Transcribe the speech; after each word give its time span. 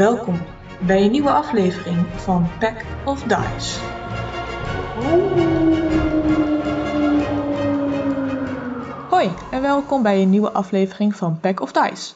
Welkom 0.00 0.42
bij 0.86 1.04
een 1.04 1.10
nieuwe 1.10 1.30
aflevering 1.30 2.06
van 2.16 2.48
Pack 2.58 2.84
of 3.04 3.22
Dice. 3.22 3.80
Hoi 9.08 9.30
en 9.50 9.62
welkom 9.62 10.02
bij 10.02 10.22
een 10.22 10.30
nieuwe 10.30 10.50
aflevering 10.50 11.16
van 11.16 11.40
Pack 11.40 11.60
of 11.60 11.72
Dice. 11.72 12.12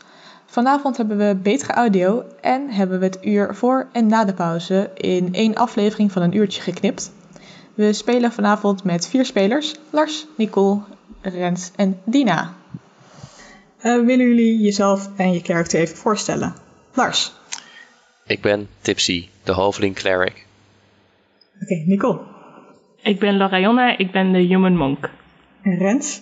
Vanavond 0.46 0.96
hebben 0.96 1.16
we 1.16 1.34
betere 1.34 1.72
audio 1.72 2.24
en 2.40 2.70
hebben 2.70 2.98
we 2.98 3.04
het 3.04 3.18
uur 3.22 3.54
voor 3.54 3.86
en 3.92 4.06
na 4.06 4.24
de 4.24 4.34
pauze 4.34 4.90
in 4.94 5.34
één 5.34 5.54
aflevering 5.54 6.12
van 6.12 6.22
een 6.22 6.36
uurtje 6.36 6.62
geknipt. 6.62 7.12
We 7.74 7.92
spelen 7.92 8.32
vanavond 8.32 8.84
met 8.84 9.08
vier 9.08 9.24
spelers: 9.24 9.74
Lars, 9.90 10.26
Nicole, 10.36 10.80
Rens 11.20 11.70
en 11.76 12.00
Dina. 12.04 12.54
Eh, 13.78 13.94
willen 13.94 14.26
jullie 14.26 14.60
jezelf 14.60 15.08
en 15.16 15.32
je 15.32 15.42
karakter 15.42 15.80
even 15.80 15.96
voorstellen? 15.96 16.54
Lars. 16.92 17.32
Ik 18.26 18.40
ben 18.40 18.68
Tipsy, 18.80 19.28
de 19.42 19.52
hoveling 19.52 19.94
cleric. 19.94 20.46
Oké, 21.62 21.74
Nicole. 21.86 22.20
Ik 23.02 23.18
ben 23.18 23.36
Lorayonna, 23.36 23.98
ik 23.98 24.12
ben 24.12 24.32
de 24.32 24.38
Human 24.38 24.76
Monk. 24.76 25.10
En 25.62 25.78
Rens. 25.78 26.20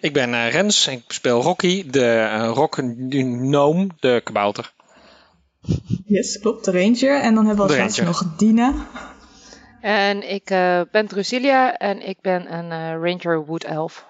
Ik 0.00 0.12
ben 0.12 0.34
eh, 0.34 0.50
Rens, 0.50 0.86
ik 0.86 1.02
speel 1.06 1.42
Rocky, 1.42 1.90
de 1.90 2.28
uh, 2.32 2.50
rock 2.54 2.74
gnome, 3.08 3.88
de 4.00 4.20
kabouter. 4.24 4.72
Yes, 6.06 6.38
klopt, 6.38 6.64
de 6.64 6.70
ranger. 6.70 7.20
En 7.20 7.34
dan 7.34 7.46
hebben 7.46 7.66
we 7.66 7.82
als 7.82 8.00
nog 8.00 8.36
Dina. 8.36 8.74
En 9.80 10.30
ik 10.30 10.50
eh, 10.50 10.80
ben 10.90 11.06
Drusilia 11.06 11.76
en 11.76 12.08
ik 12.08 12.20
ben 12.20 12.54
een 12.54 12.70
eh, 12.70 13.10
Ranger 13.10 13.46
Wood 13.46 13.64
Elf. 13.64 14.06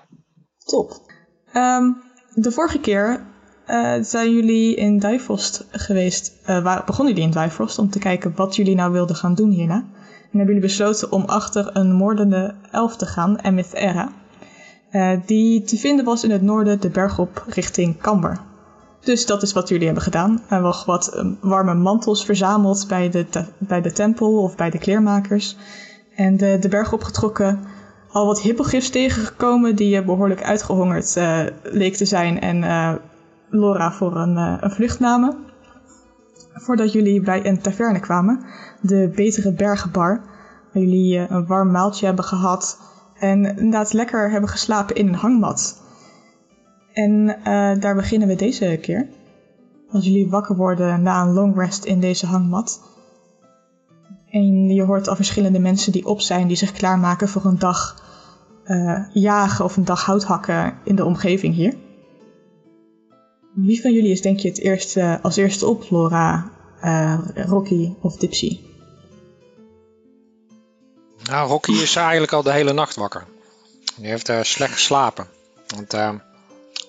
Top. 0.64 1.12
Ehm, 1.52 1.92
de 2.34 2.50
vorige 2.50 2.80
keer 2.80 3.26
eh, 3.70 4.02
zijn 4.02 4.34
jullie 4.34 4.74
in 4.74 4.98
Duivost 4.98 5.66
geweest. 5.70 6.36
eh 6.44 6.62
waar, 6.62 6.82
begonnen 6.86 7.14
jullie 7.14 7.28
in 7.28 7.34
Duivost 7.34 7.78
om 7.78 7.90
te 7.90 7.98
kijken 7.98 8.32
wat 8.36 8.56
jullie 8.56 8.74
nou 8.74 8.92
wilden 8.92 9.16
gaan 9.16 9.34
doen 9.34 9.50
hierna. 9.50 9.74
En 9.74 10.38
hebben 10.38 10.54
jullie 10.54 10.68
besloten 10.68 11.12
om 11.12 11.24
achter 11.24 11.70
een 11.76 11.92
moordende 11.92 12.54
elf 12.70 12.96
te 12.96 13.06
gaan, 13.06 13.36
Emith 13.36 13.72
Era. 13.72 14.12
die 15.26 15.62
te 15.62 15.76
vinden 15.76 16.04
was 16.04 16.24
in 16.24 16.30
het 16.30 16.42
noorden 16.42 16.80
de 16.80 16.90
berg 16.90 17.18
op 17.18 17.44
richting 17.48 18.00
Camber. 18.00 18.40
Dus 19.00 19.26
dat 19.26 19.42
is 19.42 19.52
wat 19.52 19.68
jullie 19.68 19.84
hebben 19.84 20.02
gedaan. 20.02 20.42
En 20.48 20.62
nog 20.62 20.84
wat 20.84 21.08
eh, 21.08 21.26
warme 21.40 21.74
mantels 21.74 22.24
verzameld 22.24 22.88
bij 22.88 23.10
de, 23.10 23.26
bij 23.58 23.80
de 23.80 23.92
tempel 23.92 24.42
of 24.42 24.56
bij 24.56 24.70
de 24.70 24.78
kleermakers. 24.78 25.56
En 26.14 26.36
de, 26.36 26.56
de 26.60 26.68
berg 26.68 26.92
opgetrokken. 26.92 27.60
Al 28.12 28.26
wat 28.26 28.40
hippogriffs 28.40 28.90
tegengekomen 28.90 29.76
die 29.76 29.96
eh, 29.96 30.04
behoorlijk 30.04 30.42
uitgehongerd 30.42 31.16
eh, 31.16 31.40
leek 31.62 31.96
te 31.96 32.04
zijn. 32.04 32.40
En 32.40 32.62
Laura 33.50 33.92
voor 33.92 34.16
een, 34.16 34.36
een 34.36 34.70
vlucht 34.70 35.00
namen. 35.00 35.36
Voordat 36.54 36.92
jullie 36.92 37.20
bij 37.20 37.46
een 37.46 37.60
taverne 37.60 38.00
kwamen. 38.00 38.44
De 38.80 39.12
Betere 39.14 39.52
Bergenbar. 39.52 40.20
Waar 40.72 40.82
jullie 40.82 41.18
eh, 41.18 41.30
een 41.30 41.46
warm 41.46 41.70
maaltje 41.70 42.06
hebben 42.06 42.24
gehad. 42.24 42.78
En 43.18 43.44
inderdaad 43.44 43.92
lekker 43.92 44.30
hebben 44.30 44.50
geslapen 44.50 44.96
in 44.96 45.08
een 45.08 45.14
hangmat. 45.14 45.82
En 46.92 47.36
eh, 47.44 47.80
daar 47.80 47.94
beginnen 47.94 48.28
we 48.28 48.34
deze 48.34 48.78
keer. 48.82 49.08
Als 49.90 50.04
jullie 50.04 50.30
wakker 50.30 50.56
worden 50.56 51.02
na 51.02 51.22
een 51.22 51.32
long 51.32 51.56
rest 51.56 51.84
in 51.84 52.00
deze 52.00 52.26
hangmat. 52.26 52.80
En 54.30 54.68
je 54.68 54.82
hoort 54.82 55.08
al 55.08 55.16
verschillende 55.16 55.58
mensen 55.58 55.92
die 55.92 56.06
op 56.06 56.20
zijn, 56.20 56.46
die 56.46 56.56
zich 56.56 56.72
klaarmaken 56.72 57.28
voor 57.28 57.44
een 57.44 57.58
dag 57.58 58.08
jagen 59.12 59.64
of 59.64 59.76
een 59.76 59.84
dag 59.84 60.04
hout 60.04 60.24
hakken 60.24 60.74
in 60.84 60.96
de 60.96 61.04
omgeving 61.04 61.54
hier. 61.54 61.74
Wie 63.54 63.80
van 63.80 63.92
jullie 63.92 64.12
is 64.12 64.22
denk 64.22 64.38
je 64.38 64.48
het 64.48 64.58
eerste, 64.58 65.18
als 65.22 65.36
eerste 65.36 65.66
op, 65.66 65.90
Laura, 65.90 66.50
eh, 66.80 67.18
Rocky 67.34 67.92
of 68.00 68.16
Dipsy? 68.16 68.60
Nou, 71.24 71.48
Rocky 71.48 71.72
is 71.72 71.96
eigenlijk 71.96 72.32
al 72.32 72.42
de 72.42 72.52
hele 72.52 72.72
nacht 72.72 72.94
wakker. 72.94 73.26
Die 73.96 74.06
heeft 74.06 74.28
eh, 74.28 74.42
slecht 74.42 74.72
geslapen. 74.72 75.26
Want 75.66 75.94
eh, 75.94 76.14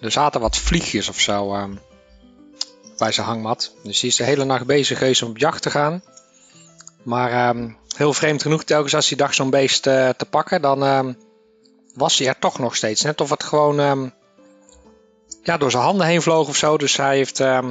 er 0.01 0.11
zaten 0.11 0.41
wat 0.41 0.57
vliegjes 0.57 1.09
of 1.09 1.19
zo 1.19 1.53
eh, 1.53 1.69
bij 2.97 3.11
zijn 3.11 3.27
hangmat. 3.27 3.75
Dus 3.83 3.99
die 3.99 4.09
is 4.09 4.15
de 4.15 4.23
hele 4.23 4.43
nacht 4.43 4.65
bezig 4.65 4.97
geweest 4.97 5.23
om 5.23 5.29
op 5.29 5.37
jacht 5.37 5.61
te 5.61 5.69
gaan. 5.69 6.03
Maar 7.03 7.31
eh, 7.31 7.65
heel 7.95 8.13
vreemd 8.13 8.41
genoeg, 8.41 8.63
telkens 8.63 8.95
als 8.95 9.09
hij 9.09 9.17
dacht 9.17 9.35
zo'n 9.35 9.49
beest 9.49 9.87
eh, 9.87 10.09
te 10.09 10.25
pakken, 10.25 10.61
dan 10.61 11.15
was 11.95 12.17
hij 12.17 12.27
er 12.27 12.39
toch 12.39 12.59
nog 12.59 12.75
steeds. 12.75 13.01
Net 13.01 13.21
of 13.21 13.29
het 13.29 13.43
gewoon 13.43 14.11
ja, 15.43 15.57
door 15.57 15.71
zijn 15.71 15.83
handen 15.83 16.07
heen 16.07 16.21
vloog 16.21 16.47
of 16.47 16.55
zo. 16.55 16.77
Dus 16.77 16.97
hij 16.97 17.15
heeft, 17.15 17.39
eh, 17.39 17.67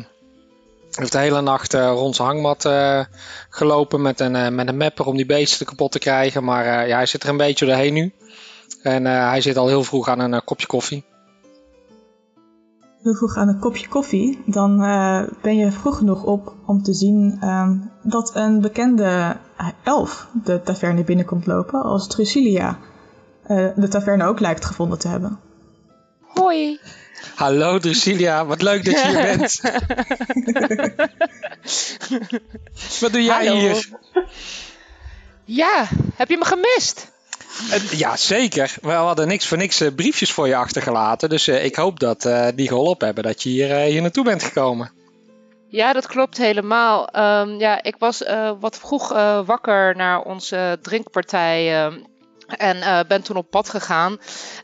heeft 0.91 1.13
de 1.13 1.19
hele 1.19 1.41
nacht 1.41 1.75
eh, 1.75 1.93
rond 1.95 2.17
zijn 2.17 2.29
hangmat 2.29 2.65
eh, 2.65 3.05
gelopen 3.49 4.03
met 4.03 4.21
een, 4.21 4.37
eh, 4.37 4.49
met 4.49 4.69
een 4.69 4.77
mapper 4.77 5.07
om 5.07 5.17
die 5.17 5.27
beesten 5.27 5.67
kapot 5.67 5.93
te 5.93 5.99
krijgen. 5.99 6.45
Maar 6.45 6.65
eh, 6.65 6.89
ja, 6.89 6.97
hij 6.97 7.07
zit 7.07 7.23
er 7.23 7.29
een 7.29 7.37
beetje 7.37 7.67
doorheen 7.67 7.95
nu. 7.95 8.13
En 8.83 9.07
eh, 9.07 9.29
hij 9.29 9.41
zit 9.41 9.57
al 9.57 9.69
heel 9.69 9.85
vroeg 9.85 10.09
aan 10.09 10.21
een 10.21 10.45
kopje 10.45 10.67
koffie. 10.67 11.05
Heel 13.03 13.15
vroeg 13.15 13.37
aan 13.37 13.49
een 13.49 13.59
kopje 13.59 13.89
koffie, 13.89 14.43
dan 14.47 14.83
eh, 14.83 15.23
ben 15.43 15.57
je 15.57 15.71
vroeg 15.71 15.97
genoeg 15.97 16.25
op 16.25 16.55
om 16.67 16.83
te 16.83 16.95
zien 16.95 17.37
ehm, 17.41 17.77
dat 18.03 18.35
een 18.35 18.61
bekende 18.61 19.37
elf 19.85 20.29
de 20.45 20.63
taverne 20.63 21.05
binnenkomt 21.05 21.47
lopen, 21.47 21.83
als 21.83 22.09
Drusilia 22.09 22.79
eh, 23.43 23.69
de 23.77 23.89
taverne 23.89 24.25
ook 24.25 24.41
lijkt 24.41 24.65
gevonden 24.65 24.99
te 24.99 25.09
hebben. 25.09 25.39
Hoi! 26.21 26.81
Hallo 27.35 27.79
Drusilia, 27.79 28.47
wat 28.47 28.63
leuk 28.63 28.85
dat 28.85 28.95
je 28.95 29.09
hier 29.09 29.23
bent. 29.23 29.61
wat 33.01 33.13
doe 33.13 33.23
jij 33.23 33.47
Hallo. 33.47 33.61
hier? 33.61 33.89
Ja, 35.45 35.89
heb 36.15 36.29
je 36.29 36.39
me 36.39 36.45
gemist? 36.45 37.11
Ja, 37.91 38.17
zeker. 38.17 38.75
We 38.83 38.91
hadden 38.91 39.29
niks 39.29 39.47
voor 39.47 39.57
niks 39.57 39.81
eh, 39.81 39.95
briefjes 39.95 40.33
voor 40.33 40.49
je 40.49 40.57
achtergelaten. 40.57 41.29
Dus 41.29 41.49
eh, 41.49 41.65
ik 41.65 41.75
hoop 41.75 42.01
dat 42.01 42.25
eh, 42.25 42.49
die 42.55 42.69
geholpen 42.69 43.07
hebben 43.07 43.25
dat 43.25 43.43
je 43.43 43.49
hier, 43.49 43.77
hier 43.77 44.03
naartoe 44.03 44.25
bent 44.25 44.43
gekomen. 44.43 44.93
Ja, 45.69 45.93
dat 45.93 46.07
klopt 46.07 46.37
helemaal. 46.37 47.09
Ehm, 47.09 47.49
ja, 47.49 47.83
ik 47.83 47.97
was 47.99 48.25
wat 48.61 48.79
vroeg 48.79 49.09
wakker 49.47 49.97
naar 49.97 50.21
onze 50.21 50.79
drinkpartij. 50.83 51.91
En 52.57 52.77
eh, 52.77 53.01
ben 53.09 53.23
toen 53.23 53.37
op 53.37 53.51
pad 53.51 53.69
gegaan. 53.69 54.19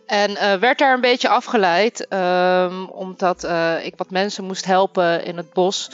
En 0.07 0.37
eh, 0.37 0.59
werd 0.59 0.79
daar 0.79 0.95
een 0.95 1.01
beetje 1.01 1.29
afgeleid. 1.29 2.07
ehm, 2.09 2.85
omdat 2.85 3.45
eh, 3.45 3.85
ik 3.87 3.95
wat 3.97 4.11
mensen 4.11 4.45
moest 4.45 4.65
helpen 4.65 5.25
in 5.25 5.37
het 5.37 5.53
bos. 5.53 5.91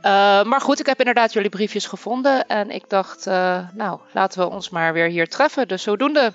Eh, 0.00 0.42
maar 0.44 0.60
goed, 0.60 0.80
ik 0.80 0.86
heb 0.86 0.98
inderdaad 0.98 1.32
jullie 1.32 1.50
briefjes 1.50 1.86
gevonden. 1.86 2.46
En 2.46 2.70
ik 2.70 2.84
dacht, 2.88 3.26
eh, 3.26 3.58
nou, 3.72 4.00
laten 4.12 4.40
we 4.40 4.50
ons 4.50 4.70
maar 4.70 4.92
weer 4.92 5.08
hier 5.08 5.28
treffen. 5.28 5.68
Dus 5.68 5.82
zodoende. 5.82 6.32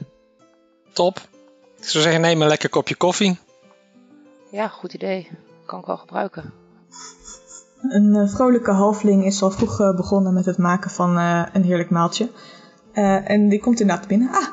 Top. 0.93 1.17
Ik 1.77 1.87
zou 1.87 2.03
zeggen, 2.03 2.21
neem 2.21 2.41
een 2.41 2.47
lekker 2.47 2.69
kopje 2.69 2.95
koffie. 2.95 3.39
Ja, 4.51 4.67
goed 4.67 4.93
idee. 4.93 5.29
Kan 5.65 5.79
ik 5.79 5.85
wel 5.85 5.97
gebruiken. 5.97 6.53
Een 7.81 8.29
vrolijke 8.29 8.71
halfling 8.71 9.25
is 9.25 9.41
al 9.41 9.51
vroeg 9.51 9.77
begonnen 9.95 10.33
met 10.33 10.45
het 10.45 10.57
maken 10.57 10.91
van 10.91 11.17
eh, 11.17 11.45
een 11.53 11.63
heerlijk 11.63 11.89
maaltje. 11.89 12.29
Eh, 12.93 13.29
en 13.29 13.49
die 13.49 13.59
komt 13.59 13.79
inderdaad 13.79 14.07
binnen. 14.07 14.29
Ah, 14.31 14.47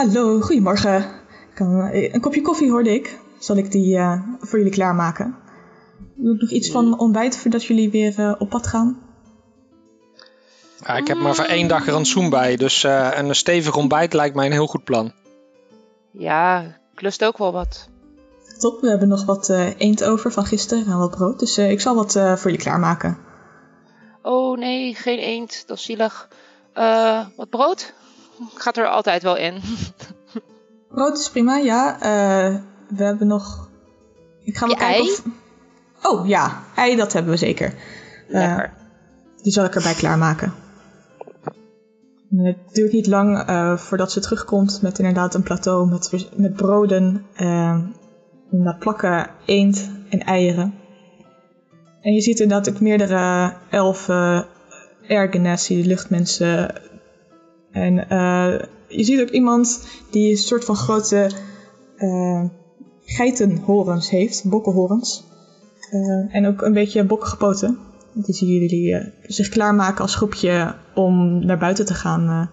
hallo, 0.00 0.40
goedemorgen. 0.40 1.04
Kan, 1.54 1.82
eh, 1.82 2.12
een 2.12 2.20
kopje 2.20 2.42
koffie 2.42 2.70
hoorde 2.70 2.94
ik. 2.94 3.18
Zal 3.38 3.56
ik 3.56 3.70
die 3.70 3.96
eh, 3.96 4.22
voor 4.40 4.58
jullie 4.58 4.72
klaarmaken? 4.72 5.36
Doe 6.14 6.34
ik 6.34 6.40
nog 6.40 6.50
iets 6.50 6.70
van 6.70 6.98
ontbijt 6.98 7.36
voordat 7.36 7.64
jullie 7.64 7.90
weer 7.90 8.18
eh, 8.18 8.34
op 8.38 8.48
pad 8.48 8.66
gaan? 8.66 8.98
Ja, 10.84 10.96
ik 10.96 11.06
heb 11.06 11.16
maar 11.16 11.34
voor 11.34 11.44
één 11.44 11.68
dag 11.68 11.86
rantsoen 11.86 12.30
bij. 12.30 12.56
Dus 12.56 12.84
eh, 12.84 13.10
een 13.14 13.34
stevig 13.34 13.76
ontbijt 13.76 14.12
lijkt 14.12 14.34
mij 14.34 14.46
een 14.46 14.52
heel 14.52 14.66
goed 14.66 14.84
plan. 14.84 15.12
Ja, 16.10 16.62
ik 16.92 17.00
lust 17.00 17.24
ook 17.24 17.38
wel 17.38 17.52
wat. 17.52 17.88
Top, 18.58 18.80
we 18.80 18.88
hebben 18.88 19.08
nog 19.08 19.24
wat 19.24 19.48
eh, 19.48 19.78
eend 19.78 20.04
over 20.04 20.32
van 20.32 20.46
gisteren 20.46 20.86
en 20.86 20.98
wat 20.98 21.10
brood. 21.10 21.38
Dus 21.38 21.56
eh, 21.56 21.70
ik 21.70 21.80
zal 21.80 21.94
wat 21.94 22.16
eh, 22.16 22.36
voor 22.36 22.50
jullie 22.50 22.64
klaarmaken. 22.64 23.18
Oh 24.22 24.58
nee, 24.58 24.94
geen 24.94 25.18
eend, 25.18 25.64
dat 25.66 25.76
is 25.76 25.84
zielig. 25.84 26.28
Eh, 26.72 27.26
wat 27.36 27.48
brood? 27.48 27.94
Gaat 28.54 28.76
er 28.76 28.88
altijd 28.88 29.22
wel 29.22 29.36
in. 29.36 29.60
Brood 30.94 31.18
is 31.18 31.30
prima, 31.30 31.56
ja. 31.56 31.94
Eh, 32.00 32.54
we 32.88 33.04
hebben 33.04 33.26
nog... 33.26 33.68
Ik 34.44 34.56
ga 34.56 34.66
wel 34.66 34.76
kijken 34.76 35.00
ei? 35.00 35.10
of... 35.10 35.22
Oh 36.02 36.28
ja, 36.28 36.62
ei, 36.76 36.96
dat 36.96 37.12
hebben 37.12 37.32
we 37.32 37.38
zeker. 37.38 37.74
Lekker. 38.28 38.72
Die 39.42 39.52
zal 39.52 39.64
ik 39.64 39.74
erbij 39.74 39.94
klaarmaken. 39.94 40.52
En 42.30 42.44
Het 42.44 42.56
duurt 42.72 42.92
niet 42.92 43.06
lang 43.06 43.38
eh, 43.38 43.76
voordat 43.76 44.12
ze 44.12 44.20
terugkomt 44.20 44.82
met 44.82 44.98
inderdaad 44.98 45.34
een 45.34 45.42
plateau 45.42 45.88
met, 45.88 46.28
met 46.36 46.54
broden, 46.56 47.26
inderdaad 48.50 48.78
plakken 48.78 49.30
eend 49.44 49.90
en 50.08 50.20
eieren. 50.20 50.74
En 52.00 52.12
je 52.12 52.20
ziet 52.20 52.40
inderdaad 52.40 52.74
ook 52.74 52.80
meerdere 52.80 53.52
elfen, 53.70 54.46
ergenesi, 55.08 55.86
luchtmensen. 55.86 56.74
En 57.72 58.08
eh, 58.08 58.60
je 58.88 59.04
ziet 59.04 59.20
ook 59.20 59.28
iemand 59.28 59.86
die 60.10 60.30
een 60.30 60.36
soort 60.36 60.64
van 60.64 60.76
grote 60.76 61.30
eh, 61.96 62.44
geitenhorens 63.04 64.10
heeft, 64.10 64.48
bokkenhorens. 64.48 65.24
Eh, 65.90 66.34
en 66.34 66.46
ook 66.46 66.62
een 66.62 66.72
beetje 66.72 67.04
bokkige 67.04 67.36
poten. 67.36 67.78
Die 68.12 68.34
zien 68.34 68.48
jullie 68.48 69.12
zich 69.22 69.48
klaarmaken 69.48 70.02
als 70.02 70.14
groepje 70.14 70.74
om 70.94 71.44
naar 71.46 71.58
buiten 71.58 71.84
te 71.86 71.94
gaan. 71.94 72.50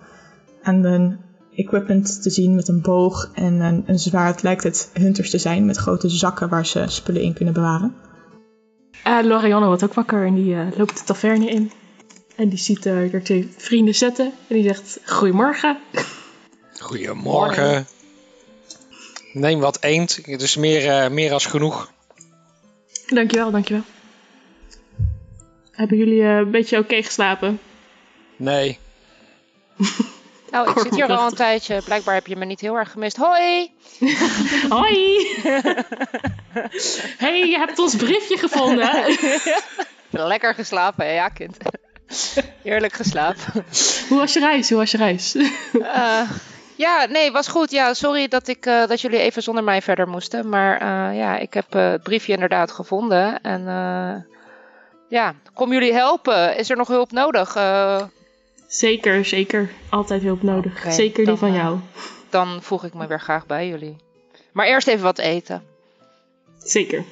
en 0.64 0.84
een 0.84 1.18
equipment 1.56 2.22
te 2.22 2.30
zien 2.30 2.56
met 2.56 2.68
een 2.68 2.82
boog 2.82 3.32
en 3.34 3.60
een, 3.60 3.84
een 3.86 4.00
zwaard 4.00 4.44
lijkt 4.44 4.64
het 4.64 4.90
hunters 4.94 5.30
te 5.30 5.38
zijn 5.38 5.66
met 5.66 5.78
grote 5.78 6.10
zakken 6.10 6.50
waar 6.50 6.66
ze 6.66 6.84
spullen 6.88 7.22
in 7.22 7.34
kunnen 7.34 7.54
bewaren. 7.54 7.94
Uh, 9.08 9.20
Lorianne 9.24 9.68
wordt 9.68 9.84
ook 9.84 9.94
wakker 9.94 10.26
en 10.26 10.36
die 10.36 10.56
loopt 10.78 10.98
de 10.98 11.04
taverne 11.04 11.50
in. 11.50 11.72
En 12.38 12.50
die 12.50 12.60
ziet 12.60 12.86
er 12.86 13.24
twee 13.24 13.54
vrienden 13.58 13.96
zitten. 13.96 14.26
En 14.26 14.56
die 14.56 14.64
zegt, 14.64 15.00
goedemorgen. 15.06 15.78
Goedemorgen. 16.80 17.88
Neem 19.34 19.60
wat 19.60 19.84
eend. 19.84 20.20
Het 20.26 20.42
is 20.42 20.56
meer, 20.56 20.90
eh, 20.90 21.10
meer 21.10 21.34
als 21.34 21.46
genoeg. 21.46 21.92
Dankjewel, 23.08 23.52
dankjewel. 23.52 23.84
Hebben 25.72 25.98
jullie 25.98 26.22
eh, 26.22 26.38
een 26.38 26.52
beetje 26.52 26.78
oké 26.78 27.04
geslapen? 27.04 27.60
Nee. 28.36 28.80
Nou, 30.52 30.70
ik 30.72 30.80
zit 30.80 30.96
hier 30.96 31.08
al 31.08 31.28
een 31.28 31.36
tijdje. 31.36 31.82
Blijkbaar 31.86 32.14
heb 32.14 32.28
je 32.28 32.36
me 32.36 32.46
niet 32.46 32.62
heel 32.62 32.76
erg 32.76 32.92
gemist. 32.92 33.18
Hoi! 33.18 33.72
Hoi! 34.70 35.28
hey, 37.18 37.48
je 37.50 37.58
hebt 37.58 37.80
ons 37.80 37.96
briefje 37.96 38.38
gevonden. 38.38 39.18
Lekker 40.10 40.54
geslapen, 40.54 41.06
hè? 41.06 41.12
ja 41.14 41.30
kind. 41.30 41.58
Heerlijk 42.64 42.94
geslapen. 42.94 43.66
Hoe 44.10 44.18
was 44.18 44.34
je 44.34 44.40
reis? 44.40 44.70
Hoe 44.70 44.78
was 44.78 44.92
je 44.92 44.98
reis? 44.98 45.36
Eh, 45.82 46.32
ja, 46.76 47.06
nee, 47.10 47.32
was 47.32 47.48
goed. 47.48 47.72
Ja, 47.72 47.94
sorry 47.94 48.28
dat, 48.28 48.48
ik, 48.48 48.66
eh, 48.66 48.88
dat 48.88 49.02
jullie 49.02 49.20
even 49.20 49.44
zonder 49.44 49.64
mij 49.64 49.82
verder 49.82 50.08
moesten. 50.08 50.50
Maar 50.50 50.74
eh, 50.82 51.18
ja, 51.18 51.38
ik 51.38 51.54
heb 51.54 51.76
eh, 51.76 51.90
het 51.92 52.04
briefje 52.04 52.34
inderdaad 52.34 52.72
gevonden. 52.72 53.42
En 53.42 53.68
eh, 53.68 54.16
ja, 55.10 55.34
kom 55.54 55.72
jullie 55.74 55.94
helpen? 55.94 56.58
Is 56.58 56.70
er 56.70 56.78
nog 56.78 56.88
hulp 56.88 57.12
nodig? 57.12 57.56
Eh, 57.56 58.04
Zeker, 58.68 59.26
zeker. 59.26 59.70
Altijd 59.90 60.22
hulp 60.22 60.42
nodig. 60.42 60.86
Zeker 60.94 61.16
die 61.16 61.26
dan, 61.26 61.38
van 61.38 61.54
jou. 61.54 61.80
dan 62.30 62.62
voeg 62.62 62.84
ik 62.86 62.94
me 62.94 63.08
weer 63.08 63.20
graag 63.20 63.46
bij 63.46 63.68
jullie. 63.68 63.96
Maar 64.52 64.66
eerst 64.68 64.88
even 64.88 65.04
wat 65.04 65.18
eten. 65.18 65.64
Zeker. 66.58 67.04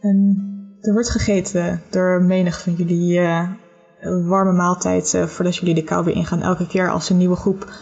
En 0.00 0.36
er 0.80 0.92
wordt 0.92 1.10
gegeten 1.10 1.82
door 1.90 2.22
menig 2.22 2.60
van 2.60 2.74
jullie 2.74 3.20
een 4.00 4.26
warme 4.26 4.52
maaltijd 4.52 5.14
eh, 5.14 5.24
voordat 5.24 5.56
jullie 5.56 5.74
de 5.74 5.84
kou 5.84 6.04
weer 6.04 6.14
ingaan. 6.14 6.42
Elke 6.42 6.66
keer 6.66 6.90
als 6.90 7.10
een 7.10 7.16
nieuwe 7.16 7.36
groep 7.36 7.72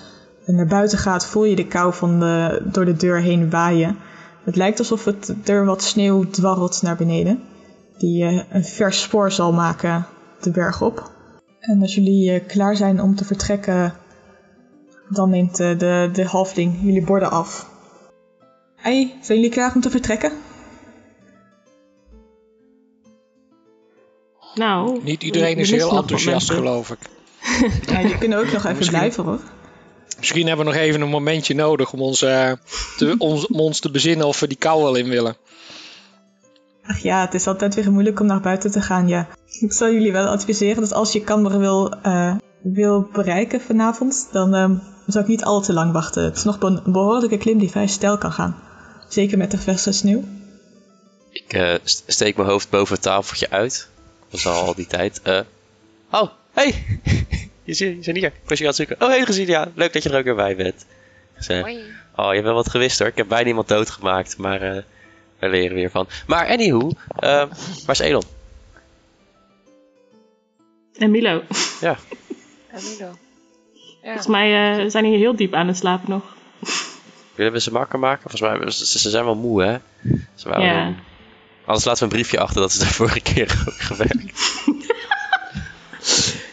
naar 0.46 0.67
buiten 0.67 0.99
gaat, 0.99 1.26
voel 1.26 1.44
je 1.44 1.56
de 1.56 1.67
kou 1.67 1.94
van 1.94 2.20
de, 2.20 2.62
door 2.64 2.85
de 2.85 2.96
deur 2.96 3.20
heen 3.20 3.50
waaien. 3.50 3.96
Het 4.44 4.56
lijkt 4.56 4.79
alsof 4.79 5.05
het, 5.05 5.49
er 5.49 5.64
wat 5.64 5.82
sneeuw 5.82 6.31
dwarrelt 6.31 6.82
naar 6.82 6.96
beneden, 6.96 7.43
die 7.99 8.25
eh, 8.25 8.41
een 8.50 8.64
vers 8.64 9.02
spoor 9.02 9.32
zal 9.32 9.52
maken 9.52 10.06
de 10.41 10.50
berg 10.50 10.82
op. 10.82 11.12
En 11.61 11.81
als 11.81 11.94
jullie 11.94 12.41
klaar 12.41 12.76
zijn 12.76 13.00
om 13.00 13.14
te 13.14 13.25
vertrekken, 13.25 13.94
dan 15.08 15.31
neemt 15.31 15.56
de, 15.56 16.08
de 16.12 16.25
halfling 16.25 16.79
jullie 16.82 17.05
borden 17.05 17.31
af. 17.31 17.70
Hey, 18.76 19.19
zijn 19.23 19.38
jullie 19.38 19.55
klaar 19.55 19.75
om 19.75 19.81
te 19.81 19.91
vertrekken? 19.91 20.32
Nou, 24.55 25.01
Niet 25.03 25.23
iedereen 25.23 25.56
is 25.56 25.71
heel 25.71 25.97
enthousiast, 25.97 26.51
geloof 26.51 26.91
ik. 26.91 26.99
Ja, 27.87 27.99
je 27.99 28.19
kunt 28.19 28.35
ook 28.35 28.45
nog 28.53 28.65
even 28.65 28.77
Misschien- 28.77 28.99
blijven 28.99 29.25
hoor. 29.25 29.41
Misschien 30.19 30.47
hebben 30.47 30.67
we 30.67 30.73
nog 30.73 30.81
even 30.81 31.01
een 31.01 31.09
momentje 31.09 31.55
nodig 31.55 31.93
om 31.93 32.01
ons, 32.01 32.23
eh, 32.23 32.53
te, 32.97 33.15
ons, 33.19 33.47
om 33.47 33.61
ons 33.61 33.81
te 33.81 33.91
bezinnen 33.91 34.27
of 34.27 34.41
we 34.41 34.47
die 34.49 34.56
kou 34.56 34.83
wel 34.83 34.95
in 34.95 35.09
willen. 35.09 35.37
Ach 36.87 36.99
ja, 36.99 37.21
het 37.21 37.35
is 37.35 37.47
altijd 37.47 37.75
weer 37.75 37.93
moeilijk 37.93 38.21
om 38.21 38.27
naar 38.27 38.41
buiten 38.41 38.71
te 38.71 38.81
gaan, 38.81 39.09
ja. 39.09 39.29
Ik 39.61 39.73
zal 39.73 39.91
jullie 39.93 40.12
wel 40.12 40.27
adviseren 40.27 40.81
dat 40.83 40.93
als 40.93 41.12
je 41.12 41.21
Camber 41.25 41.59
wil, 41.59 41.93
eh, 42.03 42.35
wil 42.62 43.09
bereiken 43.12 43.61
vanavond, 43.61 44.29
dan 44.33 44.55
ehm, 44.55 44.75
zou 45.06 45.25
ik 45.25 45.31
niet 45.31 45.45
al 45.45 45.61
te 45.61 45.73
lang 45.73 45.93
wachten. 45.93 46.25
Het 46.25 46.37
is 46.37 46.45
nog 46.45 46.61
een 46.61 46.83
behoorlijke 46.87 47.37
klim 47.39 47.59
die 47.59 47.71
vrij 47.71 47.87
stijl 47.87 48.19
kan 48.19 48.33
gaan. 48.33 48.56
Zeker 49.09 49.39
met 49.39 49.51
de 49.51 49.59
verse 49.59 49.93
sneeuw. 49.93 50.23
Ik 51.31 51.53
eh, 51.53 51.75
st- 51.85 52.03
steek 52.06 52.37
mijn 52.37 52.49
hoofd 52.49 52.71
boven 52.71 52.95
het 52.95 53.03
tafeltje 53.03 53.51
uit. 53.51 53.89
Is 54.34 54.46
al 54.46 54.66
al 54.66 54.75
die 54.75 54.86
tijd. 54.86 55.22
Eh, 55.22 55.40
oh, 56.10 56.28
hey! 56.52 56.84
je, 57.64 57.75
zit, 57.75 57.96
je 57.96 58.02
zit 58.02 58.14
hier. 58.16 58.25
Ik 58.25 58.32
was 58.46 58.58
je 58.58 58.64
aan 58.64 58.70
het 58.70 58.76
zoeken. 58.76 59.00
Oh, 59.00 59.08
hey, 59.08 59.25
gezien. 59.25 59.46
Ja, 59.46 59.69
leuk 59.75 59.92
dat 59.92 60.02
je 60.02 60.10
er 60.10 60.19
ook 60.19 60.25
weer 60.25 60.34
bij 60.34 60.56
bent. 60.56 60.86
Hoi. 61.46 61.78
Oh, 62.16 62.26
je 62.26 62.32
hebt 62.32 62.42
wel 62.44 62.54
wat 62.54 62.70
gewist 62.70 62.98
hoor. 62.98 63.08
Ik 63.08 63.16
heb 63.16 63.28
bijna 63.28 63.48
iemand 63.48 63.69
doodgemaakt, 63.69 64.36
maar 64.38 64.62
eh 64.62 64.82
we 65.38 65.48
leren 65.48 65.75
weer 65.75 65.90
van. 65.90 66.08
Maar 66.26 66.48
anywho, 66.48 66.90
eh, 67.16 67.31
waar 67.86 67.94
is 67.94 67.98
Elon? 67.98 68.22
En 70.96 71.10
Milo. 71.10 71.42
Ja, 71.81 71.96
En 72.70 72.82
Milo. 72.82 73.16
Ja. 74.02 74.02
Volgens 74.02 74.26
mij 74.26 74.78
eh, 74.78 74.90
zijn 74.90 75.04
die 75.04 75.16
heel 75.16 75.36
diep 75.36 75.54
aan 75.54 75.66
het 75.66 75.76
slapen 75.76 76.10
nog. 76.10 76.36
willen 77.34 77.52
we 77.52 77.60
ze 77.60 77.72
makker 77.72 77.98
maken? 77.98 78.31
Volgens 78.31 78.60
mij, 78.60 78.70
ze, 78.70 78.98
ze 78.98 79.10
zijn 79.10 79.25
wel 79.25 79.34
moe 79.34 79.62
hè? 79.62 79.76
Ze 80.34 80.48
waren 80.48 80.64
Ja. 80.64 80.94
Anders 81.64 81.84
laten 81.84 81.99
we 82.08 82.14
een 82.14 82.20
briefje 82.20 82.40
achter 82.40 82.61
dat 82.61 82.70
is 82.70 82.78
de 82.78 82.87
vorige 82.87 83.20
keer 83.20 83.64
ook 83.69 83.81
gewerkt. 83.81 84.32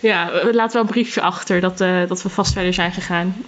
Ja, 0.02 0.32
we 0.32 0.54
laten 0.54 0.74
wel 0.74 0.82
een 0.82 0.88
briefje 0.92 1.22
achter 1.22 1.62
dat, 1.62 1.82
eh, 1.82 2.08
dat 2.08 2.22
we 2.22 2.30
vast 2.30 2.54
verder 2.54 2.74
zijn 2.74 2.92
gegaan. 2.92 3.36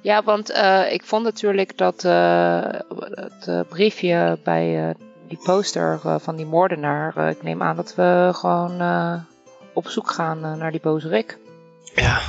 Ja, 0.00 0.22
want 0.22 0.50
eh, 0.50 0.92
ik 0.92 1.02
vond 1.04 1.24
natuurlijk 1.24 1.76
dat 1.78 2.04
eh, 2.04 2.62
het 3.10 3.68
briefje 3.68 4.38
bij 4.44 4.88
eh, 4.88 4.94
die 5.28 5.38
poster 5.44 6.00
van 6.20 6.36
die 6.36 6.46
moordenaar. 6.46 7.16
eh, 7.16 7.28
ik 7.30 7.42
neem 7.42 7.62
aan 7.62 7.76
dat 7.76 7.94
we 7.94 8.30
gewoon 8.34 8.80
eh, 8.80 9.14
op 9.72 9.88
zoek 9.88 10.10
gaan 10.10 10.40
naar 10.58 10.70
die 10.70 10.80
boze 10.80 11.08
Rick. 11.08 11.38
Ja, 11.94 12.20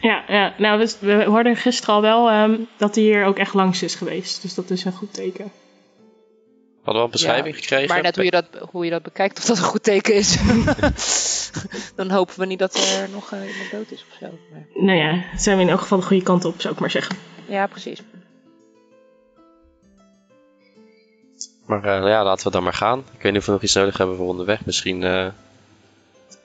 Ja, 0.00 0.22
ja 0.28 0.54
nou, 0.58 0.78
we, 0.78 0.96
we 1.16 1.24
hoorden 1.24 1.56
gisteren 1.56 1.94
al 1.94 2.02
wel 2.02 2.30
ehm, 2.30 2.54
dat 2.76 2.94
hij 2.94 3.04
hier 3.04 3.24
ook 3.24 3.38
echt 3.38 3.54
langs 3.54 3.82
is 3.82 3.94
geweest. 3.94 4.42
Dus 4.42 4.54
dat 4.54 4.70
is 4.70 4.84
een 4.84 4.92
goed 4.92 5.14
teken. 5.14 5.52
We 6.82 6.86
hadden 6.86 6.94
wel 6.94 7.04
een 7.04 7.10
beschrijving 7.10 7.54
Ja, 7.54 7.60
gekregen. 7.60 7.88
Maar 7.88 8.02
net 8.02 8.14
hoe 8.16 8.24
je, 8.24 8.30
dat, 8.30 8.44
hoe 8.70 8.84
je 8.84 8.90
dat 8.90 9.02
bekijkt, 9.02 9.38
of 9.38 9.44
dat 9.44 9.56
een 9.58 9.62
goed 9.64 9.82
teken 9.82 10.14
is. 10.14 10.36
Dan 11.96 12.10
hopen 12.10 12.38
we 12.38 12.46
niet 12.46 12.58
dat 12.58 12.74
er 12.74 13.08
nog 13.12 13.32
eh, 13.32 13.48
iemand 13.52 13.70
dood 13.70 13.90
is 13.90 14.04
of 14.10 14.16
zo. 14.20 14.38
Maar- 14.52 14.66
Nou 14.84 14.98
ja, 14.98 15.24
zijn 15.36 15.56
we 15.56 15.62
in 15.62 15.68
elk 15.68 15.80
geval 15.80 15.98
de 16.00 16.04
goede 16.06 16.22
kant 16.22 16.44
op, 16.44 16.60
zou 16.60 16.74
ik 16.74 16.80
maar 16.80 16.90
zeggen. 16.90 17.16
ja, 17.46 17.66
precies. 17.66 18.02
Maar 21.66 21.84
eh, 21.84 22.08
ja, 22.08 22.24
laten 22.24 22.44
we 22.46 22.52
dan 22.52 22.62
maar 22.62 22.72
gaan. 22.72 22.98
Ik 22.98 23.22
weet 23.22 23.32
niet 23.32 23.40
of 23.40 23.46
we 23.46 23.52
nog 23.52 23.62
iets 23.62 23.74
nodig 23.74 23.96
hebben 23.98 24.16
voor 24.16 24.26
onderweg. 24.26 24.64
Misschien, 24.64 25.02
eh, 25.04 25.26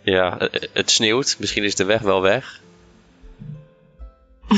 ja, 0.02 0.38
het 0.74 0.92
sneeuwt. 0.92 1.36
Misschien 1.40 1.64
is 1.64 1.76
de 1.76 1.84
weg 1.86 2.02
wel 2.02 2.22
weg. 2.22 2.62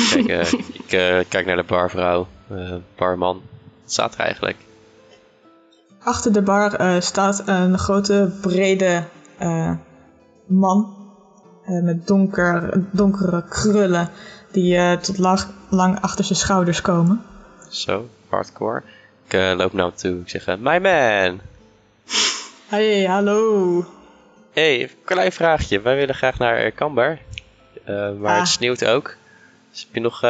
Kijk, 0.09 0.51
ik 0.83 0.91
eh, 0.91 1.19
kijk 1.27 1.45
naar 1.45 1.55
de 1.55 1.63
barvrouw, 1.63 2.27
eh, 2.49 2.75
barman. 2.95 3.41
Wat 3.83 3.91
staat 3.91 4.13
er 4.13 4.19
eigenlijk? 4.19 4.57
Achter 6.03 6.33
de 6.33 6.41
bar 6.41 6.73
eh, 6.73 7.01
staat 7.01 7.43
een 7.47 7.77
grote, 7.77 8.31
brede 8.41 9.03
eh, 9.37 9.71
man. 10.45 10.95
eh, 11.65 11.83
met 11.83 12.07
donker, 12.07 12.83
donkere 12.91 13.43
krullen 13.49 14.09
die 14.51 14.97
tot 14.99 15.17
lang, 15.17 15.39
lang 15.69 16.01
achter 16.01 16.25
zijn 16.25 16.39
schouders 16.39 16.81
komen. 16.81 17.21
Zo, 17.69 18.07
hardcore. 18.29 18.83
Ik 19.27 19.33
loop 19.57 19.73
naar 19.73 19.85
hem 19.85 19.95
toe. 19.95 20.19
Ik 20.19 20.29
zeg, 20.29 20.45
my 20.59 20.77
man. 20.79 21.39
Hey, 22.67 23.03
hallo. 23.05 23.85
hey, 24.51 24.81
een 24.81 24.89
klein 25.03 25.31
vraagje. 25.31 25.81
Wij 25.81 25.95
willen 25.95 26.15
graag 26.15 26.37
naar 26.37 26.71
Camber. 26.71 27.19
Eh, 27.83 28.11
maar 28.19 28.31
Ah. 28.33 28.39
het 28.39 28.47
sneeuwt 28.47 28.85
ook. 28.85 29.15
Dus 29.71 29.81
heb 29.81 29.93
je 29.93 29.99
nog, 29.99 30.21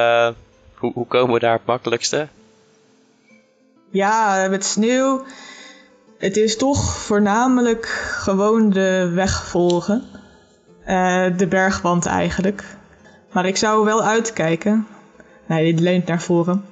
hoe, 0.77 0.93
hoe 0.93 1.07
komen 1.07 1.33
we 1.33 1.39
daar 1.39 1.53
het 1.53 1.65
makkelijkste? 1.65 2.27
Ja, 3.89 4.47
met 4.49 4.65
sneeuw. 4.65 5.25
Het 6.17 6.37
is 6.37 6.57
toch 6.57 6.93
voornamelijk 6.97 7.85
gewoon 8.19 8.69
de 8.69 9.11
weg 9.13 9.45
volgen. 9.45 10.03
Eh, 10.85 11.37
de 11.37 11.47
bergwand 11.47 12.05
eigenlijk. 12.05 12.63
Maar 13.31 13.45
ik 13.45 13.57
zou 13.57 13.85
wel 13.85 14.03
uitkijken. 14.03 14.87
Nee, 15.47 15.73
die 15.73 15.83
leunt 15.83 16.05
naar 16.05 16.21
voren. 16.21 16.65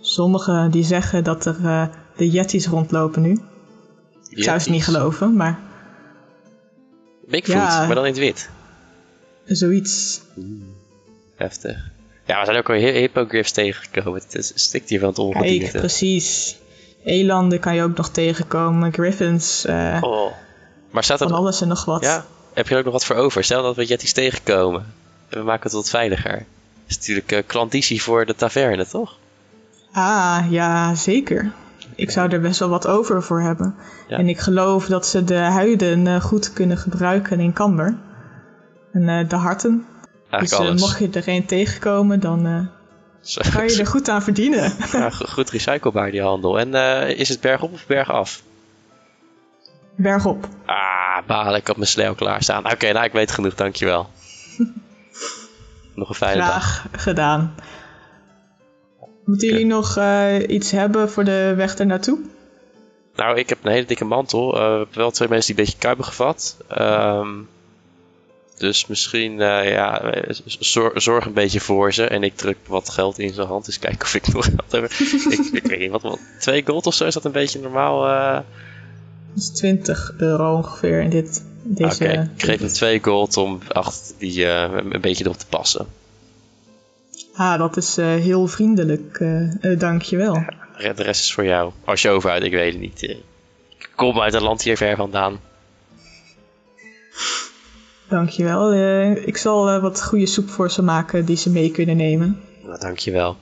Sommigen 0.00 0.70
die 0.70 0.84
zeggen 0.84 1.24
dat 1.24 1.44
er 1.46 1.56
eh, 1.64 1.86
de 2.16 2.30
Yetis 2.30 2.66
rondlopen 2.66 3.22
nu. 3.22 3.40
Ik 4.28 4.42
zou 4.42 4.58
ze 4.58 4.70
niet 4.70 4.84
geloven, 4.84 5.36
maar 5.36 5.58
Bigfoot, 7.28 7.54
Ja. 7.54 7.86
maar 7.86 7.94
dan 7.94 8.04
in 8.06 8.10
het 8.10 8.20
wit. 8.20 8.48
zoiets. 9.44 10.20
Heftig. 11.36 11.90
Ja, 12.26 12.38
we 12.38 12.44
zijn 12.44 12.56
ook 12.58 12.68
al 12.68 12.74
hi- 12.74 12.98
hippogriffs 12.98 13.52
tegengekomen. 13.52 14.22
Het 14.30 14.52
stikt 14.54 14.88
hier 14.88 14.98
van 14.98 15.08
het 15.08 15.16
Kijk, 15.16 15.28
ongedierte. 15.34 15.78
precies. 15.78 16.56
Elanden 17.04 17.60
kan 17.60 17.74
je 17.74 17.82
ook 17.82 17.96
nog 17.96 18.08
tegenkomen. 18.08 18.92
Griffins, 18.92 19.64
eh, 19.64 19.98
Oh. 20.00 20.32
Maar 20.90 21.04
staat 21.04 21.20
er... 21.20 21.28
van 21.28 21.36
alles 21.36 21.60
en 21.60 21.68
nog 21.68 21.84
wat. 21.84 22.02
Ja, 22.02 22.24
heb 22.52 22.66
je 22.66 22.72
er 22.72 22.78
ook 22.78 22.84
nog 22.84 22.92
wat 22.92 23.04
voor 23.04 23.16
over? 23.16 23.44
Stel 23.44 23.62
dat 23.62 23.76
we 23.76 23.86
jetties 23.86 24.12
tegenkomen. 24.12 24.84
En 25.28 25.38
we 25.38 25.44
maken 25.44 25.62
het 25.62 25.72
wat 25.72 25.88
veiliger. 25.88 26.32
Dat 26.32 26.44
is 26.86 26.96
natuurlijk 26.98 27.44
klanditie 27.46 28.02
voor 28.02 28.26
de 28.26 28.34
taverne, 28.34 28.86
toch? 28.86 29.16
Ah, 29.92 30.44
ja, 30.50 30.94
zeker. 30.94 31.52
ik 31.94 32.10
zou 32.10 32.30
er 32.32 32.40
best 32.40 32.58
wel 32.58 32.68
wat 32.68 32.86
over 32.86 33.22
voor 33.22 33.40
hebben. 33.40 33.74
Ja. 34.08 34.16
En 34.16 34.28
ik 34.28 34.38
geloof 34.38 34.86
dat 34.86 35.06
ze 35.06 35.24
de 35.24 35.34
huiden 35.34 36.06
eh, 36.06 36.20
goed 36.20 36.52
kunnen 36.52 36.76
gebruiken 36.76 37.40
in 37.40 37.52
Camber. 37.52 37.96
En 38.92 39.28
de 39.28 39.36
harten. 39.36 39.86
Dus 40.30 40.30
Eigenlijk 40.30 40.68
alles. 40.68 40.80
mocht 40.80 40.98
je 40.98 41.10
er 41.10 41.28
een 41.28 41.46
tegenkomen, 41.46 42.20
dan 42.20 42.68
kan 43.52 43.64
je 43.68 43.76
er 43.78 43.86
goed 43.86 44.08
aan 44.08 44.22
verdienen. 44.22 44.72
Ja, 44.92 45.10
go- 45.10 45.24
goed 45.26 45.50
recyclebaar 45.50 46.10
die 46.10 46.22
handel. 46.22 46.58
En 46.58 46.74
eh, 46.74 47.18
is 47.18 47.28
het 47.28 47.40
bergop 47.40 47.72
of 47.72 47.86
bergaf? 47.86 48.42
Bergop. 49.96 50.48
Ah, 50.66 51.26
balen, 51.26 51.54
ik 51.60 51.66
had 51.66 51.76
mijn 51.76 51.88
slee 51.88 52.08
al 52.08 52.14
klaarstaan. 52.14 52.70
Oké, 52.72 52.92
nou 52.92 53.04
ik 53.04 53.12
weet 53.12 53.30
genoeg, 53.30 53.54
dankjewel. 53.54 54.08
Nog 55.94 56.08
een 56.08 56.14
fijne 56.14 56.40
dag. 56.40 56.50
Graag 56.50 57.02
gedaan. 57.02 57.54
Moeten 59.24 59.48
jullie 59.48 59.66
nog 59.66 59.96
eh, 59.96 60.48
iets 60.48 60.70
hebben 60.70 61.10
voor 61.10 61.24
de 61.24 61.52
weg 61.56 61.74
ernaartoe? 61.74 62.18
Nou, 63.16 63.38
ik 63.38 63.48
heb 63.48 63.58
een 63.62 63.70
hele 63.72 63.86
dikke 63.86 64.04
mantel. 64.04 64.78
Heb 64.78 64.94
wel 64.94 65.10
twee 65.10 65.28
mensen 65.28 65.54
die 65.54 65.58
een 65.58 65.70
beetje 65.70 65.80
kuipen 65.86 66.04
gevat. 66.04 66.56
Ehm, 66.68 67.28
dus 68.62 68.86
misschien, 68.86 69.40
eh, 69.40 69.70
ja, 69.70 70.00
eh, 70.00 70.34
zor- 70.44 71.00
zorg 71.00 71.26
een 71.26 71.32
beetje 71.32 71.60
voor 71.60 71.92
ze. 71.92 72.04
En 72.06 72.22
ik 72.22 72.36
druk 72.36 72.56
wat 72.66 72.88
geld 72.88 73.18
in 73.18 73.34
zijn 73.34 73.46
hand. 73.46 73.64
Dus 73.64 73.78
kijken 73.78 74.02
of 74.02 74.14
ik 74.14 74.32
nog 74.32 74.48
wat 74.56 74.72
heb. 74.72 74.84
ik, 74.84 75.50
ik 75.62 75.66
weet 75.66 75.78
niet, 75.78 75.90
wat, 75.90 76.02
wat, 76.02 76.18
twee 76.38 76.62
gold 76.66 76.86
of 76.86 76.94
zo? 76.94 77.04
Is 77.04 77.14
dat 77.14 77.24
een 77.24 77.32
beetje 77.32 77.60
normaal? 77.60 78.02
Dat 78.02 79.42
is 79.42 79.48
20 79.48 80.14
euro 80.18 80.56
ongeveer 80.56 81.00
in 81.00 81.10
dit, 81.10 81.44
deze... 81.62 82.04
Oké, 82.04 82.30
ik 82.36 82.42
geef 82.44 82.58
hem 82.60 82.68
twee 82.68 83.02
gold 83.02 83.36
om 83.36 83.60
achter 83.68 84.14
die 84.18 84.46
eh, 84.46 84.70
een 84.90 85.00
beetje 85.00 85.24
erop 85.24 85.38
te 85.38 85.46
passen. 85.46 85.86
Ah, 87.34 87.58
dat 87.58 87.76
is 87.76 87.96
heel 87.96 88.46
vriendelijk. 88.46 89.24
dankjewel. 89.78 90.44
De 90.76 91.02
rest 91.02 91.22
is 91.22 91.32
voor 91.32 91.44
jou. 91.44 91.72
Als 91.84 92.02
je 92.02 92.08
overhoudt, 92.08 92.44
ik 92.44 92.52
weet 92.52 92.72
het 92.72 92.80
niet. 92.80 93.02
Ik 93.02 93.90
kom 93.94 94.20
uit 94.20 94.34
een 94.34 94.42
land 94.42 94.62
hier 94.62 94.76
ver 94.76 94.96
vandaan. 94.96 95.40
Dankjewel. 98.12 98.72
Eh 98.72 99.26
ik 99.26 99.36
zal 99.36 99.68
eh, 99.68 99.80
wat 99.82 100.02
goede 100.02 100.26
soep 100.26 100.48
voor 100.50 100.70
ze 100.70 100.82
maken 100.82 101.24
die 101.24 101.36
ze 101.36 101.50
mee 101.50 101.70
kunnen 101.70 101.96
nemen. 101.96 102.40
Nou, 102.64 102.78
dankjewel. 102.80 103.36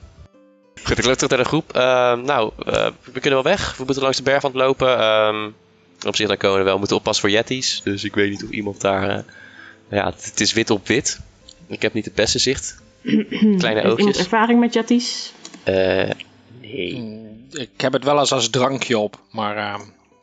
Goed, 0.83 0.97
ik 0.97 1.05
loop 1.05 1.13
terug 1.15 1.29
naar 1.29 1.39
de 1.39 1.45
groep. 1.45 1.73
Ehm, 1.73 2.21
nou, 2.25 2.51
eh, 2.65 2.87
we 3.13 3.19
kunnen 3.19 3.43
wel 3.43 3.51
weg. 3.51 3.77
We 3.77 3.83
moeten 3.83 4.03
langs 4.03 4.17
de 4.17 4.23
bergwand 4.23 4.55
lopen. 4.55 4.97
Ehm, 4.99 5.49
op 6.07 6.15
zich, 6.15 6.27
dan 6.27 6.37
komen 6.37 6.57
we 6.57 6.63
wel. 6.63 6.73
We 6.73 6.79
moeten 6.79 6.97
oppassen 6.97 7.21
voor 7.29 7.33
yetties. 7.37 7.81
Dus 7.83 8.03
ik 8.03 8.15
weet 8.15 8.29
niet 8.29 8.43
of 8.43 8.49
iemand 8.49 8.81
daar... 8.81 9.09
eh, 9.09 9.23
ja, 9.89 10.05
het, 10.05 10.25
het 10.25 10.39
is 10.41 10.53
wit 10.53 10.69
op 10.69 10.87
wit. 10.87 11.19
Ik 11.67 11.81
heb 11.81 11.93
niet 11.93 12.05
het 12.05 12.15
beste 12.15 12.39
zicht. 12.39 12.81
Kleine 13.01 13.47
Heeft 13.51 13.59
iemand 13.83 13.99
oogjes. 13.99 14.17
ervaring 14.17 14.59
met 14.59 14.73
jetties? 14.73 15.33
Eh, 15.63 16.09
nee. 16.61 16.95
Mm, 16.97 17.45
Ik 17.51 17.69
heb 17.81 17.93
het 17.93 18.03
wel 18.03 18.19
eens 18.19 18.31
als 18.31 18.49
drankje 18.49 18.97
op, 18.97 19.19
maar 19.31 19.57
eh, 19.57 19.79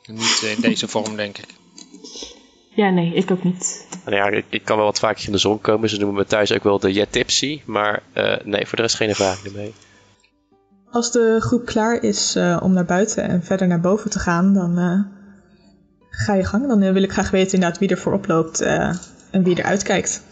niet 0.07 0.55
in 0.57 0.61
deze 0.61 0.89
vorm, 0.89 1.17
denk 1.17 1.39
ik. 1.39 1.47
Ja, 2.79 2.91
nee, 2.91 3.15
ik 3.15 3.31
ook 3.31 3.43
niet. 3.43 3.87
Nou 4.05 4.17
ja, 4.17 4.29
ik, 4.29 4.45
ik 4.49 4.65
kan 4.65 4.77
wel 4.77 4.85
wat 4.85 4.99
vaker 4.99 5.27
in 5.27 5.33
de 5.33 5.39
zon 5.39 5.61
komen. 5.61 5.89
Ze 5.89 5.97
noemen 5.97 6.17
me 6.17 6.25
thuis 6.25 6.53
ook 6.53 6.63
wel 6.63 6.79
de 6.79 6.93
Jet 6.93 7.13
Tipsy. 7.13 7.63
Maar 7.65 8.03
eh, 8.13 8.37
nee, 8.45 8.67
voor 8.67 8.77
de 8.77 8.83
rest 8.83 8.97
geen 8.97 9.09
ervaring 9.09 9.45
ermee. 9.45 9.75
Als 10.91 11.13
de 11.13 11.37
groep 11.41 11.67
klaar 11.67 12.03
is 12.03 12.35
eh, 12.37 12.59
om 12.63 12.73
naar 12.73 12.85
buiten 12.85 13.29
en 13.29 13.45
verder 13.45 13.67
naar 13.67 13.81
boven 13.81 14.11
te 14.11 14.19
gaan, 14.19 14.55
dan 14.55 14.79
eh, 14.79 15.01
ga 16.11 16.35
je 16.35 16.45
gang. 16.45 16.69
Dan 16.69 16.93
wil 16.93 17.03
ik 17.03 17.13
graag 17.13 17.31
weten 17.31 17.53
inderdaad 17.53 17.79
wie 17.79 17.89
er 17.89 17.99
voorop 17.99 18.27
loopt 18.27 18.61
eh, 18.61 18.95
en 19.31 19.43
wie 19.43 19.57
er 19.57 19.65
uitkijkt. 19.65 20.23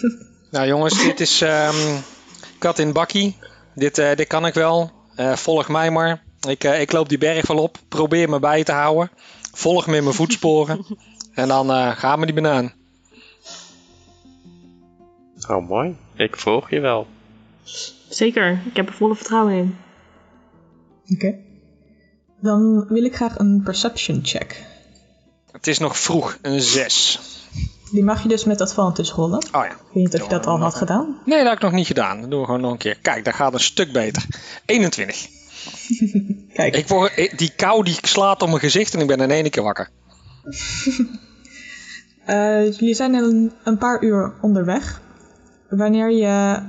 Nou 0.50 0.66
jongens, 0.66 1.02
dit 1.02 1.20
is 1.20 1.40
ehm, 1.40 1.76
kat 2.58 2.78
in 2.78 2.92
bakkie. 2.92 3.36
Dit, 3.74 3.98
eh, 3.98 4.16
dit 4.16 4.26
kan 4.26 4.46
ik 4.46 4.54
wel. 4.54 4.90
Eh, 5.14 5.36
volg 5.36 5.68
mij 5.68 5.90
maar. 5.90 6.22
Ik, 6.48 6.64
eh, 6.64 6.80
ik 6.80 6.92
loop 6.92 7.08
die 7.08 7.18
berg 7.18 7.46
wel 7.46 7.58
op. 7.58 7.78
Probeer 7.88 8.28
me 8.28 8.38
bij 8.38 8.64
te 8.64 8.72
houden. 8.72 9.10
Volg 9.52 9.86
me 9.86 9.96
in 9.96 10.02
mijn 10.02 10.14
voetsporen. 10.14 10.84
En 11.38 11.48
dan 11.48 11.70
eh 11.72 11.90
gaan 11.96 12.20
we 12.20 12.26
die 12.26 12.34
banaan. 12.34 12.72
Oh, 15.48 15.68
mooi. 15.68 15.96
Ik 16.16 16.36
volg 16.36 16.70
je 16.70 16.80
wel. 16.80 17.06
Zeker, 18.08 18.62
ik 18.66 18.76
heb 18.76 18.88
er 18.88 18.94
volle 18.94 19.14
vertrouwen 19.14 19.54
in. 19.54 19.76
Oké. 21.14 21.34
Dan 22.40 22.86
wil 22.88 23.04
ik 23.04 23.14
graag 23.14 23.38
een 23.38 23.60
perception 23.64 24.20
check. 24.22 24.64
Het 25.52 25.66
is 25.66 25.78
nog 25.78 25.98
vroeg, 25.98 26.38
een 26.42 26.60
6. 26.60 27.18
Die 27.92 28.04
mag 28.04 28.22
je 28.22 28.28
dus 28.28 28.44
met 28.44 28.60
advantage 28.60 29.14
rollen. 29.14 29.38
Ik 29.40 29.56
Oh 29.56 29.64
ja. 29.64 29.68
weet 29.68 29.94
niet 29.94 30.14
of 30.14 30.22
je 30.22 30.28
dat 30.28 30.46
al 30.46 30.58
had 30.60 30.74
gedaan. 30.74 31.18
Nee, 31.24 31.38
dat 31.38 31.46
heb 31.48 31.56
ik 31.56 31.62
nog 31.62 31.72
niet 31.72 31.86
gedaan. 31.86 32.20
Dat 32.20 32.30
doen 32.30 32.40
we 32.40 32.46
gewoon 32.46 32.60
nog 32.60 32.72
een 32.72 32.78
keer. 32.78 32.98
Kijk, 33.02 33.24
dat 33.24 33.34
gaat 33.34 33.52
een 33.54 33.60
stuk 33.60 33.92
beter. 33.92 34.24
21. 34.66 35.26
Kijk, 36.54 36.76
Ik 36.76 36.88
word, 36.88 37.16
ik- 37.16 37.38
die 37.38 37.52
kou 37.56 37.84
die 37.84 37.96
slaat 38.02 38.42
op 38.42 38.48
mijn 38.48 38.60
gezicht 38.60 38.94
en 38.94 39.00
ik 39.00 39.06
ben 39.06 39.20
in 39.20 39.30
één 39.30 39.50
keer 39.50 39.62
wakker. 39.62 39.88
eh, 42.28 42.72
jullie 42.72 42.94
zijn 42.94 43.14
een, 43.14 43.52
een 43.64 43.78
paar 43.78 44.02
uur 44.02 44.32
onderweg. 44.40 45.00
Wanneer 45.68 46.10
je 46.10 46.62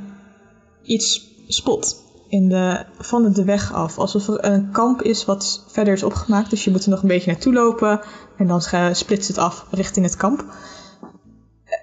iets 0.84 1.28
spot 1.48 2.04
in 2.28 2.50
de, 2.50 2.86
van 3.00 3.34
de 3.34 3.44
weg 3.44 3.74
af. 3.74 3.98
Alsof 3.98 4.28
er 4.28 4.46
een 4.46 4.72
kamp 4.72 5.02
is 5.02 5.26
wat 5.26 5.66
verder 5.68 5.94
is 5.94 6.04
opgemaakt. 6.04 6.50
Dus 6.50 6.64
je 6.64 6.72
moet 6.72 6.84
er 6.84 6.90
nog 6.90 7.02
een 7.02 7.08
beetje 7.08 7.32
naartoe 7.32 7.54
lopen. 7.54 8.02
En 8.38 8.48
dan 8.48 8.62
splitst 8.92 9.28
het 9.28 9.38
af 9.38 9.66
richting 9.72 10.06
het 10.06 10.16
kamp. 10.16 10.46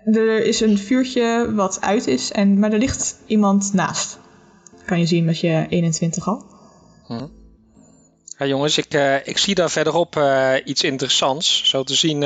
Er 0.04 0.45
is 0.45 0.61
een 0.61 0.78
vuurtje 0.78 1.52
wat 1.54 1.80
uit 1.80 2.06
is. 2.06 2.33
En, 2.33 2.59
maar 2.59 2.73
er 2.73 2.78
ligt 2.78 3.16
iemand 3.26 3.73
naast. 3.73 4.18
Kan 4.87 4.99
je 4.99 5.06
zien 5.06 5.25
met 5.25 5.40
je 5.40 5.66
21 5.68 6.28
al. 6.28 6.45
Ja, 8.38 8.47
jongens, 8.47 8.78
ik, 8.78 8.95
eh, 8.95 9.26
ik 9.26 9.38
zie 9.38 9.54
daar 9.54 9.71
verderop 9.71 10.16
eh, 10.16 10.54
iets 10.64 10.83
interessants. 10.83 11.68
Zo 11.71 11.83
te 11.83 11.95
zien 11.95 12.23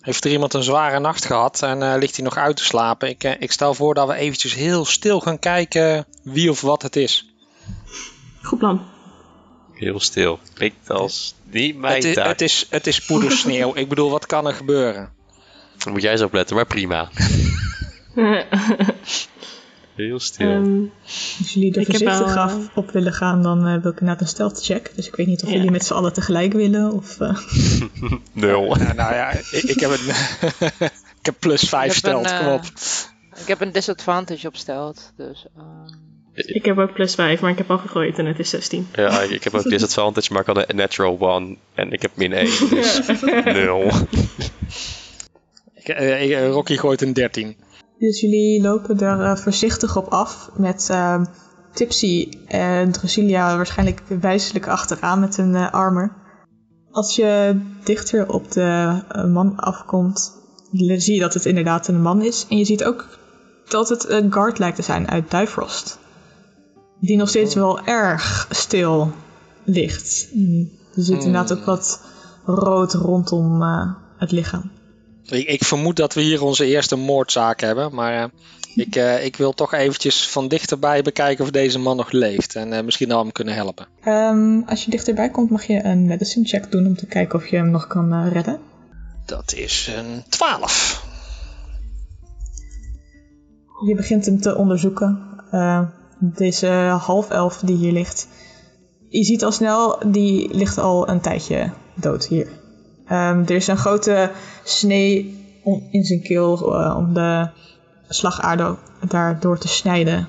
heeft 0.00 0.24
er 0.24 0.30
iemand 0.30 0.54
een 0.54 0.62
zware 0.62 0.98
nacht 0.98 1.24
gehad 1.24 1.62
en 1.62 1.82
eh, 1.82 1.98
ligt 1.98 2.16
hij 2.16 2.24
nog 2.24 2.36
uit 2.36 2.56
te 2.56 2.64
slapen. 2.64 3.08
Ik, 3.08 3.24
eh, 3.24 3.32
ik 3.38 3.52
stel 3.52 3.74
voor 3.74 3.94
dat 3.94 4.08
we 4.08 4.14
eventjes 4.14 4.54
heel 4.54 4.84
stil 4.84 5.20
gaan 5.20 5.38
kijken 5.38 6.06
wie 6.22 6.50
of 6.50 6.60
wat 6.60 6.82
het 6.82 6.96
is. 6.96 7.28
Goed 8.42 8.58
plan. 8.58 8.86
Heel 9.72 10.00
stil. 10.00 10.38
Klinkt 10.54 10.90
als 10.90 11.34
niet 11.42 11.76
mijn 11.76 11.94
Het 11.94 12.04
is, 12.04 12.14
taak. 12.14 12.26
het, 12.26 12.40
is, 12.40 12.66
het 12.70 12.86
is 12.86 13.04
poedersneeuw. 13.04 13.72
ik 13.76 13.88
bedoel, 13.88 14.10
wat 14.10 14.26
kan 14.26 14.46
er 14.46 14.54
gebeuren? 14.54 15.12
Dan 15.76 15.92
moet 15.92 16.02
jij 16.02 16.12
eens 16.12 16.22
opletten, 16.22 16.56
maar 16.56 16.66
prima. 16.66 17.08
Heel 20.06 20.20
stil. 20.20 20.48
Ehm, 20.50 20.80
Als 21.38 21.52
jullie 21.54 21.74
er 21.74 21.80
Ik 21.80 21.86
voorzichtig 21.86 22.36
af 22.36 22.54
op 22.74 22.90
willen 22.90 23.12
gaan, 23.12 23.42
dan 23.42 23.58
eh, 23.66 23.82
wil 23.82 23.90
ik 23.92 24.00
inderdaad 24.00 24.20
een 24.20 24.28
stealth 24.28 24.64
check. 24.64 24.90
Dus 24.94 25.06
ik 25.08 25.14
weet 25.14 25.26
niet 25.26 25.42
of 25.42 25.48
Ja. 25.48 25.54
jullie 25.54 25.70
met 25.70 25.84
z'n 25.84 25.92
allen 25.94 26.12
tegelijk 26.12 26.52
willen. 26.52 26.92
Of, 26.92 27.20
eh, 27.20 27.36
Nul. 28.32 28.74
Nou, 28.74 28.94
nou 28.94 29.14
ja, 29.14 29.30
ik, 29.30 29.62
ik 29.62 29.80
heb, 29.80 29.90
ik 31.20 31.26
heb 31.26 31.34
plus 31.38 31.68
5 31.68 31.96
Ik 31.96 32.04
heb 32.04 32.14
een, 32.14 32.24
stelt, 32.26 32.38
kom 32.38 32.52
op. 32.52 32.62
Ik 33.40 33.46
heb 33.46 33.60
een 33.60 33.72
disadvantage 33.72 34.46
op 34.46 34.56
stelt. 34.56 35.12
Dus, 35.16 35.46
ehm, 35.56 35.94
ik 36.34 36.64
heb 36.64 36.78
ook 36.78 36.92
plus 36.92 37.14
5, 37.14 37.40
maar 37.40 37.50
ik 37.50 37.58
heb 37.58 37.70
al 37.70 37.78
gegooid 37.78 38.18
en 38.18 38.26
het 38.26 38.38
is 38.38 38.50
16. 38.50 38.86
Ja, 38.94 39.20
ik 39.20 39.44
heb 39.44 39.54
ook 39.54 39.68
disadvantage, 39.68 40.32
maar 40.32 40.40
ik 40.40 40.46
had 40.56 40.68
een 40.70 40.76
natural 40.76 41.16
one. 41.20 41.56
En 41.74 41.92
ik 41.92 42.02
heb 42.02 42.10
min 42.14 42.32
1, 42.32 42.44
dus 42.70 43.00
nul. 43.44 43.90
Ik, 45.74 45.88
eh, 45.88 46.22
ik- 46.22 46.30
eh, 46.30 46.48
Rocky 46.48 46.76
gooit 46.76 47.02
een 47.02 47.12
13. 47.12 47.56
Dus 48.00 48.20
jullie 48.20 48.62
lopen 48.62 49.00
er 49.00 49.24
eh, 49.24 49.36
voorzichtig 49.36 49.96
op 49.96 50.06
af 50.08 50.50
met 50.56 50.88
eh, 50.90 51.22
Tipsy 51.72 52.28
en 52.46 52.92
Drusilla 52.92 53.56
waarschijnlijk 53.56 54.02
wijselijk 54.20 54.68
achteraan 54.68 55.20
met 55.20 55.36
hun 55.36 55.54
eh, 55.54 55.72
armor. 55.72 56.12
Als 56.90 57.16
je 57.16 57.60
dichter 57.84 58.32
op 58.32 58.52
de 58.52 59.00
eh, 59.08 59.24
man 59.24 59.56
afkomt, 59.56 60.32
zie 60.72 61.14
je 61.14 61.20
dat 61.20 61.34
het 61.34 61.46
inderdaad 61.46 61.88
een 61.88 62.02
man 62.02 62.22
is. 62.22 62.46
En 62.48 62.58
je 62.58 62.64
ziet 62.64 62.84
ook 62.84 63.06
dat 63.68 63.88
het 63.88 64.08
een 64.08 64.32
guard 64.32 64.58
lijkt 64.58 64.76
te 64.76 64.82
zijn 64.82 65.08
uit 65.08 65.30
Duifrost. 65.30 65.98
Die 67.00 67.16
nog 67.16 67.28
steeds 67.28 67.54
wel 67.54 67.84
erg 67.84 68.46
stil 68.50 69.12
ligt. 69.64 70.28
Mm, 70.32 70.70
Je 70.94 71.02
ziet 71.02 71.24
inderdaad 71.24 71.52
ook 71.52 71.64
wat 71.64 72.00
rood 72.44 72.92
rondom 72.92 73.62
het 74.16 74.30
lichaam. 74.30 74.70
Ik, 75.30 75.48
ik 75.48 75.64
vermoed 75.64 75.96
dat 75.96 76.14
we 76.14 76.20
hier 76.20 76.42
onze 76.42 76.66
eerste 76.66 76.96
moordzaak 76.96 77.60
hebben, 77.60 77.94
maar 77.94 78.22
eh, 78.22 78.28
ik, 78.74 78.96
eh, 78.96 79.24
ik 79.24 79.36
wil 79.36 79.52
toch 79.52 79.72
eventjes 79.72 80.28
van 80.28 80.48
dichterbij 80.48 81.02
bekijken 81.02 81.44
of 81.44 81.50
deze 81.50 81.78
man 81.78 81.96
nog 81.96 82.10
leeft 82.10 82.56
en 82.56 82.72
eh, 82.72 82.84
misschien 82.84 83.12
al 83.12 83.22
hem 83.22 83.32
kunnen 83.32 83.54
helpen. 83.54 83.86
Ehm, 84.02 84.60
als 84.66 84.84
je 84.84 84.90
dichterbij 84.90 85.30
komt, 85.30 85.50
mag 85.50 85.64
je 85.64 85.84
een 85.84 86.06
medicine 86.06 86.46
check 86.46 86.70
doen 86.70 86.86
om 86.86 86.96
te 86.96 87.06
kijken 87.06 87.38
of 87.38 87.46
je 87.46 87.56
hem 87.56 87.70
nog 87.70 87.86
kan 87.86 88.28
redden. 88.28 88.60
Dat 89.26 89.54
is 89.54 89.90
een 89.96 90.22
12. 90.28 91.08
Je 93.86 93.94
begint 93.94 94.26
hem 94.26 94.40
te 94.40 94.56
onderzoeken. 94.56 95.18
Eh, 95.50 95.82
deze 96.18 96.66
half-elf 97.00 97.56
die 97.58 97.76
hier 97.76 97.92
ligt. 97.92 98.28
Je 99.08 99.24
ziet 99.24 99.44
al 99.44 99.52
snel, 99.52 100.02
die 100.06 100.54
ligt 100.54 100.78
al 100.78 101.08
een 101.08 101.20
tijdje 101.20 101.72
dood 101.94 102.26
hier. 102.26 102.59
Ehm, 103.10 103.40
er 103.42 103.50
is 103.50 103.66
een 103.66 103.76
grote 103.76 104.30
snee 104.64 105.38
in 105.90 106.04
zijn 106.04 106.22
keel 106.22 106.74
eh, 106.80 106.96
om 106.96 107.14
de 107.14 107.48
slagader 108.08 108.76
daardoor 109.08 109.58
te 109.58 109.68
snijden. 109.68 110.28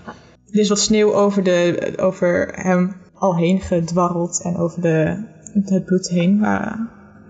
Er 0.52 0.60
is 0.60 0.70
wat 0.70 0.80
sneeuw 0.80 1.14
over, 1.14 1.44
de, 1.44 1.94
over 1.98 2.52
hem 2.56 2.96
al 3.14 3.36
heen 3.36 3.62
gedwarreld 3.62 4.42
en 4.44 4.58
over 4.58 4.82
de, 4.82 5.24
het 5.66 5.86
bloed 5.86 6.08
heen. 6.10 6.40
Maar 6.40 6.80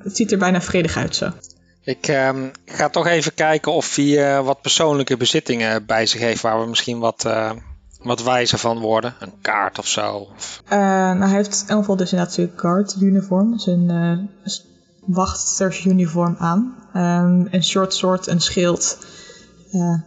het 0.04 0.16
ziet 0.16 0.32
er 0.32 0.38
bijna 0.38 0.62
vredig 0.62 0.98
uit 0.98 1.16
zo. 1.16 1.30
Ik 1.84 2.08
ehm, 2.08 2.50
ga 2.66 2.90
toch 2.90 3.08
even 3.08 3.34
kijken 3.34 3.72
of 3.72 3.96
hij 3.96 4.36
eh, 4.36 4.46
wat 4.46 4.62
persoonlijke 4.62 5.18
bezittingen 5.18 5.86
bij 5.86 6.06
zich 6.06 6.20
heeft 6.22 6.42
waar 6.42 6.60
we 6.62 6.68
misschien 6.68 7.00
wat, 7.00 7.26
eh, 7.26 7.52
wat 8.04 8.24
wijzer 8.24 8.58
van 8.58 8.80
worden. 8.80 9.14
Een 9.20 9.34
kaart 9.42 9.80
of 9.80 9.88
zo. 9.88 10.28
Of- 10.36 10.62
Eh, 10.68 10.78
nou, 10.80 11.20
hij 11.20 11.30
heeft 11.36 11.54
in 11.56 11.62
ieder 11.62 11.76
geval 11.78 11.96
dus 11.96 12.12
inderdaad 12.12 12.36
zijn 12.36 12.52
guard 12.56 12.96
uniform, 13.02 13.60
zijn 13.60 13.90
eh, 13.90 14.18
s- 14.52 14.66
wachtersuniform 15.06 16.36
aan. 16.40 16.76
Ehm, 16.94 17.46
een 17.50 17.64
short 17.64 17.94
sword, 17.94 18.28
een 18.28 18.42
schild. 18.42 19.06
Eh, 19.72 20.00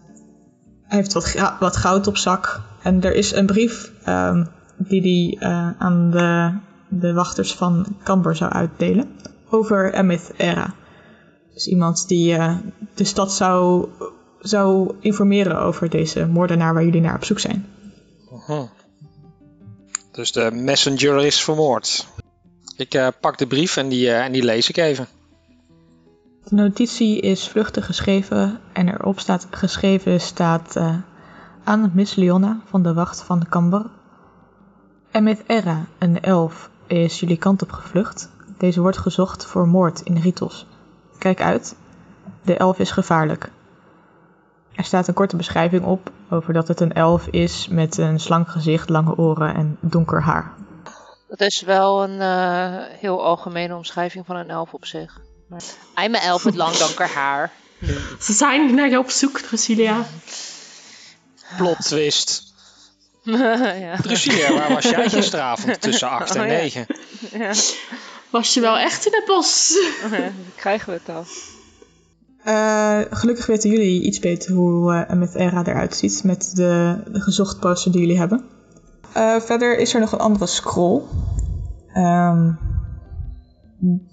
hij 0.83 0.99
heeft 0.99 1.13
wat, 1.13 1.57
wat 1.61 1.77
goud 1.77 2.07
op 2.07 2.17
zak. 2.17 2.61
En 2.83 3.03
er 3.03 3.15
is 3.15 3.33
een 3.33 3.47
brief 3.47 3.93
ehm, 4.05 4.45
die 4.79 5.39
hij 5.39 5.49
eh, 5.49 5.71
aan 5.79 6.11
de, 6.91 7.13
wachters 7.13 7.55
van 7.55 7.87
Camber 8.03 8.37
zou 8.37 8.53
uitdelen. 8.53 9.09
Over 9.51 9.95
Emith 9.95 10.33
Era. 10.37 10.75
Dus 11.53 11.67
iemand 11.67 12.09
die 12.09 12.37
eh, 12.37 12.57
de 12.95 13.05
stad 13.05 13.33
zou, 13.33 13.89
zou 14.39 14.95
informeren 15.01 15.59
over 15.59 15.91
deze 15.91 16.27
moordenaar 16.27 16.75
waar 16.75 16.85
jullie 16.85 17.01
naar 17.01 17.15
op 17.15 17.25
zoek 17.25 17.41
zijn. 17.41 17.67
Mhm. 18.31 18.67
Dus 20.13 20.33
de 20.33 20.51
messenger 20.53 21.25
is 21.25 21.43
vermoord. 21.43 22.07
Ik 22.77 22.95
eh, 22.95 23.09
pak 23.21 23.39
de 23.39 23.47
brief 23.47 23.77
en 23.77 23.89
die, 23.89 24.11
eh, 24.11 24.25
en 24.25 24.33
die 24.33 24.45
lees 24.45 24.69
ik 24.69 24.77
even. 24.77 25.07
De 26.45 26.55
notitie 26.55 27.21
is 27.21 27.49
vluchtig 27.49 27.87
geschreven 27.87 28.61
en 28.73 28.89
erop 28.89 29.21
staat 29.21 29.47
geschreven 29.51 30.21
staat 30.21 30.77
eh, 30.77 30.97
aan 31.65 31.91
Miss 31.95 32.15
Leonna 32.15 32.61
van 32.65 32.83
de 32.83 32.95
wacht 32.95 33.23
van 33.23 33.49
Camber. 33.49 33.87
Emeth 35.11 35.43
Erra, 35.47 35.87
een 35.99 36.21
elf, 36.21 36.71
is 36.87 37.21
jullie 37.21 37.37
kant 37.37 37.63
op 37.63 37.73
gevlucht. 37.73 38.31
Deze 38.59 38.81
wordt 38.81 38.99
gezocht 38.99 39.47
voor 39.47 39.69
moord 39.69 40.01
in 40.01 40.17
Ritos. 40.17 40.67
Kijk 41.19 41.41
uit, 41.41 41.77
de 42.43 42.57
elf 42.57 42.79
is 42.79 42.91
gevaarlijk. 42.91 43.51
Er 44.75 44.85
staat 44.85 45.09
een 45.09 45.15
korte 45.15 45.37
beschrijving 45.37 45.85
op 45.85 46.11
over 46.31 46.53
dat 46.53 46.69
het 46.69 46.81
een 46.81 46.93
elf 46.93 47.27
is 47.27 47.69
met 47.69 47.99
een 47.99 48.21
slank 48.21 48.49
gezicht, 48.49 48.89
lange 48.89 49.17
oren 49.17 49.55
en 49.55 49.77
donker 49.81 50.23
haar. 50.23 50.53
Dat 51.37 51.49
is 51.49 51.61
wel 51.61 52.03
een 52.03 52.21
eh, 52.21 52.99
heel 53.01 53.25
algemene 53.25 53.75
omschrijving 53.75 54.27
van 54.27 54.37
een 54.37 54.51
elf 54.51 54.73
op 54.73 54.85
zich. 54.85 55.21
Maar... 55.49 55.63
I'm 56.05 56.15
elf 56.15 56.45
met 56.45 56.55
lang 56.55 56.77
donker 56.77 57.09
haar. 57.09 57.53
Ze 58.21 58.33
zijn 58.33 58.75
naar 58.75 58.91
je 58.91 58.99
op 58.99 59.11
zoek, 59.11 59.39
Drasilia. 59.39 60.07
Plot 61.57 61.79
twist. 61.79 62.43
ja. 63.25 63.97
Waar 64.53 64.73
was 64.73 64.85
jij 64.85 65.09
gisteravond 65.19 65.81
tussen 65.81 66.09
8 66.09 66.35
en 66.35 66.41
Oh, 66.41 66.47
ja. 66.47 66.53
9? 66.53 66.87
ja. 67.33 67.53
Was 68.31 68.55
je 68.55 68.61
wel 68.61 68.79
echt 68.79 69.07
in 69.07 69.13
het 69.15 69.25
bos? 69.25 69.79
Dan 70.11 70.33
krijgen 70.57 70.93
we 70.93 71.01
het 71.05 71.17
al. 71.17 71.25
Eh, 72.45 73.01
gelukkig 73.11 73.47
weten 73.47 73.71
jullie 73.71 74.03
iets 74.03 74.19
beter 74.19 74.53
hoe 74.53 74.93
eh 74.93 75.15
Emeth 75.15 75.35
Era 75.35 75.65
eruit 75.65 75.97
ziet 75.97 76.25
met 76.25 76.51
de, 76.55 77.03
de 77.07 77.21
gezocht 77.21 77.61
poster 77.61 77.93
die 77.93 78.01
jullie 78.01 78.19
hebben. 78.19 78.54
Eh, 79.15 79.41
verder 79.41 79.79
is 79.79 79.95
er 79.95 80.01
nog 80.01 80.13
een 80.13 80.19
andere 80.19 80.47
scroll. 80.47 81.03
ehm, 81.93 82.53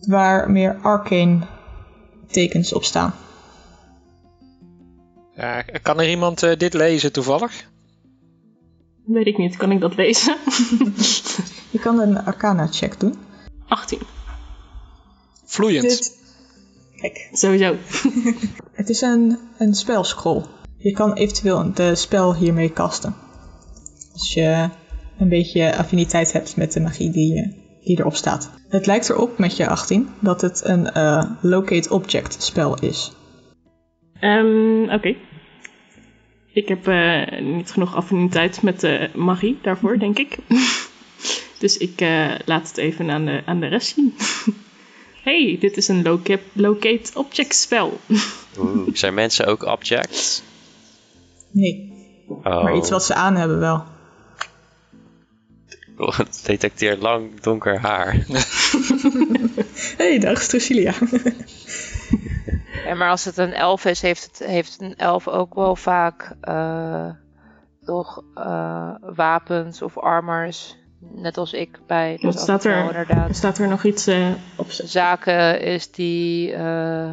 waar 0.07 0.51
meer 0.51 0.79
arcane 0.81 1.39
tekens 2.27 2.73
op 2.73 2.83
staan. 2.83 3.13
Ja, 5.35 5.61
kan 5.61 5.99
er 5.99 6.09
iemand 6.09 6.43
eh, 6.43 6.57
dit 6.57 6.73
lezen 6.73 7.11
toevallig? 7.11 7.69
Weet 9.05 9.25
ik 9.25 9.37
niet, 9.37 9.57
kan 9.57 9.71
ik 9.71 9.79
dat 9.79 9.95
lezen? 9.95 10.37
Je 11.73 11.79
kan 11.79 11.99
een 11.99 12.25
arcana 12.25 12.67
check 12.67 12.99
doen. 12.99 13.15
18, 13.67 13.99
Vloeiend. 15.45 15.81
Dit, 15.81 16.17
kijk, 16.95 17.29
sowieso. 17.31 17.75
het 18.79 18.89
is 18.89 19.01
een, 19.01 19.39
een 19.57 19.73
spelscroll. 19.73 20.45
Je 20.77 20.91
kan 20.91 21.13
eventueel 21.13 21.73
de 21.73 21.95
spel 21.95 22.35
hiermee 22.35 22.73
casten. 22.73 23.15
Als 24.13 24.33
je 24.33 24.69
een 25.19 25.29
beetje 25.29 25.77
affiniteit 25.77 26.31
hebt 26.33 26.57
met 26.57 26.73
de 26.73 26.79
magie 26.79 27.11
die, 27.11 27.55
die 27.83 27.99
erop 27.99 28.15
staat. 28.15 28.51
Het 28.69 28.85
lijkt 28.85 29.09
erop 29.09 29.37
met 29.37 29.57
je 29.57 29.67
18 29.67 30.09
dat 30.19 30.41
het 30.41 30.61
een 30.65 30.91
eh, 30.91 31.31
locate 31.41 31.89
object 31.89 32.43
spel 32.43 32.79
is. 32.79 33.11
Ehm, 34.19 34.83
Oké. 34.89 35.15
Ik 36.53 36.67
heb 36.67 36.87
eh, 36.87 37.41
niet 37.41 37.71
genoeg 37.71 37.95
affiniteit 37.95 38.61
met 38.61 38.79
de 38.79 39.09
magie 39.15 39.59
daarvoor, 39.61 39.99
denk 39.99 40.17
ik. 40.19 40.37
dus 41.59 41.77
ik 41.77 42.01
eh, 42.01 42.31
laat 42.45 42.67
het 42.67 42.77
even 42.77 43.09
aan 43.09 43.25
de, 43.25 43.41
aan 43.45 43.59
de 43.59 43.67
rest 43.67 43.93
zien. 43.93 44.13
hey, 45.23 45.57
dit 45.59 45.77
is 45.77 45.87
een 45.87 46.03
loca- 46.03 46.37
locate 46.53 47.11
object 47.13 47.55
spel. 47.55 47.99
Oeh, 48.59 48.87
zijn 48.93 49.13
mensen 49.13 49.45
ook 49.45 49.63
objects? 49.63 50.43
Nee, 51.51 51.89
Oh, 52.27 52.63
maar 52.63 52.75
iets 52.75 52.89
wat 52.89 53.05
ze 53.05 53.13
aan 53.13 53.35
hebben 53.35 53.59
wel. 53.59 53.83
Het 56.17 56.41
detecteert 56.45 57.01
lang 57.01 57.39
donker 57.39 57.79
haar. 57.79 58.13
hey, 59.97 60.19
dag 60.19 60.41
Strucilia. 60.41 60.93
Ja, 62.85 62.97
maar 62.97 63.09
als 63.09 63.25
het 63.25 63.37
een 63.37 63.53
elf 63.53 63.85
is, 63.85 64.01
heeft, 64.01 64.23
het, 64.23 64.47
heeft 64.49 64.77
een 64.81 64.95
elf 64.95 65.27
ook 65.27 65.53
wel 65.53 65.75
vaak 65.75 66.35
eh, 66.41 67.09
toch 67.83 68.23
eh, 68.33 68.95
wapens 69.01 69.81
of 69.81 69.97
armors. 69.97 70.77
Net 70.99 71.37
als 71.37 71.53
ik 71.53 71.79
bij. 71.87 72.11
Dus 72.11 72.21
Wat 72.21 72.39
staat 72.39 72.63
er? 72.63 72.85
inderdaad 72.85 73.35
Staat 73.35 73.57
er 73.57 73.67
nog 73.67 73.83
iets 73.83 74.07
eh, 74.07 74.31
op? 74.55 74.71
zaken 74.71 75.61
is 75.61 75.91
die 75.91 76.53
eh, 76.53 77.09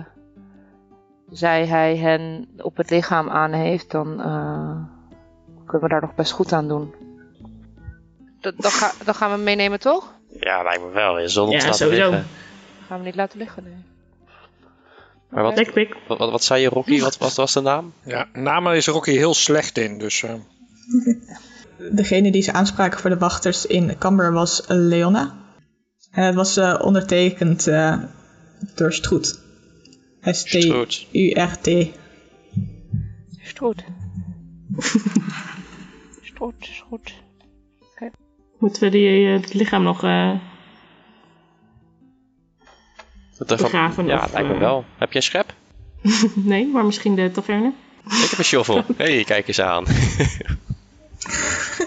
zij 1.31 1.67
hij 1.67 1.97
hen 1.97 2.49
op 2.57 2.77
het 2.77 2.91
lichaam 2.91 3.29
aan 3.29 3.53
heeft, 3.53 3.91
dan 3.91 4.21
eh, 4.21 4.77
kunnen 5.65 5.89
we 5.89 5.89
daar 5.89 6.01
nog 6.01 6.15
best 6.15 6.33
goed 6.33 6.53
aan 6.53 6.69
doen. 6.69 6.95
Dat, 8.41 8.55
ga, 8.59 8.93
dan 9.05 9.15
gaan 9.15 9.31
we 9.31 9.37
meenemen, 9.37 9.81
toch? 9.81 10.15
Ja, 10.41 10.63
lijkt 10.63 10.83
me 10.83 10.91
wel. 10.91 11.19
In 11.19 11.31
zon 11.31 11.51
Ja, 11.51 11.59
te 11.59 11.65
laten 11.65 11.79
sowieso. 11.87 12.11
liggen. 12.11 12.29
Gaan 12.87 12.99
we 12.99 13.05
niet 13.05 13.15
laten 13.15 13.39
liggen, 13.39 13.63
nee. 13.65 13.75
Maar 15.31 15.43
wat, 15.43 15.71
wat, 16.07 16.19
wat, 16.19 16.31
wat 16.31 16.45
zei 16.45 16.63
je, 16.63 16.69
Rocky? 16.69 17.01
Wat, 17.01 17.19
wat 17.19 17.35
was 17.35 17.53
de 17.53 17.61
naam? 17.61 17.93
Ja, 18.05 18.29
namen 18.33 18.77
is 18.77 18.87
Rocky 18.87 19.11
heel 19.11 19.35
slecht 19.35 19.79
in, 19.79 19.99
dus 19.99 20.23
eh, 20.23 20.35
Degene 21.93 22.31
die 22.31 22.43
ze 22.43 22.53
aanspraken 22.53 23.01
voor 23.01 23.11
de 23.11 23.19
wachters 23.19 23.67
in 23.67 23.99
Camber 23.99 24.33
was 24.33 24.63
Leona. 24.67 25.35
En 26.11 26.25
het 26.25 26.35
was 26.35 26.57
eh, 26.57 26.79
ondertekend 26.83 27.67
eh, 27.67 28.03
door 28.75 28.93
Stroet. 28.93 29.41
Stroet. 30.21 30.93
S-T-U-R-T. 30.93 31.67
Goed, 33.59 33.85
is 36.61 36.85
goed. 36.89 37.13
Moeten 38.59 38.83
we 38.83 38.89
die, 38.89 39.27
eh, 39.27 39.33
het 39.41 39.55
lichaam 39.55 39.83
nog... 39.83 40.01
Dat 43.39 43.51
ervan- 43.51 43.71
Begraven 43.71 44.07
ja, 44.07 44.25
of, 44.25 44.33
lijkt 44.33 44.49
me 44.49 44.55
eh, 44.55 44.61
wel. 44.61 44.85
Heb 44.97 45.11
je 45.13 45.17
een 45.17 45.23
schep? 45.25 45.55
nee, 46.35 46.67
maar 46.67 46.85
misschien 46.85 47.15
de 47.15 47.31
taverne? 47.31 47.73
Ik 48.05 48.29
heb 48.31 48.39
een 48.39 48.45
shovel. 48.45 48.77
Hé, 48.97 49.15
hey, 49.15 49.25
kijk 49.25 49.49
eens 49.49 49.61
aan. 49.61 49.85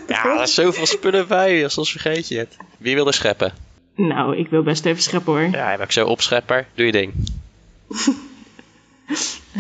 ja, 0.08 0.26
er 0.36 0.42
is 0.42 0.54
zoveel 0.54 0.86
spullen 0.86 1.28
bij. 1.28 1.70
Soms 1.70 1.92
vergeet 1.92 2.28
je 2.28 2.38
het. 2.38 2.58
Wie 2.78 2.96
wil 2.96 3.08
er 3.08 3.14
scheppen? 3.14 3.54
Nou, 3.96 4.38
ik 4.38 4.48
wil 4.50 4.64
best 4.64 4.86
even 4.86 5.02
scheppen 5.02 5.34
hoor. 5.34 5.50
Ja, 5.52 5.70
heb 5.70 5.82
ik 5.82 5.92
zo 5.92 6.06
opschepper. 6.06 6.68
Doe 6.74 6.86
je 6.86 6.92
ding. 6.92 7.14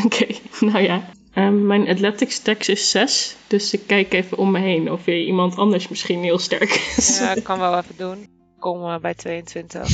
Oké, 0.05 0.25
nou 0.59 0.79
ja. 0.79 1.09
Ehm, 1.33 1.65
mijn 1.67 1.87
athletics 1.87 2.43
dex 2.43 2.69
is 2.69 2.89
6, 2.89 3.35
dus 3.47 3.73
ik 3.73 3.81
kijk 3.87 4.13
even 4.13 4.37
om 4.37 4.51
me 4.51 4.59
heen 4.59 4.91
of 4.91 5.07
er 5.07 5.21
iemand 5.23 5.55
anders 5.57 5.87
misschien 5.87 6.23
heel 6.23 6.39
sterk 6.39 6.93
is. 6.97 7.17
Ja, 7.19 7.35
ik 7.35 7.43
kan 7.43 7.59
wel 7.59 7.77
even 7.77 7.95
doen. 7.97 8.27
Kom 8.59 8.83
eh, 8.83 8.97
bij 8.99 9.13
22. 9.13 9.87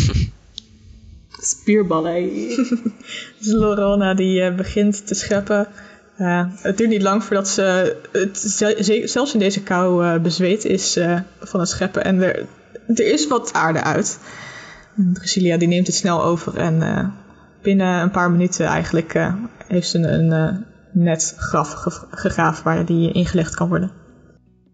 Spierballen. 1.29 2.23
Dus 3.39 3.51
Lorona 3.51 4.13
die 4.13 4.41
eh, 4.41 4.55
begint 4.55 5.07
te 5.07 5.15
scheppen. 5.15 5.67
Eh, 6.17 6.43
het 6.61 6.77
duurt 6.77 6.89
niet 6.89 7.01
lang 7.01 7.23
voordat 7.23 7.47
ze 7.47 7.95
het, 8.11 8.37
ze- 8.37 8.77
ze- 8.81 9.01
zelfs 9.07 9.33
in 9.33 9.39
deze 9.39 9.63
kou 9.63 10.05
eh, 10.05 10.21
bezweet 10.21 10.65
is 10.65 10.95
eh, 10.95 11.19
van 11.39 11.59
het 11.59 11.69
scheppen. 11.69 12.03
En 12.03 12.21
er, 12.21 12.45
er 12.87 13.05
is 13.13 13.27
wat 13.27 13.53
aarde 13.53 13.83
uit. 13.83 14.19
En 14.97 15.13
Drusilla 15.13 15.57
die 15.57 15.67
neemt 15.67 15.87
het 15.87 15.95
snel 15.95 16.23
over 16.23 16.57
en 16.57 16.81
eh, 16.81 17.07
binnen 17.61 18.01
een 18.01 18.11
paar 18.11 18.31
minuten 18.31 18.65
eigenlijk 18.65 19.13
eh, 19.13 19.33
heeft 19.67 19.89
ze 19.89 19.97
een 19.97 20.31
eh, 20.31 20.55
net 20.93 21.33
graf 21.37 21.71
ge- 21.71 22.05
gegraven 22.09 22.63
waar 22.63 22.85
die 22.85 23.11
ingelegd 23.11 23.55
kan 23.55 23.69
worden. 23.69 23.91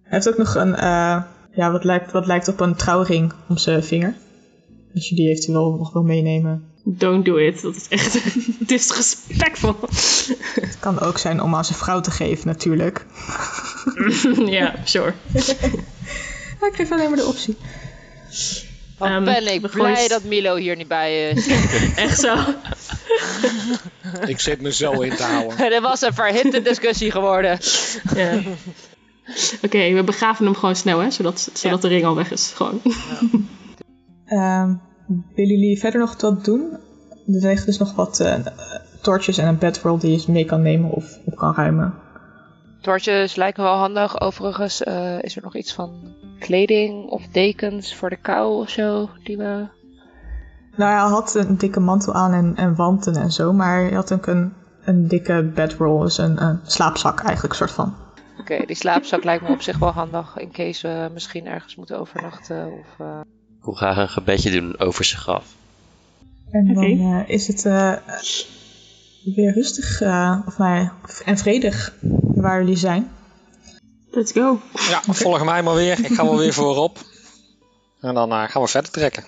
Hij 0.04 0.12
heeft 0.22 0.30
ook 0.30 0.38
nog 0.38 0.56
een, 0.56 0.76
eh, 0.76 1.24
ja, 1.52 1.72
wat 1.72 1.84
lijkt, 1.84 2.12
wat 2.12 2.26
lijkt 2.26 2.48
op 2.48 2.60
een 2.60 2.76
trouwring 2.76 3.34
om 3.48 3.58
zijn 3.58 3.84
vinger. 3.84 4.16
Als 4.94 5.10
je 5.10 5.16
die 5.16 5.30
eventueel 5.30 5.76
nog 5.76 5.94
wil 5.94 6.04
meenemen. 6.04 6.64
Don't 6.86 7.26
do 7.26 7.36
it. 7.36 7.62
Dat 7.62 7.76
is 7.76 7.88
echt 7.88 8.14
disrespectvol. 8.68 9.76
Het 10.62 10.78
kan 10.80 11.00
ook 11.00 11.18
zijn 11.18 11.42
om 11.42 11.56
aan 11.56 11.66
zijn 11.66 11.78
vrouw 11.78 12.00
te 12.02 12.12
geven, 12.12 12.48
natuurlijk. 12.48 13.06
ja, 14.46 14.76
sure. 14.84 15.14
Ik 16.70 16.74
geef 16.76 16.92
alleen 16.92 17.10
maar 17.10 17.18
de 17.18 17.26
optie. 17.26 17.58
Wat 19.04 19.12
Ehm, 19.12 19.24
ben 19.24 19.54
ik 19.54 19.70
blij 19.70 20.08
dat 20.08 20.24
Milo 20.24 20.56
hier 20.56 20.76
niet 20.76 20.88
bij 20.88 21.30
is. 21.30 21.48
Echt 21.96 22.20
zo. 22.20 22.36
Ik 24.26 24.40
zit 24.40 24.62
me 24.62 24.74
zo 24.74 24.92
in 24.92 25.16
te 25.16 25.24
houden. 25.24 25.58
Dit 25.58 25.82
was 25.92 26.02
een 26.02 26.14
verhitte 26.14 26.62
discussie 26.62 27.12
geworden. 27.12 27.60
Ja. 28.16 28.40
Oké, 29.62 29.94
we 29.94 30.04
begraven 30.06 30.46
hem 30.46 30.56
gewoon 30.56 30.76
snel, 30.76 31.00
hè, 31.00 31.12
zodat, 31.12 31.50
zodat 31.54 31.82
de 31.82 31.88
ring 31.88 32.06
al 32.06 32.16
weg 32.16 32.32
is. 32.32 32.52
Gewoon. 32.56 32.82
Ehm, 34.26 34.74
willen 35.36 35.60
jullie 35.60 35.80
verder 35.80 36.00
nog 36.00 36.22
wat 36.22 36.46
doen? 36.46 36.72
Er 37.28 37.48
liggen 37.48 37.66
dus 37.66 37.78
nog 37.78 37.96
wat 37.96 38.20
eh, 38.20 38.36
torches 39.02 39.38
en 39.38 39.48
een 39.48 39.58
bedroll 39.58 40.00
die 40.00 40.12
je 40.12 40.32
mee 40.32 40.46
kan 40.46 40.62
nemen 40.62 40.90
of 40.90 41.18
op 41.26 41.36
kan 41.36 41.56
ruimen. 41.56 41.94
Torches 42.82 43.36
lijken 43.36 43.64
wel 43.64 43.76
handig. 43.78 44.22
Overigens 44.22 44.84
eh, 44.84 45.22
is 45.22 45.36
er 45.36 45.42
nog 45.42 45.56
iets 45.56 45.74
van 45.74 46.14
kleding 46.40 47.10
of 47.10 47.28
dekens 47.32 47.96
voor 47.96 48.10
de 48.10 48.16
kou 48.16 48.62
of 48.62 48.70
zo. 48.70 49.10
Die 49.24 49.38
we... 49.38 49.68
Nou 50.76 50.92
ja, 50.92 51.02
hij 51.02 51.12
had 51.12 51.36
een 51.36 51.58
dikke 51.58 51.80
mantel 51.80 52.14
aan 52.14 52.34
en, 52.34 52.56
en 52.56 52.76
wanten 52.76 53.16
en 53.16 53.32
zo, 53.32 53.54
maar 53.54 53.82
hij 53.82 53.92
had 53.94 54.14
ook 54.14 54.28
een, 54.28 54.54
een 54.84 55.08
dikke 55.08 55.52
bedroll, 55.56 56.02
dus 56.02 56.18
een, 56.18 56.44
een 56.44 56.60
slaapzak 56.64 57.20
eigenlijk, 57.20 57.54
soort 57.54 57.72
van. 57.72 57.96
Oké, 58.40 58.66
die 58.66 58.76
slaapzak 58.76 59.24
lijkt 59.24 59.44
me 59.44 59.50
op 59.54 59.62
zich 59.62 59.78
wel 59.78 59.92
handig. 59.92 60.38
In 60.38 60.52
case 60.52 60.88
we 60.88 61.10
misschien 61.14 61.48
ergens 61.48 61.76
moeten 61.76 62.00
overnachten. 62.00 62.72
Of, 62.72 63.00
eh, 63.00 63.20
Ik 63.58 63.64
wil 63.64 63.74
graag 63.74 63.98
een 63.98 64.10
gebedje 64.10 64.52
doen 64.52 64.80
over 64.80 65.06
zijn 65.06 65.22
graf. 65.22 65.56
En 66.52 66.74
dan 66.74 66.84
eh, 66.84 67.30
is 67.30 67.48
het 67.48 67.66
eh, 67.66 67.94
weer 69.36 69.54
rustig 69.54 70.02
of, 70.48 70.58
nou 70.58 70.90
en 71.26 71.38
vredig 71.38 71.94
waar 72.36 72.60
jullie 72.60 72.78
zijn. 72.78 73.08
Let's 74.16 74.32
go. 74.32 74.60
Ja, 74.90 75.02
volg 75.14 75.44
mij 75.44 75.64
maar 75.64 75.76
weer. 75.76 76.00
Ik 76.06 76.14
ga 76.14 76.24
wel 76.24 76.38
weer 76.38 76.54
voorop. 76.54 76.98
En 78.02 78.14
dan 78.14 78.32
eh, 78.32 78.44
gaan 78.44 78.62
we 78.62 78.68
verder 78.68 78.92
trekken. 78.92 79.24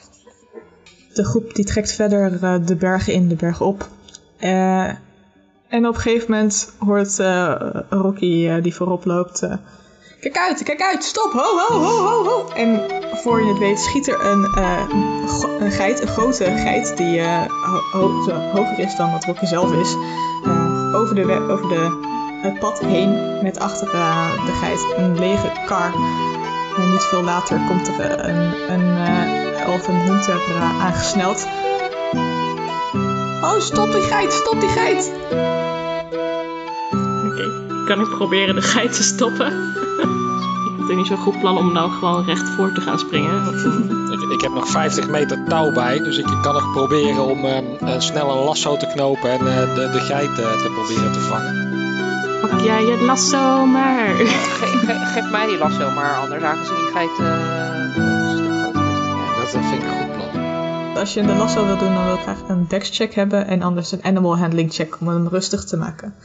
De 1.13 1.26
groep 1.26 1.54
die 1.56 1.65
trekt 1.65 1.91
verder 1.93 2.43
eh, 2.43 2.56
de 2.65 2.76
bergen 2.76 3.13
in, 3.13 3.28
de 3.28 3.36
bergen 3.36 3.65
op. 3.65 3.88
Eh, 4.38 4.84
en 5.67 5.88
op 5.88 5.95
een 5.95 6.02
gegeven 6.02 6.32
moment 6.32 6.71
hoort 6.80 7.19
eh, 7.19 7.56
Rocky, 7.89 8.48
eh, 8.48 8.63
die 8.63 8.76
voorop 8.76 9.06
loopt... 9.06 9.41
eh, 9.41 9.54
kijk 10.21 10.38
uit, 10.38 10.63
kijk 10.63 10.82
uit, 10.82 11.04
stop, 11.04 11.32
ho, 11.32 11.58
ho, 11.58 11.80
ho, 11.84 12.06
ho, 12.06 12.24
ho. 12.24 12.48
En 12.56 12.82
voor 13.13 13.41
je 13.41 13.48
het 13.48 13.58
weet 13.58 13.80
schiet 13.80 14.08
er 14.08 14.26
een, 14.26 14.45
eh, 14.56 14.84
een 15.60 15.71
geit, 15.71 16.02
een 16.02 16.08
grote 16.08 16.43
geit... 16.43 16.98
die 16.98 17.19
eh, 17.19 17.45
ho- 17.45 18.00
ho- 18.00 18.24
zo 18.24 18.32
hoger 18.34 18.80
is 18.80 18.95
dan 18.95 19.12
dat 19.12 19.24
Rocky 19.26 19.45
zelf 19.45 19.74
is... 19.74 19.93
eh, 20.43 20.93
over, 20.95 21.15
de, 21.15 21.48
over 21.50 21.67
de, 21.69 22.13
het 22.46 22.60
pad 22.60 22.80
heen 22.80 23.44
met 23.44 23.60
achter 23.60 23.94
eh, 23.94 24.46
de 24.46 24.52
geit 24.52 24.86
een 24.98 25.20
lege 25.20 25.52
kar... 25.66 25.94
En 26.78 26.92
niet 26.92 27.04
veel 27.04 27.24
later 27.24 27.62
komt 27.68 27.88
er 27.88 28.00
eh, 28.00 28.36
een, 28.36 28.72
een 28.72 28.98
eh 28.98 29.46
elfenhunter 29.66 30.40
uh, 30.50 30.84
aangesneld. 30.86 31.48
Oh, 33.42 33.60
stop 33.60 33.92
die 33.92 34.02
geit, 34.02 34.34
stop 34.34 34.60
die 34.60 34.70
geit! 34.70 35.12
Oké, 37.26 37.52
kan 37.86 38.02
ik 38.02 38.10
proberen 38.10 38.56
de 38.56 38.62
geit 38.62 38.96
te 38.96 39.04
stoppen? 39.04 39.48
ik 39.48 40.82
heb 40.82 40.90
er 40.90 40.96
niet 40.96 41.08
zo'n 41.08 41.18
goed 41.18 41.40
plan 41.40 41.58
om 41.58 41.72
nou 41.72 41.92
gewoon 41.92 42.26
recht 42.26 42.50
voor 42.50 42.72
te 42.72 42.82
gaan 42.82 43.00
springen. 43.00 43.44
Ik, 44.12 44.32
ik 44.32 44.42
heb 44.42 44.54
nog 44.54 44.68
50 44.68 45.10
meter 45.10 45.46
touw 45.48 45.72
bij, 45.74 46.00
dus 46.00 46.18
ik 46.18 46.26
kan 46.42 46.54
nog 46.54 46.72
proberen 46.72 47.26
om 47.26 47.46
ehm, 47.46 47.66
eh, 47.80 48.00
snel 48.00 48.32
een 48.32 48.44
lasso 48.44 48.78
te 48.78 48.88
knopen 48.88 49.30
en 49.32 49.40
eh, 49.40 49.76
de, 49.76 49.90
de 49.92 50.00
geit 50.00 50.30
eh, 50.30 50.36
te 50.36 50.72
proberen 50.76 51.12
te 51.12 51.20
vangen. 51.20 51.75
Jij 52.76 52.92
het 52.92 53.02
lasso 53.02 53.66
maar. 53.66 54.16
ge- 54.16 54.26
ge- 54.86 55.06
geef 55.06 55.32
mij 55.32 55.48
die 55.48 55.58
lasso 55.58 55.92
maar, 55.92 56.16
anders 56.18 56.44
aangezien 56.44 56.76
die 56.76 56.86
geit 56.86 57.20
eh, 57.20 57.26
een 57.96 58.32
stuk 58.36 58.52
groter 58.62 58.86
is 58.86 59.04
dan 59.04 59.14
jij. 59.16 59.36
Dat, 59.36 59.50
vind 59.50 59.84
ik 59.84 59.88
een 59.90 59.98
goed 59.98 60.12
plan. 60.32 60.96
Als 60.98 61.14
je 61.14 61.22
de 61.22 61.34
lasso 61.34 61.66
wil 61.66 61.78
doen, 61.78 61.94
dan 61.94 62.06
wil 62.06 62.14
ik 62.14 62.20
graag 62.22 62.42
een 62.48 62.66
dex 62.68 62.90
check 62.98 63.14
hebben 63.14 63.48
en 63.48 63.62
anders 63.62 63.92
een 63.92 64.04
animal 64.04 64.38
handling 64.38 64.74
check 64.74 65.00
om 65.00 65.08
hem 65.08 65.28
rustig 65.28 65.64
te 65.64 65.78
maken. 65.78 66.16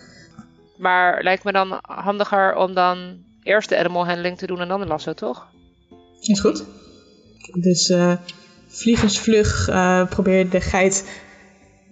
Maar 0.77 1.23
lijkt 1.23 1.45
me 1.45 1.53
dan 1.53 1.79
handiger 1.83 2.55
om 2.57 2.75
dan 2.75 3.17
eerst 3.43 3.69
de 3.69 3.79
animal 3.79 4.07
handling 4.07 4.39
te 4.39 4.47
doen 4.47 4.61
en 4.61 4.69
dan 4.69 4.81
de 4.81 4.87
lasso, 4.87 5.13
toch? 5.15 5.47
Is 6.21 6.41
goed. 6.41 6.65
Dus 7.53 7.89
eh 7.91 8.13
vliegensvlug 8.69 9.69
eh 9.69 10.07
probeer 10.09 10.39
je 10.39 10.49
de 10.49 10.61
geit 10.61 11.23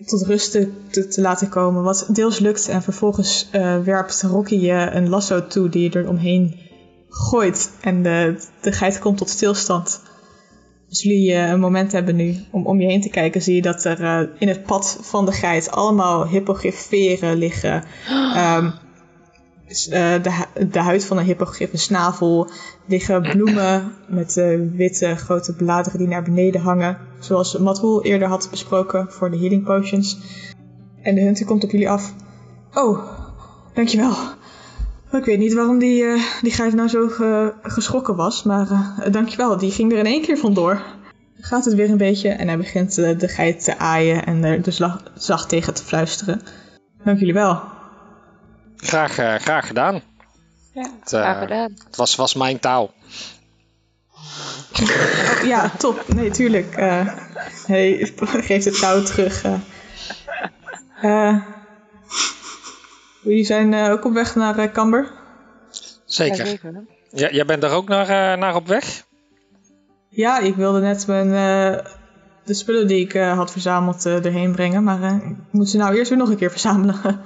tot 0.06 0.26
rust 0.26 0.50
te, 0.50 0.72
te, 0.90 1.08
te 1.08 1.20
laten 1.20 1.48
komen, 1.48 1.82
wat 1.82 2.08
deels 2.12 2.38
lukt. 2.38 2.68
En 2.68 2.82
vervolgens 2.82 3.48
eh, 3.50 3.78
werpt 3.78 4.22
Rocky 4.22 4.56
je 4.56 4.90
een 4.92 5.08
lasso 5.08 5.46
toe 5.46 5.68
die 5.68 5.82
je 5.82 5.98
er 5.98 6.08
omheen 6.08 6.54
gooit. 7.08 7.70
En 7.80 8.02
de, 8.02 8.42
de 8.61 8.72
geit 8.72 8.98
komt 8.98 9.18
tot 9.18 9.28
stilstand. 9.28 10.00
Als 10.88 11.02
jullie 11.02 11.32
eh, 11.32 11.48
een 11.48 11.61
moment 11.61 11.92
hebben 11.92 12.16
nu 12.16 12.37
om 12.50 12.66
om 12.66 12.80
je 12.80 12.87
heen 12.87 13.00
te 13.00 13.11
kijken, 13.11 13.42
zie 13.42 13.54
je 13.54 13.62
dat 13.62 13.84
er 13.84 14.02
eh, 14.02 14.28
in 14.38 14.48
het 14.48 14.62
pad 14.62 14.98
van 15.00 15.26
de 15.26 15.32
geit 15.32 15.70
allemaal 15.70 16.28
hippogrifferen 16.28 17.37
liggen. 17.37 17.82
Ehm, 18.34 18.66
eh, 18.66 18.72
de, 19.68 20.31
hu- 20.33 20.68
de 20.68 20.78
huid 20.81 21.04
van 21.04 21.18
een 21.18 21.24
hippogriff, 21.24 21.72
een 21.72 21.78
snavel, 21.78 22.50
liggen 22.87 23.22
bloemen 23.22 23.92
met 24.09 24.37
eh, 24.37 24.59
witte 24.72 25.16
grote 25.16 25.54
bladeren 25.54 25.98
die 25.98 26.09
naar 26.09 26.22
beneden 26.22 26.61
hangen. 26.61 26.98
Zoals 27.18 27.59
Matroel 27.59 28.02
eerder 28.04 28.28
had 28.28 28.48
besproken 28.50 29.07
voor 29.12 29.31
de 29.31 29.38
healing 29.38 29.64
potions. 29.64 30.18
En 31.02 31.14
de 31.14 31.20
hunter 31.20 31.46
komt 31.46 31.64
op 31.64 31.70
jullie 31.70 31.90
af. 31.90 32.14
Oh, 32.74 32.98
dankjewel. 33.74 34.14
Ik 35.12 35.24
weet 35.24 35.38
niet 35.38 35.54
waarom 35.54 35.78
die, 35.78 36.04
eh 36.04 36.22
die 36.42 36.52
geit 36.52 36.74
nou 36.74 36.88
zo 36.88 37.09
ge- 37.09 37.52
geschrokken 37.62 38.16
was, 38.16 38.42
maar 38.42 38.70
eh 38.70 39.12
dankjewel, 39.12 39.57
die 39.57 39.70
ging 39.70 39.92
er 39.92 39.98
in 39.98 40.07
één 40.07 40.22
keer 40.22 40.37
vandoor. 40.38 40.83
Gaat 41.40 41.64
het 41.64 41.74
weer 41.74 41.90
een 41.90 41.96
beetje 41.96 42.28
en 42.28 42.46
hij 42.48 42.57
begint 42.57 42.98
eh, 42.98 43.18
de 43.18 43.28
geit 43.28 43.64
te 43.64 43.78
aaien 43.78 44.24
en 44.26 44.44
er 44.44 44.62
dus 44.62 44.81
zacht 45.14 45.48
tegen 45.48 45.74
te 45.74 45.85
fluisteren. 45.85 46.40
Dank 47.04 47.18
jullie 47.18 47.35
wel. 47.35 47.62
Graag, 48.81 49.19
eh, 49.19 49.35
graag 49.35 49.67
gedaan. 49.67 50.01
Ja, 50.73 50.91
Het, 51.01 51.12
eh, 51.12 51.21
graag 51.21 51.38
gedaan. 51.38 51.73
Het 51.85 51.97
was, 51.97 52.17
was 52.17 52.35
mijn 52.35 52.59
touw. 52.59 52.91
Ja, 55.45 55.71
top. 55.79 56.05
Nee, 56.14 56.31
tuurlijk. 56.31 56.75
Eh, 56.75 57.07
hij 57.67 58.12
geeft 58.17 58.64
het 58.64 58.79
touw 58.81 59.03
terug. 59.03 59.43
jullie 63.23 63.45
zijn 63.45 63.75
eh, 63.75 63.91
ook 63.91 64.05
op 64.05 64.12
weg 64.12 64.35
naar 64.35 64.73
Camber? 64.73 65.11
Zeker. 66.05 66.61
Ja, 67.11 67.31
jij 67.31 67.45
bent 67.45 67.62
er 67.62 67.71
ook 67.71 67.88
naar, 67.88 68.09
eh, 68.09 68.38
naar 68.38 68.55
op 68.55 68.67
weg? 68.67 69.05
Ja, 70.09 70.38
ik 70.38 70.55
wilde 70.55 70.81
net 70.81 71.07
mijn, 71.07 71.27
eh, 71.27 71.85
de 72.45 72.55
spullen 72.55 72.87
die 72.87 73.01
ik 73.05 73.14
eh, 73.14 73.37
had 73.37 73.53
verzameld 73.53 74.07
eh, 74.07 74.25
erheen 74.25 74.53
brengen. 74.53 74.85
Maar 74.85 75.03
eh, 75.03 75.14
ik 75.14 75.37
moet 75.51 75.69
ze 75.71 75.77
nou 75.77 75.97
eerst 75.97 76.09
weer 76.09 76.19
nog 76.19 76.29
een 76.29 76.37
keer 76.37 76.51
verzamelen. 76.51 76.97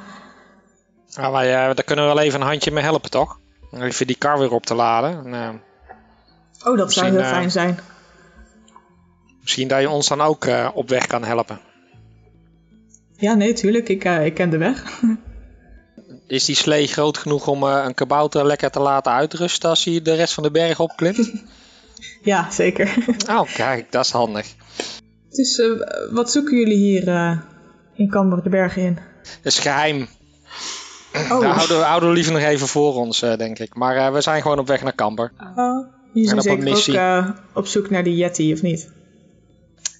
Ah, 1.14 1.33
wij, 1.33 1.48
eh, 1.48 1.75
daar 1.75 1.85
kunnen 1.85 2.09
we 2.09 2.14
wel 2.14 2.22
even 2.22 2.40
een 2.40 2.46
handje 2.46 2.70
mee 2.70 2.83
helpen, 2.85 3.11
toch? 3.11 3.38
Even 3.72 4.07
die 4.07 4.16
kar 4.16 4.38
weer 4.38 4.53
op 4.53 4.66
te 4.66 4.75
laden. 4.75 5.25
En, 5.25 5.35
eh, 5.35 6.68
oh, 6.70 6.77
dat 6.77 6.92
zou 6.92 7.11
heel 7.11 7.20
eh, 7.20 7.29
fijn 7.29 7.51
zijn. 7.51 7.79
misschien 9.40 9.68
dat 9.68 9.81
je 9.81 9.90
ons 9.90 10.09
dan 10.09 10.20
ook 10.20 10.44
eh, 10.44 10.68
op 10.75 10.88
weg 10.88 11.07
kan 11.07 11.25
helpen. 11.25 11.61
Ja, 13.16 13.35
nee, 13.35 13.53
tuurlijk. 13.53 13.88
Ik, 13.88 14.05
eh, 14.05 14.25
ik 14.27 14.35
ken 14.35 14.51
de 14.51 14.57
weg. 14.57 14.85
Is 16.27 16.44
die 16.44 16.55
slee 16.57 16.87
groot 16.87 17.18
genoeg 17.18 17.46
om 17.46 17.62
eh, 17.62 17.83
een 17.87 17.94
kabouter 17.94 18.46
lekker 18.46 18.70
te 18.70 18.81
laten 18.81 19.12
uitrusten 19.12 19.68
als 19.68 19.85
hij 19.85 20.03
de 20.03 20.14
rest 20.14 20.35
van 20.35 20.42
de 20.42 20.51
berg 20.51 20.81
opklimt? 20.81 21.33
ja, 22.22 22.51
zeker. 22.51 22.94
oh, 23.37 23.55
kijk, 23.55 23.92
dat 23.92 24.05
is 24.05 24.11
handig. 24.11 24.46
dus 25.31 25.59
eh, 25.59 25.70
wat 26.11 26.31
zoeken 26.31 26.59
jullie 26.59 26.77
hier 26.77 27.09
eh, 27.09 27.38
in 27.94 28.09
Camber 28.11 28.42
de 28.42 28.48
bergen 28.48 28.83
in? 28.83 28.94
Dat 29.22 29.53
is 29.53 29.59
geheim. 29.59 30.09
Oh, 31.14 31.29
Dat 31.29 31.44
houden, 31.44 31.79
we- 31.79 31.85
houden 31.85 32.09
we 32.09 32.14
liever 32.14 32.33
nog 32.33 32.42
even 32.42 32.66
voor 32.68 32.94
ons, 32.94 33.22
eh, 33.22 33.37
denk 33.37 33.59
ik. 33.59 33.75
Maar 33.75 33.96
eh, 33.96 34.12
we 34.12 34.20
zijn 34.20 34.42
gewoon 34.42 34.59
op 34.59 34.66
weg 34.66 34.83
naar 34.83 34.92
Kamber. 34.94 35.33
oh, 35.57 35.87
jullie 36.12 36.29
zijn 36.29 36.38
op 36.40 36.44
een 36.46 36.51
zeker 36.53 36.68
ook 36.68 36.75
missie. 36.75 36.98
eh, 36.98 37.29
op 37.55 37.66
zoek 37.66 37.90
naar 37.90 38.05
die 38.05 38.16
Yeti, 38.16 38.53
of 38.53 38.62
niet? 38.62 38.90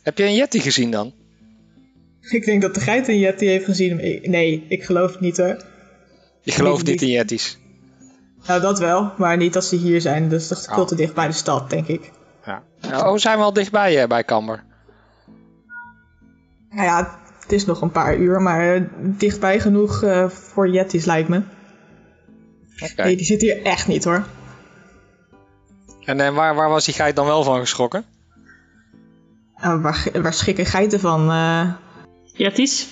Heb 0.03 0.19
je 0.19 0.25
een 0.25 0.35
Yeti 0.35 0.61
gezien 0.61 0.91
dan? 0.91 1.13
Ik 2.21 2.45
denk 2.45 2.63
dat 2.63 2.75
de 2.75 2.81
geit 2.81 3.09
een 3.09 3.19
Yeti 3.19 3.47
heeft 3.47 3.65
gezien. 3.65 3.97
Nee, 4.31 4.65
ik 4.69 4.85
geloof 4.85 5.11
het 5.13 5.21
niet 5.21 5.37
hoor. 5.37 5.57
Je 6.43 6.53
gelooft 6.53 6.81
Ik 6.81 6.87
niet 6.87 7.01
niet. 7.01 7.11
in 7.11 7.17
Yetis. 7.17 7.59
Nou, 8.47 8.61
dat 8.61 8.79
wel, 8.79 9.13
maar 9.19 9.37
niet 9.37 9.57
als 9.57 9.69
ze 9.69 9.77
hier 9.77 10.01
zijn. 10.01 10.29
Dus 10.29 10.49
dat 10.49 10.59
is 10.59 10.65
veel 10.65 10.83
Oh. 10.83 10.87
te 10.87 10.95
dicht 10.95 11.15
bij 11.15 11.27
de 11.27 11.33
stad, 11.33 11.71
denk 11.71 11.87
ik. 11.87 12.11
Ja. 12.47 12.63
Oh, 12.95 13.17
zijn 13.17 13.39
we 13.39 13.45
al 13.45 13.53
dichtbij 13.53 14.03
eh, 14.03 14.09
bij 14.09 14.25
Kamber? 14.25 14.65
Nou 16.71 16.85
ja, 16.87 17.19
het 17.43 17.53
is 17.53 17.65
nog 17.65 17.81
een 17.81 17.91
paar 17.91 18.17
uur, 18.17 18.41
maar 18.41 18.75
eh, 18.75 18.83
dichtbij 18.99 19.61
genoeg 19.61 20.03
eh, 20.03 20.29
voor 20.29 20.69
Yetis 20.69 21.05
lijkt 21.05 21.29
me. 21.29 21.43
Oké. 22.81 23.03
Nee, 23.03 23.17
die 23.17 23.27
zit 23.27 23.41
hier 23.41 23.63
echt 23.63 23.87
niet 23.87 24.05
hoor. 24.05 24.25
En 26.05 26.21
eh, 26.21 26.35
waar, 26.35 26.55
waar 26.55 26.69
was 26.69 26.85
die 26.85 26.95
geit 26.95 27.17
dan 27.17 27.27
wel 27.27 27.43
van 27.43 27.61
geschrokken? 27.61 28.05
Nou, 29.57 29.81
waar, 29.81 30.09
waar 30.23 30.35
schikken 30.35 30.67
geiten 30.67 31.01
van? 31.01 31.31
Eh, 31.31 31.73
Jetties? 32.33 32.87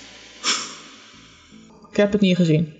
ik 1.89 1.97
heb 1.97 2.11
het 2.11 2.21
niet 2.21 2.35
gezien. 2.35 2.73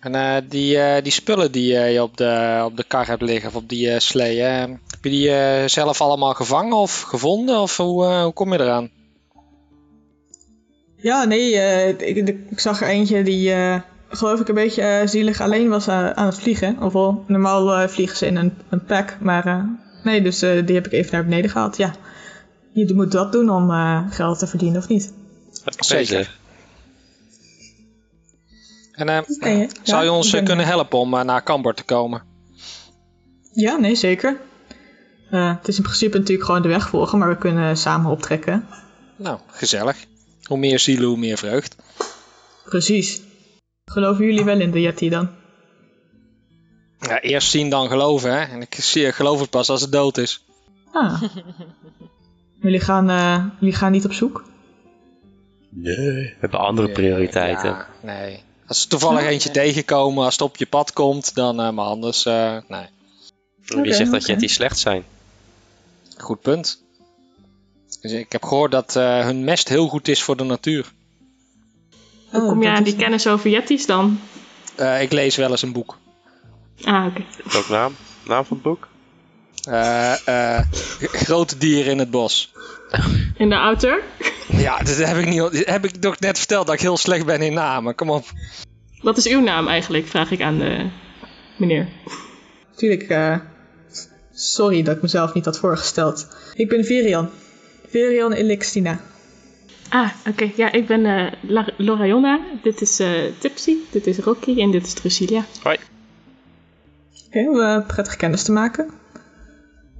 En 0.00 0.14
eh, 0.14 0.36
die, 0.48 0.78
eh, 0.78 1.02
die 1.02 1.12
spullen 1.12 1.52
die 1.52 1.72
je 1.72 2.02
op 2.02 2.16
de, 2.16 2.62
op 2.64 2.76
de 2.76 2.84
kar 2.84 3.06
hebt 3.06 3.22
liggen, 3.22 3.48
of 3.48 3.54
op 3.54 3.68
die 3.68 3.90
eh, 3.90 3.98
slee, 3.98 4.40
Heb 4.40 4.78
je 5.02 5.10
die 5.10 5.30
eh, 5.30 5.68
zelf 5.68 6.00
allemaal 6.00 6.34
gevangen 6.34 6.76
of 6.76 7.00
gevonden? 7.00 7.60
Of 7.60 7.76
hoe, 7.76 8.06
hoe 8.06 8.32
kom 8.32 8.52
je 8.52 8.60
eraan? 8.60 8.90
Ja, 11.02 11.24
nee, 11.24 11.56
eh, 11.56 11.88
ik, 11.88 12.28
ik 12.50 12.60
zag 12.60 12.80
er 12.82 12.88
eentje 12.88 13.22
die, 13.22 13.52
eh, 13.52 13.80
geloof 14.08 14.40
ik, 14.40 14.48
een 14.48 14.54
beetje 14.54 14.82
eh, 14.82 15.06
zielig 15.06 15.40
alleen 15.40 15.68
was 15.68 15.88
aan, 15.88 16.16
aan 16.16 16.26
het 16.26 16.38
vliegen. 16.40 16.82
Ofwel, 16.82 17.24
normaal 17.26 17.74
eh, 17.74 17.88
vliegen 17.88 18.16
ze 18.16 18.26
in 18.26 18.36
een, 18.36 18.52
een 18.68 18.84
pack, 18.84 19.16
maar 19.20 19.46
eh, 19.46 19.64
nee, 20.04 20.22
dus 20.22 20.42
eh, 20.42 20.66
die 20.66 20.74
heb 20.74 20.86
ik 20.86 20.92
even 20.92 21.12
naar 21.12 21.24
beneden 21.24 21.50
gehaald. 21.50 21.76
Ja, 21.76 21.94
je 22.72 22.94
moet 22.94 23.12
dat 23.12 23.32
doen 23.32 23.50
om 23.50 23.70
eh, 23.70 24.06
geld 24.10 24.38
te 24.38 24.46
verdienen, 24.46 24.80
of 24.80 24.88
niet? 24.88 25.12
Zeker. 25.78 26.38
En 28.92 29.08
eh, 29.08 29.68
zou 29.82 30.04
je 30.04 30.12
ons 30.12 30.30
kunnen 30.30 30.66
helpen 30.66 30.98
om 30.98 31.10
naar 31.24 31.42
Camber 31.42 31.74
te 31.74 31.82
komen? 31.84 32.22
Ja, 33.52 33.76
nee, 33.76 33.94
zeker. 33.94 34.36
Eh, 35.30 35.56
het 35.56 35.68
is 35.68 35.76
in 35.76 35.82
principe 35.82 36.18
natuurlijk 36.18 36.46
gewoon 36.46 36.62
de 36.62 36.68
weg 36.68 36.88
volgen, 36.88 37.18
maar 37.18 37.28
we 37.28 37.38
kunnen 37.38 37.76
samen 37.76 38.10
optrekken. 38.10 38.66
Nou, 39.16 39.38
gezellig. 39.46 39.96
Hoe 40.50 40.58
meer 40.58 40.78
zielen, 40.78 41.08
hoe 41.08 41.16
meer 41.16 41.38
vreugd. 41.38 41.76
Precies. 42.64 43.20
Geloven 43.84 44.24
jullie 44.24 44.44
wel 44.44 44.60
in 44.60 44.70
de 44.70 44.80
Yeti 44.80 45.08
dan? 45.08 45.28
Ja, 47.00 47.20
eerst 47.20 47.50
zien 47.50 47.70
dan 47.70 47.88
geloven, 47.88 48.30
hè. 48.32 48.40
En 48.40 48.60
ik 48.60 48.74
zie- 48.74 49.12
geloof 49.12 49.40
het 49.40 49.50
pas 49.50 49.68
als 49.68 49.80
het 49.80 49.92
dood 49.92 50.18
is. 50.18 50.44
Ah. 50.92 51.22
jullie, 52.62 52.80
gaan, 52.80 53.10
eh, 53.10 53.44
jullie 53.60 53.74
gaan 53.74 53.92
niet 53.92 54.04
op 54.04 54.12
zoek? 54.12 54.44
Nee. 55.70 55.96
We 56.06 56.36
hebben 56.40 56.60
andere 56.60 56.90
prioriteiten. 56.92 57.70
Ja, 57.70 57.88
nee. 58.02 58.42
Als 58.66 58.82
er 58.82 58.88
toevallig 58.88 59.22
eentje 59.22 59.50
tegenkomen, 59.50 60.24
als 60.24 60.32
het 60.32 60.42
op 60.42 60.56
je 60.56 60.66
pad 60.66 60.92
komt, 60.92 61.34
dan 61.34 61.60
eh, 61.60 61.70
maar 61.70 61.84
anders, 61.86 62.26
eh, 62.26 62.56
nee. 62.68 62.86
Wie 63.66 63.92
zegt 63.92 64.10
dat. 64.10 64.26
Yeti 64.26 64.48
slecht 64.48 64.78
zijn? 64.78 65.04
Goed 66.18 66.40
punt. 66.40 66.82
Dus 68.00 68.12
ik 68.12 68.32
heb 68.32 68.44
gehoord 68.44 68.70
dat 68.70 68.96
eh, 68.96 69.24
hun 69.24 69.44
mest 69.44 69.68
heel 69.68 69.88
goed 69.88 70.08
is 70.08 70.22
voor 70.22 70.36
de 70.36 70.44
natuur. 70.44 70.92
Hoe 72.30 72.40
kom 72.48 72.62
je 72.62 72.68
aan 72.68 72.82
die 72.82 72.92
is- 72.94 72.98
kennis 72.98 73.26
over 73.26 73.50
Yetis 73.50 73.86
dan? 73.86 74.20
Eh, 74.76 75.02
ik 75.02 75.12
lees 75.12 75.36
wel 75.36 75.50
eens 75.50 75.62
een 75.62 75.72
boek. 75.72 75.98
Ah, 76.84 77.06
oké. 77.06 77.24
Welke 77.52 77.72
naam? 77.72 77.94
Naam 78.24 78.44
van 78.44 78.56
het 78.56 78.62
boek? 78.66 78.88
Eh, 79.64 80.56
eh, 80.58 80.64
grote 81.00 81.58
dieren 81.58 81.92
in 81.92 81.98
het 81.98 82.10
bos. 82.10 82.52
In 83.36 83.48
de 83.48 83.54
auteur? 83.54 84.02
Ja, 84.48 84.78
dat 84.78 84.96
heb 84.96 85.16
ik, 85.16 85.26
niet, 85.26 85.66
heb 85.66 85.84
ik 85.84 85.90
toch 85.96 86.18
net 86.18 86.38
verteld 86.38 86.66
dat 86.66 86.74
ik 86.74 86.80
heel 86.80 86.96
slecht 86.96 87.26
ben 87.26 87.42
in 87.42 87.52
namen. 87.52 87.94
Kom 87.94 88.10
op. 88.10 88.24
Wat 89.02 89.16
is 89.16 89.26
uw 89.26 89.40
naam 89.40 89.68
eigenlijk? 89.68 90.06
Vraag 90.06 90.30
ik 90.30 90.40
aan 90.42 90.58
de 90.58 90.88
meneer. 91.56 91.88
Tuurlijk, 92.76 93.02
eh, 93.02 93.36
sorry 94.34 94.82
dat 94.82 94.96
ik 94.96 95.02
mezelf 95.02 95.34
niet 95.34 95.44
had 95.44 95.58
voorgesteld. 95.58 96.28
Ik 96.54 96.68
ben 96.68 96.84
Virion. 96.84 97.28
Virion 97.90 98.32
Elixtina. 98.32 99.00
Ah, 99.88 100.10
oké. 100.28 100.50
Ja, 100.56 100.72
ik 100.72 100.86
ben 100.86 101.06
eh 101.06 101.32
La- 101.40 101.72
Lorayonna. 101.76 102.40
Dit 102.62 102.80
is 102.80 103.00
eh 103.00 103.10
Tipsy. 103.38 103.74
Dit 103.90 104.06
is 104.06 104.18
Rocky. 104.18 104.60
En 104.60 104.70
dit 104.70 104.86
is 104.86 104.92
Drusilia. 104.92 105.44
Hoi. 105.62 105.76
Oké, 107.26 107.60
eh, 107.62 107.86
prettig 107.86 108.16
kennis 108.16 108.42
te 108.42 108.52
maken. 108.52 108.90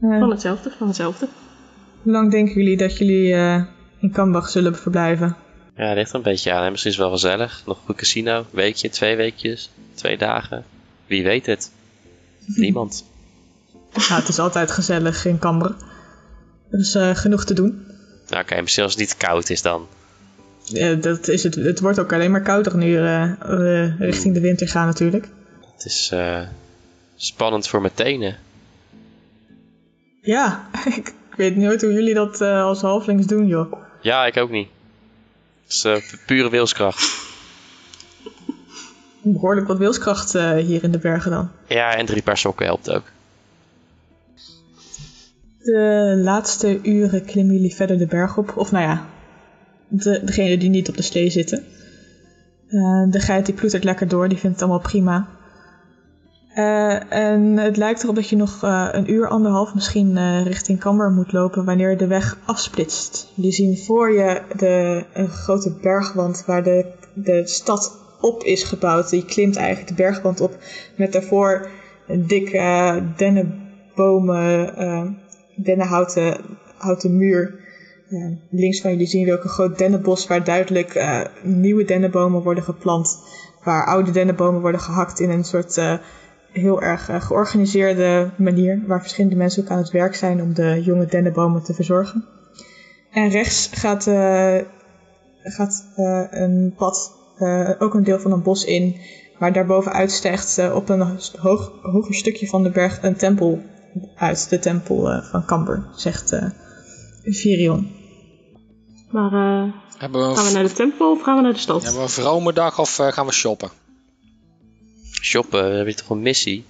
Eh, 0.01 0.19
Van 0.19 0.31
hetzelfde, 0.31 0.71
van 0.79 0.87
hetzelfde. 0.87 1.29
hoe 2.03 2.13
lang 2.13 2.31
denken 2.31 2.55
jullie 2.55 2.77
dat 2.77 2.99
jullie 2.99 3.35
eh, 3.35 3.63
in 4.01 4.11
Kambach 4.13 4.49
zullen 4.49 4.77
verblijven? 4.77 5.37
Ja, 5.77 5.87
het 5.87 5.97
ligt 5.97 6.11
er 6.11 6.17
een 6.17 6.23
beetje 6.23 6.53
aan. 6.53 6.63
hè. 6.65 6.71
Misschien 6.71 6.91
is 6.93 6.97
het 6.97 7.07
wel 7.07 7.15
gezellig. 7.17 7.63
Nog 7.67 7.79
een 7.89 7.95
casino. 7.95 8.47
Weekje, 8.51 8.89
twee 8.89 9.17
weekjes, 9.17 9.71
twee 9.95 10.17
dagen. 10.19 10.65
Wie 11.07 11.23
weet 11.25 11.47
het? 11.47 11.71
Niemand. 12.47 13.05
Nou, 13.95 14.21
het 14.21 14.29
is 14.29 14.39
altijd 14.39 14.71
gezellig 14.71 15.25
in 15.25 15.39
Kamber. 15.39 15.75
Is 16.71 16.95
eh, 16.95 17.15
genoeg 17.15 17.45
te 17.45 17.55
doen. 17.55 17.87
Nou, 18.29 18.43
oké, 18.43 18.61
misschien 18.61 18.85
als 18.85 18.93
het 18.93 19.01
niet 19.01 19.17
koud 19.17 19.51
is 19.51 19.63
dan. 19.63 19.87
Eh, 20.73 21.01
dat 21.01 21.29
is 21.29 21.43
het, 21.43 21.55
het 21.55 21.81
wordt 21.81 21.99
ook 21.99 22.13
alleen 22.13 22.31
maar 22.31 22.43
kouder 22.43 22.77
nu 22.77 22.97
eh, 22.97 23.33
we 23.39 23.95
richting 23.99 24.35
de 24.35 24.41
winter 24.41 24.69
gaan 24.69 24.87
natuurlijk. 24.87 25.29
Het 25.73 25.85
is 25.85 26.11
eh, 26.13 26.41
spannend 27.17 27.69
voor 27.69 27.81
mijn 27.81 27.95
tenen. 27.95 28.37
Ja, 30.21 30.69
ik 30.97 31.15
weet 31.37 31.57
nooit 31.57 31.83
hoe 31.83 31.93
jullie 31.93 32.15
dat 32.15 32.41
als 32.41 32.81
halflings 32.81 33.27
doen, 33.27 33.47
joh. 33.47 33.73
Ja, 34.01 34.27
ik 34.27 34.37
ook 34.37 34.51
niet. 34.51 34.69
Het 35.63 35.73
is 35.73 36.17
pure 36.27 36.51
wilskracht. 36.51 37.29
Behoorlijk 39.23 39.67
wat 39.67 39.79
wilskracht 39.79 40.33
hier 40.33 40.83
in 40.83 40.91
de 40.91 40.99
bergen 40.99 41.31
dan. 41.31 41.51
Ja, 41.67 41.95
en 41.95 42.07
drie 42.07 42.23
paar 42.23 42.39
sokken 42.39 42.67
helpt 42.67 42.91
ook. 42.91 43.05
De 45.63 46.21
laatste 46.23 46.79
uren 46.83 47.25
klimmen 47.25 47.55
jullie 47.55 47.75
verder 47.75 47.99
de 47.99 48.07
berg 48.07 48.37
op. 48.37 48.53
Of 48.57 48.71
nou 48.73 48.85
ja, 48.85 49.07
de, 49.89 50.21
degene 50.25 50.59
die 50.59 50.71
niet 50.71 50.89
op 50.89 50.97
de 50.97 51.03
slee 51.03 51.31
zitten. 51.31 51.65
Eh, 52.69 53.11
de 53.11 53.21
geit 53.21 53.47
die 53.47 53.55
ploetert 53.55 53.85
lekker 53.85 54.09
door, 54.09 54.29
die 54.29 54.39
vindt 54.39 54.61
het 54.61 54.69
allemaal 54.69 54.89
prima. 54.89 55.29
Eh, 56.55 57.13
en 57.13 57.57
het 57.57 57.77
lijkt 57.77 58.03
erop 58.03 58.15
dat 58.15 58.29
je 58.29 58.37
nog 58.37 58.63
eh, 58.63 58.89
een 58.93 59.11
uur, 59.13 59.29
anderhalf 59.29 59.75
misschien 59.75 60.43
richting 60.43 60.81
Camber 60.81 61.11
moet 61.11 61.33
lopen 61.33 61.65
wanneer 61.65 61.99
de 61.99 62.07
weg 62.07 62.39
afsplitst. 62.45 63.33
Jullie 63.35 63.53
zien 63.53 63.79
voor 63.79 64.13
je 64.13 64.43
de, 64.57 65.05
een 65.13 65.29
grote 65.29 65.73
bergwand 65.83 66.45
waar 66.47 66.63
de, 66.63 66.87
de 67.15 67.47
stad 67.47 67.99
op 68.21 68.43
is 68.43 68.63
gebouwd. 68.63 69.11
Die 69.11 69.25
klimt 69.25 69.57
eigenlijk 69.57 69.89
de 69.89 70.03
bergwand 70.03 70.41
op 70.41 70.57
met 70.97 71.13
daarvoor 71.13 71.69
dikke 72.07 73.03
dennenbomen, 73.17 74.75
dennenhouten 75.63 76.41
houten 76.77 77.17
muur. 77.17 77.59
Eh, 78.09 78.27
links 78.51 78.81
van 78.81 78.91
jullie 78.91 79.07
zien 79.07 79.21
jullie 79.21 79.37
ook 79.37 79.45
een 79.45 79.51
groot 79.51 79.79
dennenbos 79.79 80.27
waar 80.27 80.45
duidelijk 80.45 80.95
eh, 80.95 81.21
nieuwe 81.43 81.85
dennenbomen 81.85 82.43
worden 82.43 82.65
geplant. 82.65 83.19
Waar 83.65 83.87
oude 83.87 84.11
dennenbomen 84.11 84.61
worden 84.61 84.81
gehakt 84.81 85.21
in 85.21 85.31
een 85.31 85.45
soort 85.45 85.77
eh, 85.77 85.95
heel 86.53 86.83
erg 86.83 87.11
georganiseerde 87.27 88.31
manier. 88.37 88.83
Waar 88.87 89.01
verschillende 89.01 89.37
mensen 89.37 89.63
ook 89.63 89.71
aan 89.71 89.79
het 89.79 89.91
werk 89.91 90.15
zijn 90.15 90.43
om 90.43 90.55
de 90.55 90.83
jonge 90.85 91.07
dennenbomen 91.07 91.63
te 91.63 91.75
verzorgen. 91.75 92.25
En 93.11 93.29
rechts 93.29 93.71
gaat, 93.73 94.03
gaat 95.43 95.85
een 96.31 96.75
pad, 96.77 97.13
ook 97.79 97.95
een 97.95 98.05
deel 98.05 98.21
van 98.21 98.33
een 98.33 98.43
bos 98.43 98.65
in. 98.65 98.97
Waar 99.41 99.53
daarboven 99.53 99.93
uitstijgt 99.93 100.59
eh, 100.59 100.75
op 100.75 100.89
een 100.89 101.19
hoog, 101.39 101.73
hoger 101.83 102.15
stukje 102.15 102.47
van 102.47 102.63
de 102.63 102.71
berg 102.71 103.03
een 103.03 103.17
tempel 103.17 103.63
uit. 104.17 104.49
De 104.51 104.59
tempel 104.59 105.11
eh, 105.11 105.31
van 105.31 105.45
Camber, 105.45 105.87
zegt 105.97 106.33
eh 106.33 106.47
Virion. 107.25 107.93
Maar 109.11 109.33
eh, 109.33 109.73
we 110.13 110.35
gaan 110.35 110.47
we 110.47 110.53
naar 110.53 110.63
de 110.63 110.73
tempel 110.73 111.11
of 111.11 111.23
gaan 111.23 111.37
we 111.37 111.43
naar 111.43 111.53
de 111.53 111.59
stad? 111.59 111.83
hebben 111.83 112.01
we 112.01 112.07
een 112.07 112.13
vrome 112.13 112.53
dag 112.53 112.79
of 112.79 112.99
eh, 112.99 113.13
gaan 113.13 113.27
we 113.27 113.33
shoppen? 113.33 113.71
Shoppen, 115.23 115.63
dan 115.63 115.73
heb 115.73 115.87
je 115.87 115.95
toch 115.95 116.11
een 116.11 116.23
missie? 116.23 116.65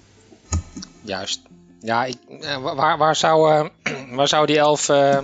Juist. 1.01 1.41
Ja, 1.81 2.05
ik, 2.05 2.15
wa- 2.61 2.75
waar, 2.75 2.97
waar, 2.97 3.15
zou, 3.15 3.51
eh, 3.51 3.65
waar 4.17 4.27
zou 4.27 4.45
die 4.45 4.57
elf 4.57 4.89
eh, 4.89 5.17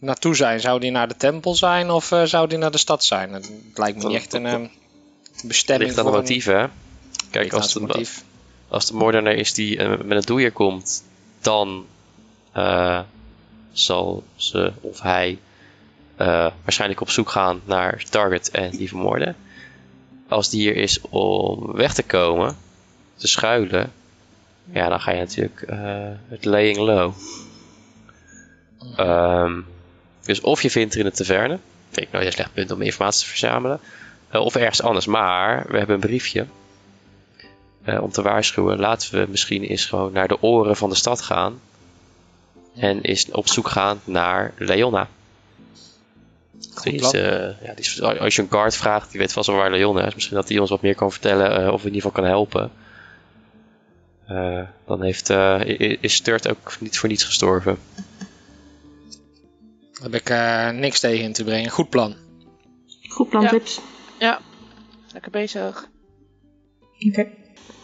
naartoe 0.00 0.34
zijn? 0.36 0.60
Zou 0.60 0.80
die 0.80 0.90
naar 0.90 1.08
de 1.08 1.16
tempel 1.16 1.54
zijn 1.54 1.90
of 1.90 2.12
eh, 2.12 2.22
zou 2.24 2.48
die 2.48 2.58
naar 2.58 2.70
de 2.70 2.78
stad 2.78 3.04
zijn? 3.04 3.32
Het 3.32 3.50
lijkt 3.74 3.98
me 4.02 4.06
niet 4.08 4.16
echt 4.16 4.32
een 4.32 4.46
eh, 4.46 4.60
bestemming 5.44 5.90
Ligt 5.90 6.00
aan 6.02 6.06
een- 6.12 6.18
motieven, 6.20 6.60
hè? 6.60 6.66
Kijk, 7.30 7.42
ligt 7.42 7.54
aan 7.54 7.60
als 7.60 7.74
het 7.74 7.82
de, 7.82 7.88
motief. 7.88 8.24
Als 8.68 8.86
de 8.86 8.94
moordenaar 8.94 9.34
is 9.34 9.52
die 9.52 9.78
eh, 9.78 9.88
met 9.88 10.16
een 10.16 10.22
doeier 10.22 10.52
komt, 10.52 11.04
dan 11.40 11.86
eh, 12.52 13.00
zal 13.72 14.24
ze 14.36 14.72
of 14.80 15.00
hij 15.00 15.38
eh, 16.16 16.46
waarschijnlijk 16.62 17.00
op 17.00 17.10
zoek 17.10 17.30
gaan 17.30 17.60
naar 17.64 18.04
target 18.10 18.50
en 18.50 18.70
die 18.70 18.88
vermoorden. 18.88 19.36
Als 20.28 20.50
die 20.50 20.60
hier 20.60 20.76
is 20.76 21.00
om 21.00 21.72
weg 21.72 21.94
te 21.94 22.02
komen, 22.02 22.56
te 23.16 23.28
schuilen, 23.28 23.92
ja, 24.72 24.88
dan 24.88 25.00
ga 25.00 25.10
je 25.10 25.18
natuurlijk 25.18 25.64
het 26.28 26.44
laying 26.44 26.76
low. 26.76 27.12
Ehm, 28.96 29.60
dus 30.24 30.40
of 30.40 30.62
je 30.62 30.70
vindt 30.70 30.94
er 30.94 31.00
in 31.00 31.06
de 31.06 31.12
taverne, 31.12 31.58
vind 31.90 32.06
ik 32.06 32.12
nooit 32.12 32.26
een 32.26 32.32
slecht 32.32 32.52
punt 32.52 32.70
om 32.70 32.82
informatie 32.82 33.22
te 33.22 33.28
verzamelen, 33.28 33.80
of 34.32 34.56
ergens 34.56 34.82
anders. 34.82 35.06
Maar 35.06 35.66
we 35.68 35.78
hebben 35.78 35.94
een 35.94 36.00
briefje 36.00 36.46
eh, 37.88 38.02
om 38.02 38.10
te 38.10 38.22
waarschuwen. 38.22 38.78
Laten 38.78 39.18
we 39.20 39.26
misschien 39.30 39.62
eens 39.62 39.84
gewoon 39.84 40.12
naar 40.12 40.28
de 40.28 40.42
oren 40.42 40.76
van 40.76 40.88
de 40.88 40.96
stad 40.96 41.20
gaan. 41.20 41.60
En 42.74 43.00
eens 43.00 43.30
op 43.30 43.48
zoek 43.48 43.68
gaan 43.68 44.00
naar 44.04 44.52
Leona. 44.58 45.08
Die 46.82 46.92
is, 46.92 47.10
eh, 47.12 47.22
ja, 47.62 47.74
die 47.74 47.84
is, 47.84 48.02
als 48.02 48.36
je 48.36 48.42
een 48.42 48.50
guard 48.50 48.76
vraagt, 48.76 49.10
die 49.10 49.20
weet 49.20 49.32
vast 49.32 49.46
wel 49.48 49.56
waar 49.56 49.70
Leona 49.70 50.06
is. 50.06 50.14
Misschien 50.14 50.36
dat 50.36 50.46
die 50.46 50.60
ons 50.60 50.70
wat 50.70 50.82
meer 50.82 50.94
kan 50.94 51.10
vertellen 51.12 51.64
eh, 51.64 51.72
of 51.72 51.80
in 51.80 51.86
ieder 51.94 52.02
geval 52.02 52.22
kan 52.22 52.30
helpen. 52.30 52.70
Eh, 54.26 54.62
dan 54.86 55.02
heeft, 55.02 55.30
eh, 55.30 55.60
is 56.00 56.14
Sturt 56.14 56.48
ook 56.48 56.76
niet 56.80 56.98
voor 56.98 57.08
niets 57.08 57.24
gestorven. 57.24 57.78
Daar 59.92 60.02
heb 60.10 60.14
ik 60.14 60.28
eh, 60.30 60.70
niks 60.70 61.00
tegen 61.00 61.24
in 61.24 61.32
te 61.32 61.44
brengen. 61.44 61.70
Goed 61.70 61.88
plan. 61.88 62.14
Goed 63.08 63.28
plan, 63.28 63.42
Ja. 63.42 63.48
tips. 63.48 63.80
Ja, 64.18 64.40
lekker 65.12 65.30
bezig. 65.30 65.88
Oké. 67.08 67.28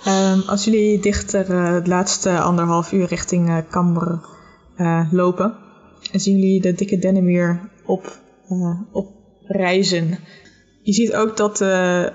Ehm, 0.05 0.41
als 0.47 0.65
jullie 0.65 1.01
dichter 1.01 1.51
eh, 1.51 1.73
het 1.73 1.87
laatste 1.87 2.41
anderhalf 2.41 2.93
uur 2.93 3.07
richting 3.07 3.49
uh, 3.49 3.59
Camber 3.71 4.21
uh, 4.77 5.13
lopen, 5.13 5.55
en 6.13 6.21
zien 6.21 6.37
jullie 6.37 6.61
de 6.61 6.73
dikke 6.73 6.99
Dennemeer 6.99 7.71
op, 7.85 8.19
op 8.93 9.09
reizen. 9.47 10.19
Je 10.83 10.93
ziet 10.93 11.15
ook 11.15 11.37
dat 11.37 11.57
de 11.59 12.13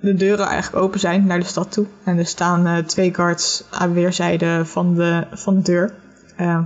deuren 0.00 0.46
eigenlijk 0.46 0.84
open 0.84 1.00
zijn 1.00 1.26
naar 1.26 1.38
de 1.38 1.46
stad 1.46 1.72
toe. 1.72 1.86
En 2.04 2.18
er 2.18 2.26
staan 2.26 2.84
twee 2.84 3.14
guards 3.14 3.64
aan 3.70 3.92
weerszijden 3.92 4.66
van 4.66 4.94
de, 4.94 5.26
van 5.32 5.54
de 5.54 5.62
deur. 5.62 5.94
Ehm, 6.36 6.62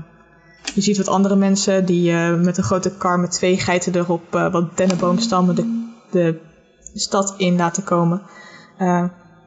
je 0.75 0.81
ziet 0.81 0.97
wat 0.97 1.09
andere 1.09 1.37
mensen 1.37 1.85
die 1.85 2.13
met 2.17 2.57
een 2.57 2.65
grote 2.65 2.97
kar 2.97 3.21
met 3.21 3.31
twee 3.31 3.59
geiten 3.59 3.95
erop 3.95 4.31
wat 4.31 4.77
dennenboomstammen 4.77 5.55
de, 5.55 5.91
de 6.11 6.41
stad 6.95 7.35
in 7.37 7.57
laten 7.57 7.85
komen. 7.85 8.23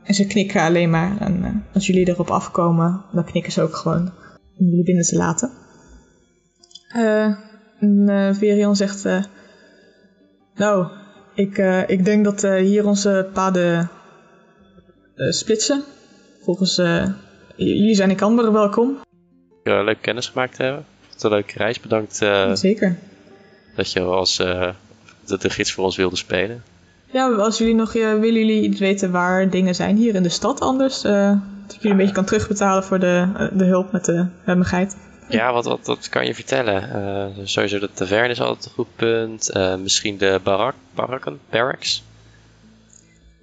En 0.04 0.13
ze 0.13 0.28
knikken 0.28 0.62
alleen 0.62 0.89
maar. 0.89 1.18
En 1.22 1.39
uh, 1.39 1.74
als 1.74 1.88
jullie 1.88 2.08
erop 2.08 2.30
afkomen, 2.30 3.06
dan 3.12 3.26
knikken 3.26 3.52
ze 3.52 3.62
ook 3.62 3.76
gewoon 3.76 4.13
om 4.58 4.66
jullie 4.66 4.84
binnen 4.84 5.04
te 5.04 5.16
laten. 5.16 5.52
Uh, 6.96 7.36
en 7.80 8.10
uh, 8.10 8.34
Verion 8.34 8.76
zegt... 8.76 9.04
nou, 10.56 10.88
ik, 11.36 11.58
ik 11.88 12.06
denk 12.06 12.24
dat 12.24 12.42
hier 12.42 12.86
onze 12.86 13.30
paden 13.34 13.89
splitsen. 15.16 15.84
Volgens... 16.42 16.76
jullie 17.56 17.96
zijn 17.96 18.10
in 18.10 18.16
Camber 18.16 18.52
welkom. 18.52 18.98
Ja, 19.63 19.84
leuk 19.84 20.02
kennis 20.02 20.28
gemaakt 20.28 20.56
te 20.56 20.63
hebben. 20.63 20.86
Wat 21.12 21.24
een 21.24 21.30
leuke 21.30 21.58
reis. 21.58 21.80
Bedankt 21.80 22.16
Zeker. 22.54 22.98
dat 23.76 23.92
je 23.92 24.02
als 24.02 24.38
dat 25.26 25.42
de 25.42 25.50
gids 25.50 25.72
voor 25.72 25.84
ons 25.84 25.96
wilde 25.96 26.16
spelen. 26.16 26.63
Ja, 27.13 27.30
als 27.30 27.58
jullie 27.58 27.76
nog 27.76 27.95
uh, 27.95 28.19
willen 28.19 28.45
jullie 28.45 28.62
iets 28.62 28.80
weten 28.80 29.12
waar 29.12 29.49
dingen 29.49 29.76
zijn 29.76 29.95
hier 29.95 30.15
in 30.15 30.23
de 30.23 30.30
stad 30.30 30.60
anders? 30.60 31.06
Uh, 31.06 31.32
dat 31.67 31.76
jullie 31.76 31.91
een 31.91 31.97
beetje 31.97 32.13
kan 32.13 32.26
terugbetalen 32.26 32.84
voor 32.84 32.99
de, 32.99 33.28
uh, 33.38 33.47
de 33.54 33.65
hulp 33.65 33.91
met 33.91 34.06
de 34.06 34.26
ruimigheid. 34.45 34.97
Ja, 35.30 35.54
wat, 35.54 35.65
wat, 35.65 35.88
wat 35.88 36.10
kan 36.10 36.26
je 36.26 36.36
vertellen? 36.36 37.34
sowieso 37.43 37.80
de 37.80 37.89
taverne 37.93 38.30
is 38.30 38.41
altijd 38.41 38.65
een 38.65 38.71
goed 38.71 38.95
punt. 38.95 39.52
misschien 39.82 40.17
de 40.17 40.39
barak, 40.43 40.76
barakken, 40.93 41.39
barracks? 41.49 42.04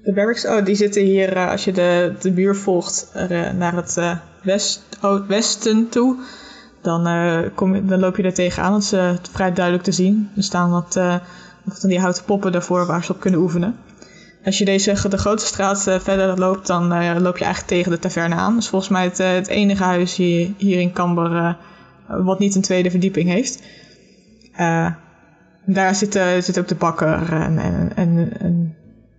De 0.02 0.12
barracks, 0.12 0.46
oh, 0.46 0.64
die 0.64 0.74
zitten 0.74 1.02
hier 1.02 1.48
als 1.48 1.64
je 1.64 1.72
de, 1.72 2.14
de 2.20 2.33
buur 2.33 2.56
volgt 2.56 3.12
naar 3.59 3.74
het 3.74 4.18
west, 4.42 4.83
oh, 5.02 5.26
westen 5.28 5.88
toe. 5.88 6.16
Dan, 6.83 7.04
kom 7.54 7.74
je, 7.74 7.85
dan 7.85 8.00
loop 8.00 8.16
je 8.16 8.22
er 8.22 8.35
tegenaan. 8.35 8.72
Dat 8.72 8.83
is 8.83 8.96
vrij 9.33 9.52
duidelijk 9.52 9.85
te 9.85 9.92
zien. 9.92 10.30
Er 10.37 10.42
staan 10.42 10.70
wat 10.70 11.20
dan 11.80 11.90
die 11.90 12.00
houten 12.00 12.24
poppen 12.24 12.52
daarvoor 12.52 12.87
waar 12.87 13.04
ze 13.04 13.12
op 13.12 13.20
kunnen 13.20 13.40
oefenen. 13.40 13.76
Als 14.44 14.59
je 14.59 14.64
deze, 14.64 15.09
de 15.09 15.18
grote 15.18 15.46
straat 15.46 15.87
uh, 15.88 15.98
verder 15.98 16.38
loopt, 16.38 16.66
dan 16.66 16.92
uh, 16.92 17.16
loop 17.18 17.38
je 17.38 17.44
eigenlijk 17.44 17.74
tegen 17.74 17.90
de 17.90 17.98
taverne 17.98 18.35
aan. 18.35 18.52
Dat 18.52 18.62
is 18.62 18.68
volgens 18.68 18.90
mij 18.90 19.04
het, 19.04 19.20
uh, 19.20 19.33
het 19.33 19.48
enige 19.48 19.83
huis 19.83 20.16
hier, 20.16 20.50
hier 20.56 20.80
in 20.80 20.92
Camber 20.92 21.56
wat 22.06 22.38
niet 22.38 22.54
een 22.54 22.62
tweede 22.62 22.90
verdieping 22.90 23.28
heeft. 23.28 23.62
daar 25.64 25.94
zit, 25.94 26.20
zit 26.40 26.59
ook 26.59 26.68
de 26.68 26.74
bakker 26.74 27.33
en, 27.33 27.59
en, 27.59 27.92
en, 27.96 28.33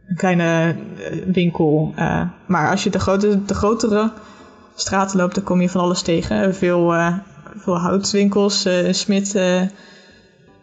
een 0.08 0.16
kleine 0.16 0.76
winkel. 1.26 1.94
maar 2.46 2.70
als 2.70 2.84
je 2.84 2.90
de, 2.90 3.00
grote, 3.00 3.46
de 3.46 3.54
grotere 3.54 4.12
straten 4.76 5.18
loopt, 5.18 5.36
dan 5.36 5.44
kom 5.44 5.62
je 5.62 5.70
van 5.70 5.82
alles 5.82 6.02
tegen. 6.02 6.56
Veel, 6.56 6.94
veel 7.58 7.78
houtwinkels, 7.78 8.66
een 8.66 8.96
smid 8.96 9.40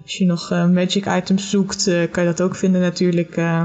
als 0.08 0.16
je 0.16 0.24
nog 0.24 0.50
uh, 0.50 0.66
magic 0.66 1.06
items 1.06 1.50
zoekt, 1.50 1.86
uh, 1.86 2.10
kan 2.10 2.22
je 2.22 2.28
dat 2.28 2.40
ook 2.40 2.56
vinden 2.56 2.80
natuurlijk. 2.80 3.36
Uh. 3.36 3.62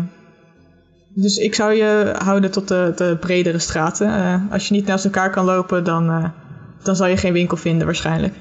Dus 1.09 1.37
ik 1.37 1.55
zou 1.55 1.73
je 1.73 2.15
houden 2.17 2.51
tot 2.51 2.67
de, 2.67 2.93
de 2.95 3.17
bredere 3.19 3.59
straten. 3.59 4.47
als 4.51 4.67
je 4.67 4.73
niet 4.73 4.85
naast 4.85 5.05
elkaar 5.05 5.31
kan 5.31 5.45
lopen, 5.45 5.83
dan, 5.83 6.33
dan 6.83 6.95
zal 6.95 7.07
je 7.07 7.17
geen 7.17 7.33
winkel 7.33 7.57
vinden 7.57 7.85
waarschijnlijk. 7.85 8.33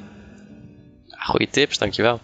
Goeie 1.09 1.51
tips, 1.51 1.79
dankjewel. 1.79 2.21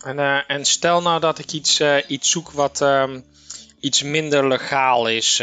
En, 0.00 0.46
en 0.46 0.64
stel 0.64 1.02
nou 1.02 1.20
dat 1.20 1.38
ik 1.38 1.52
iets, 1.52 1.82
iets 2.06 2.30
zoek 2.30 2.50
wat 2.50 2.80
um, 2.80 3.24
iets 3.80 4.02
minder 4.02 4.48
legaal 4.48 5.08
is, 5.08 5.42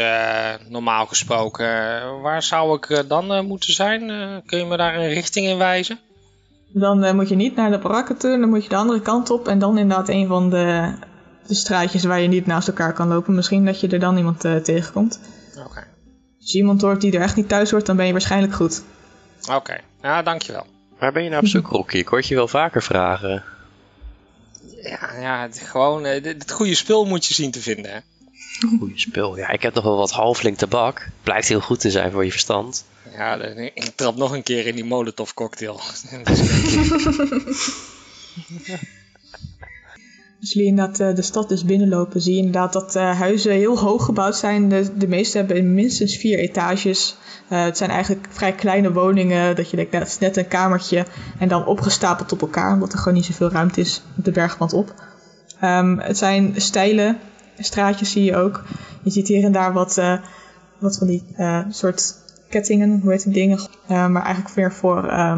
normaal 0.68 1.06
gesproken. 1.06 1.66
waar 2.20 2.42
zou 2.42 2.76
ik 2.76 3.08
dan 3.08 3.46
moeten 3.46 3.72
zijn? 3.72 4.00
kun 4.46 4.58
je 4.58 4.64
me 4.64 4.76
daar 4.76 4.94
een 4.94 5.08
richting 5.08 5.46
in 5.46 5.58
wijzen? 5.58 5.98
Dan 6.76 7.04
uh, 7.04 7.12
moet 7.12 7.28
je 7.28 7.34
niet 7.34 7.56
naar 7.56 7.70
de 7.70 7.78
barakken 7.78 8.16
toe, 8.16 8.38
dan 8.38 8.48
moet 8.48 8.62
je 8.62 8.68
de 8.68 8.76
andere 8.76 9.00
kant 9.00 9.30
op. 9.30 9.48
En 9.48 9.58
dan 9.58 9.78
inderdaad 9.78 10.08
een 10.08 10.26
van 10.26 10.50
de, 10.50 10.94
de 11.46 11.54
straatjes 11.54 12.04
waar 12.04 12.20
je 12.20 12.28
niet 12.28 12.46
naast 12.46 12.68
elkaar 12.68 12.92
kan 12.92 13.08
lopen. 13.08 13.34
Misschien 13.34 13.64
dat 13.64 13.80
je 13.80 13.88
er 13.88 13.98
dan 13.98 14.16
iemand 14.16 14.44
uh, 14.44 14.56
tegenkomt. 14.56 15.20
Oké. 15.56 15.66
Okay. 15.66 15.84
Als 16.40 16.52
je 16.52 16.58
iemand 16.58 16.80
hoort 16.82 17.00
die 17.00 17.12
er 17.12 17.20
echt 17.20 17.36
niet 17.36 17.48
thuis 17.48 17.70
hoort, 17.70 17.86
dan 17.86 17.96
ben 17.96 18.06
je 18.06 18.12
waarschijnlijk 18.12 18.54
goed. 18.54 18.82
Oké, 19.52 19.80
ja, 20.02 20.22
dankjewel. 20.22 20.66
Waar 20.98 21.12
ben 21.12 21.22
je 21.22 21.30
nou 21.30 21.42
op 21.42 21.48
zoek, 21.48 21.66
Rocky? 21.66 21.96
Ik 21.96 22.08
hoor 22.08 22.22
je 22.26 22.34
wel 22.34 22.48
vaker 22.48 22.82
vragen. 22.82 23.44
Ja, 24.82 25.20
ja 25.20 25.42
het, 25.42 25.58
gewoon 25.58 26.06
uh, 26.06 26.22
het 26.22 26.50
goede 26.50 26.74
spul 26.74 27.04
moet 27.04 27.26
je 27.26 27.34
zien 27.34 27.50
te 27.50 27.60
vinden, 27.60 27.92
hè. 27.92 27.98
Goeie 28.78 28.98
spul. 28.98 29.36
Ja, 29.36 29.48
ik 29.48 29.62
heb 29.62 29.74
nog 29.74 29.84
wel 29.84 29.96
wat 29.96 30.10
halfling 30.10 30.58
tabak. 30.58 31.08
Blijkt 31.22 31.48
heel 31.48 31.60
goed 31.60 31.80
te 31.80 31.90
zijn 31.90 32.10
voor 32.10 32.24
je 32.24 32.30
verstand. 32.30 32.84
Ja, 33.16 33.42
ik 33.74 33.92
trap 33.94 34.16
nog 34.16 34.32
een 34.32 34.42
keer 34.42 34.66
in 34.66 34.74
die 34.74 34.84
Molotov 34.84 35.32
cocktail. 35.32 35.80
Als 40.44 40.52
jullie 40.52 40.68
inderdaad 40.68 41.00
uh, 41.00 41.14
de 41.14 41.22
stad 41.22 41.48
dus 41.48 41.64
binnenlopen, 41.64 42.20
zie 42.20 42.32
je 42.32 42.38
inderdaad 42.38 42.72
dat 42.72 42.96
uh, 42.96 43.18
huizen 43.18 43.52
heel 43.52 43.78
hoog 43.78 44.04
gebouwd 44.04 44.36
zijn. 44.36 44.68
De, 44.68 44.96
de 44.96 45.08
meeste 45.08 45.38
hebben 45.38 45.74
minstens 45.74 46.16
vier 46.16 46.38
etages. 46.38 47.16
Uh, 47.50 47.64
het 47.64 47.76
zijn 47.76 47.90
eigenlijk 47.90 48.26
vrij 48.30 48.52
kleine 48.52 48.92
woningen, 48.92 49.56
dat 49.56 49.70
je 49.70 49.76
denkt, 49.76 49.92
dat 49.92 50.06
is 50.06 50.18
net 50.18 50.36
een 50.36 50.48
kamertje. 50.48 51.06
En 51.38 51.48
dan 51.48 51.66
opgestapeld 51.66 52.32
op 52.32 52.40
elkaar, 52.40 52.72
omdat 52.72 52.92
er 52.92 52.98
gewoon 52.98 53.14
niet 53.14 53.24
zoveel 53.24 53.50
ruimte 53.50 53.80
is 53.80 54.02
op 54.18 54.24
de 54.24 54.30
bergwand 54.30 54.72
op. 54.72 54.94
Um, 55.62 55.98
het 55.98 56.18
zijn 56.18 56.54
steile 56.56 57.16
straatjes, 57.58 58.10
zie 58.10 58.24
je 58.24 58.36
ook. 58.36 58.64
Je 59.02 59.10
ziet 59.10 59.28
hier 59.28 59.44
en 59.44 59.52
daar 59.52 59.72
wat, 59.72 59.94
wat 60.78 60.98
van 60.98 61.06
die 61.06 61.24
soort 61.70 62.14
kettingen, 62.48 63.00
hoe 63.00 63.10
heet 63.10 63.24
die 63.24 63.32
dingen. 63.32 63.58
Uh, 63.90 64.06
maar 64.06 64.22
eigenlijk 64.22 64.54
weer 64.54 64.72
voor, 64.72 65.04
uh, 65.04 65.36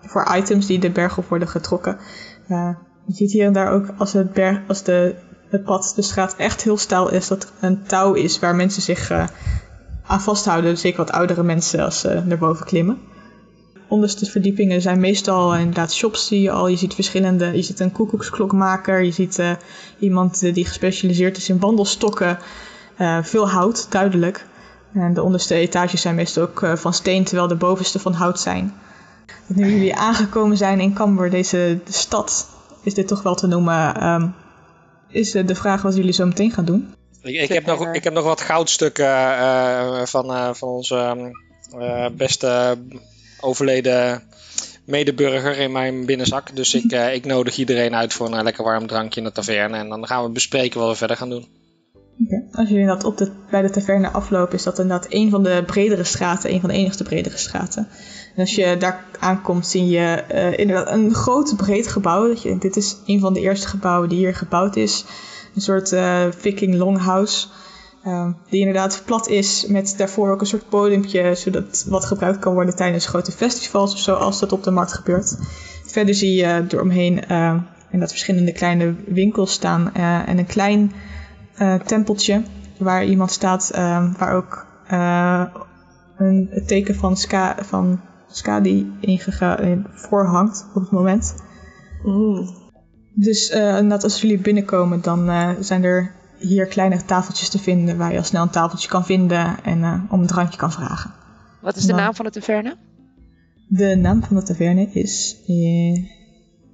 voor 0.00 0.36
items 0.36 0.66
die 0.66 0.78
de 0.78 0.90
berg 0.90 1.18
op 1.18 1.28
worden 1.28 1.48
getrokken. 1.48 1.98
Uh, 2.48 2.70
je 3.06 3.14
ziet 3.14 3.32
hier 3.32 3.46
en 3.46 3.52
daar 3.52 3.72
ook 3.72 3.86
als, 3.98 4.12
het, 4.12 4.32
berg, 4.32 4.60
als 4.68 4.82
de, 4.82 5.14
het 5.48 5.64
pad, 5.64 5.92
de 5.96 6.02
straat 6.02 6.36
echt 6.36 6.62
heel 6.62 6.76
stijl 6.76 7.10
is, 7.10 7.28
dat 7.28 7.42
er 7.42 7.68
een 7.68 7.82
touw 7.82 8.12
is 8.12 8.38
waar 8.38 8.54
mensen 8.54 8.82
zich 8.82 9.10
aan 10.06 10.20
vasthouden. 10.20 10.78
Zeker 10.78 10.98
wat 10.98 11.12
oudere 11.12 11.42
mensen 11.42 11.84
als 11.84 12.00
ze 12.00 12.22
naar 12.24 12.38
boven 12.38 12.66
klimmen. 12.66 12.98
Onderste 13.88 14.26
verdiepingen 14.26 14.82
zijn 14.82 15.00
meestal 15.00 15.56
inderdaad 15.56 15.92
shops 15.92 16.26
zie 16.26 16.40
je 16.42 16.50
al. 16.50 16.68
Je 16.68 16.76
ziet 16.76 16.94
verschillende, 16.94 17.56
je 17.56 17.62
ziet 17.62 17.80
een 17.80 17.92
koekoeksklokmaker, 17.92 19.02
je 19.02 19.12
ziet 19.12 19.42
iemand 19.98 20.54
die 20.54 20.66
gespecialiseerd 20.66 21.36
is 21.36 21.48
in 21.48 21.60
wandelstokken. 21.60 22.38
veel 23.22 23.48
hout, 23.48 23.86
duidelijk. 23.90 24.46
En 24.94 25.14
de 25.14 25.22
onderste 25.22 25.54
etages 25.54 26.00
zijn 26.00 26.14
meestal 26.14 26.42
ook 26.42 26.62
eh, 26.62 26.76
van 26.76 26.94
steen, 26.94 27.24
terwijl 27.24 27.48
de 27.48 27.54
bovenste 27.54 27.98
van 27.98 28.12
hout 28.12 28.40
zijn. 28.40 28.74
Nu 29.46 29.70
jullie 29.70 29.94
aangekomen 30.08 30.56
zijn 30.56 30.80
in 30.80 30.94
Camber, 30.94 31.30
deze 31.30 31.78
de 31.84 31.92
stad, 31.92 32.48
is 32.82 32.94
dit 32.94 33.08
toch 33.08 33.22
wel 33.22 33.34
te 33.34 33.46
noemen, 33.46 34.06
um, 34.06 34.34
is 35.08 35.30
de 35.30 35.54
vraag 35.54 35.82
wat 35.82 35.96
jullie 35.96 36.12
zo 36.12 36.26
meteen 36.26 36.50
gaan 36.50 36.64
doen. 36.64 36.94
Ik, 37.22 37.40
ik 37.40 37.48
heb, 37.48 37.66
nog, 37.66 37.92
ik 37.92 38.04
heb 38.04 38.12
nog 38.12 38.24
wat 38.24 38.40
goudstukken 38.40 39.06
uh, 39.06 40.04
van, 40.04 40.30
uh, 40.30 40.50
van 40.52 40.68
onze 40.68 41.32
uh, 41.74 42.06
beste 42.12 42.78
overleden 43.40 44.22
medeburger 44.84 45.58
in 45.58 45.72
mijn 45.72 46.06
binnenzak. 46.06 46.56
Dus 46.56 46.74
ik, 46.74 46.92
ik 47.18 47.24
nodig 47.24 47.56
iedereen 47.56 47.94
uit 47.94 48.12
voor 48.12 48.32
een 48.32 48.42
lekker 48.42 48.64
warm 48.64 48.86
drankje 48.86 49.20
in 49.20 49.26
de 49.26 49.32
taverne. 49.32 49.76
En 49.76 49.88
dan 49.88 50.06
gaan 50.06 50.24
we 50.24 50.30
bespreken 50.30 50.80
wat 50.80 50.88
we 50.88 50.96
verder 50.96 51.16
gaan 51.16 51.30
doen. 51.30 51.48
Als 52.58 52.68
jullie 52.68 52.86
dat 52.86 53.04
op 53.04 53.16
de, 53.16 53.30
bij 53.50 53.62
de 53.62 53.70
taverne 53.70 54.10
aflopen, 54.10 54.54
is 54.54 54.62
dat 54.62 54.78
inderdaad 54.78 55.06
een 55.08 55.30
van 55.30 55.42
de 55.42 55.62
bredere 55.66 56.04
straten, 56.04 56.52
een 56.52 56.60
van 56.60 56.68
de 56.68 56.74
enigste 56.74 57.04
bredere 57.04 57.36
straten. 57.36 57.88
En 58.34 58.40
als 58.40 58.54
je 58.54 58.76
daar 58.78 59.04
aankomt, 59.18 59.66
zie 59.66 59.86
je 59.86 60.24
uh, 60.32 60.58
inderdaad 60.58 60.90
een 60.90 61.14
groot 61.14 61.56
breed 61.56 61.88
gebouw. 61.88 62.28
Dat 62.28 62.42
je, 62.42 62.58
dit 62.58 62.76
is 62.76 62.96
een 63.06 63.20
van 63.20 63.32
de 63.32 63.40
eerste 63.40 63.68
gebouwen 63.68 64.08
die 64.08 64.18
hier 64.18 64.34
gebouwd 64.34 64.76
is. 64.76 65.04
Een 65.54 65.60
soort 65.60 65.92
uh, 65.92 66.22
viking 66.30 66.74
longhouse. 66.74 67.46
Uh, 68.06 68.28
die 68.50 68.60
inderdaad 68.60 69.02
plat 69.04 69.28
is, 69.28 69.66
met 69.68 69.94
daarvoor 69.96 70.30
ook 70.30 70.40
een 70.40 70.46
soort 70.46 70.68
podiumpje, 70.68 71.34
zodat 71.34 71.84
wat 71.88 72.04
gebruikt 72.04 72.38
kan 72.38 72.54
worden 72.54 72.76
tijdens 72.76 73.06
grote 73.06 73.32
festivals 73.32 73.92
of 73.92 73.98
zo, 73.98 74.14
als 74.14 74.40
dat 74.40 74.52
op 74.52 74.64
de 74.64 74.70
markt 74.70 74.92
gebeurt. 74.92 75.36
Verder 75.84 76.14
zie 76.14 76.34
je 76.34 76.64
eromheen 76.68 77.14
inderdaad 77.84 78.10
verschillende 78.10 78.52
kleine 78.52 78.94
winkels 79.06 79.52
staan 79.52 79.94
en 80.26 80.38
een 80.38 80.46
klein 80.46 80.92
tempeltje 81.86 82.42
waar 82.78 83.04
iemand 83.04 83.30
staat, 83.30 83.70
uh, 83.74 84.14
waar 84.18 84.34
ook 84.34 84.66
uh, 84.92 85.44
een 86.16 86.48
het 86.50 86.68
teken 86.68 86.94
van, 86.94 87.16
ska, 87.16 87.56
van 87.60 88.00
Skadi 88.30 88.92
ingegaan 89.00 89.86
voor 89.90 90.26
hangt 90.26 90.66
op 90.74 90.82
het 90.82 90.90
moment. 90.90 91.34
Mm. 92.02 92.48
Dus 93.14 93.50
uh, 93.50 93.90
als 93.90 94.20
jullie 94.20 94.38
binnenkomen, 94.38 95.00
dan 95.00 95.30
zijn 95.60 95.84
er 95.84 96.16
hier 96.38 96.66
kleine 96.66 97.04
tafeltjes 97.04 97.48
te 97.48 97.58
vinden 97.58 97.96
waar 97.96 98.12
je 98.12 98.18
al 98.18 98.24
snel 98.24 98.42
een 98.42 98.50
tafeltje 98.50 98.88
kan 98.88 99.04
vinden 99.04 99.64
en 99.64 99.82
eh, 99.82 100.02
om 100.10 100.20
een 100.20 100.26
drankje 100.26 100.58
kan 100.58 100.72
vragen. 100.72 101.14
Wat 101.60 101.76
is 101.76 101.84
de 101.84 101.92
naam 101.92 102.14
van 102.14 102.24
de 102.24 102.30
taverne? 102.30 102.76
De 103.68 103.96
naam 103.96 104.22
van 104.22 104.36
de 104.36 104.42
taverne 104.42 104.90
is. 104.92 105.36
eh, 105.46 106.04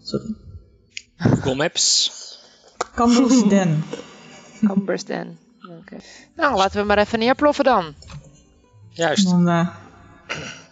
sorry. 0.03 0.35
Google 1.17 1.55
Maps. 1.55 2.13
Camber's 2.95 3.49
Den. 3.49 3.85
Cambers 4.67 5.05
Den. 5.05 5.39
Nou, 6.37 6.57
laten 6.57 6.81
we 6.81 6.87
maar 6.87 6.99
even 6.99 7.19
neerploffen 7.19 7.65
dan. 7.65 7.95
Juist. 8.89 9.31
Dan 9.31 9.49
eh, 9.49 9.69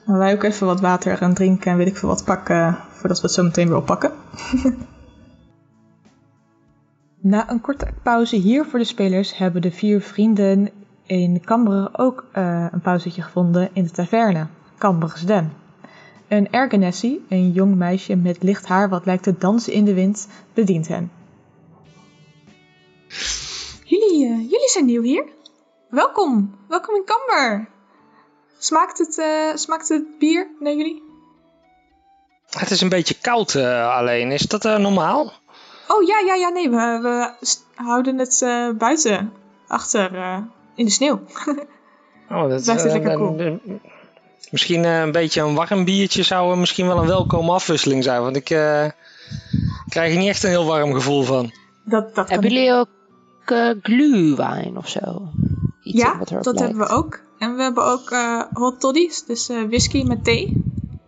gaan 0.06 0.18
wij 0.18 0.32
ook 0.32 0.42
even 0.42 0.66
wat 0.66 0.80
water 0.80 1.16
gaan 1.16 1.34
drinken 1.34 1.70
en 1.70 1.76
weet 1.76 1.86
ik 1.86 1.96
veel 1.96 2.08
wat 2.08 2.24
pakken 2.24 2.78
voordat 2.90 3.20
we 3.20 3.26
het 3.26 3.36
zo 3.36 3.42
meteen 3.42 3.68
weer 3.68 3.76
oppakken. 3.76 4.12
Na 7.20 7.50
een 7.50 7.60
korte 7.60 7.88
pauze 8.02 8.36
hier 8.36 8.64
voor 8.64 8.78
de 8.78 8.84
spelers 8.84 9.36
hebben 9.38 9.62
de 9.62 9.70
vier 9.70 10.00
vrienden 10.00 10.70
in 11.06 11.40
Cambre 11.44 11.90
ook 11.92 12.24
eh, 12.32 12.66
een 12.70 12.80
pauzetje 12.80 13.22
gevonden 13.22 13.68
in 13.72 13.84
de 13.84 13.90
taverne, 13.90 14.46
Camber's 14.78 15.26
Den. 15.26 15.52
Een 16.28 16.50
Ergenessie, 16.50 17.24
een 17.28 17.50
jong 17.52 17.74
meisje 17.74 18.16
met 18.16 18.42
licht 18.42 18.66
haar 18.66 18.88
wat 18.88 19.06
lijkt 19.06 19.22
te 19.22 19.34
dansen 19.38 19.72
in 19.72 19.84
de 19.84 19.94
wind, 19.94 20.28
bedient 20.54 20.88
hen. 20.88 21.10
Jullie, 24.12 24.26
eh, 24.26 24.50
jullie 24.50 24.68
zijn 24.68 24.84
nieuw 24.84 25.02
hier? 25.02 25.24
Welkom, 25.90 26.58
welkom 26.68 26.94
in 26.94 27.04
Camber. 27.04 27.68
Smaakt 28.58 28.98
het, 28.98 29.18
eh, 29.18 29.54
smaakt 29.54 29.88
het 29.88 30.18
bier 30.18 30.50
naar 30.60 30.72
jullie? 30.72 31.02
Het 32.50 32.70
is 32.70 32.80
een 32.80 32.88
beetje 32.88 33.14
koud 33.20 33.54
eh, 33.54 33.96
alleen. 33.96 34.30
Is 34.30 34.42
dat 34.42 34.64
eh, 34.64 34.76
normaal? 34.76 35.32
Oh 35.88 36.02
ja, 36.02 36.18
ja, 36.18 36.34
ja, 36.34 36.48
nee, 36.48 36.70
we, 36.70 36.98
we 37.02 37.46
houden 37.74 38.18
het 38.18 38.42
eh, 38.42 38.70
buiten, 38.70 39.32
achter, 39.66 40.14
eh, 40.14 40.38
in 40.74 40.84
de 40.84 40.90
sneeuw. 40.90 41.20
Oh, 42.30 42.48
dat, 42.48 42.68
eh, 42.68 42.84
lekker 42.84 43.38
eh, 43.38 43.52
misschien 44.50 44.84
eh, 44.84 45.00
een 45.00 45.12
beetje 45.12 45.40
een 45.40 45.54
warm 45.54 45.84
biertje 45.84 46.22
zou 46.22 46.56
misschien 46.56 46.86
wel 46.86 46.98
een 46.98 47.06
welkome 47.06 47.52
afwisseling 47.52 48.04
zijn. 48.04 48.22
Want 48.22 48.36
ik 48.36 48.50
eh, 48.50 48.86
krijg 49.88 50.12
er 50.12 50.18
niet 50.18 50.28
echt 50.28 50.42
een 50.42 50.50
heel 50.50 50.66
warm 50.66 50.92
gevoel 50.94 51.22
van. 51.22 51.52
Dat, 51.84 52.04
dat 52.04 52.12
kan 52.14 52.26
Hebben 52.26 52.50
jullie 52.50 52.72
ook 52.72 52.88
uh, 53.52 53.70
gluwijn 53.82 54.76
of 54.76 54.88
zo? 54.88 55.28
Iets 55.82 55.98
Ja, 55.98 56.18
dat 56.18 56.30
lijkt. 56.30 56.58
hebben 56.60 56.78
we 56.78 56.88
ook. 56.88 57.20
En 57.38 57.56
we 57.56 57.62
hebben 57.62 57.84
ook 57.84 58.10
eh, 58.10 58.42
hot 58.52 58.80
toddies, 58.80 59.24
dus 59.24 59.48
eh, 59.48 59.62
whisky 59.62 60.02
met 60.02 60.24
thee. 60.24 60.62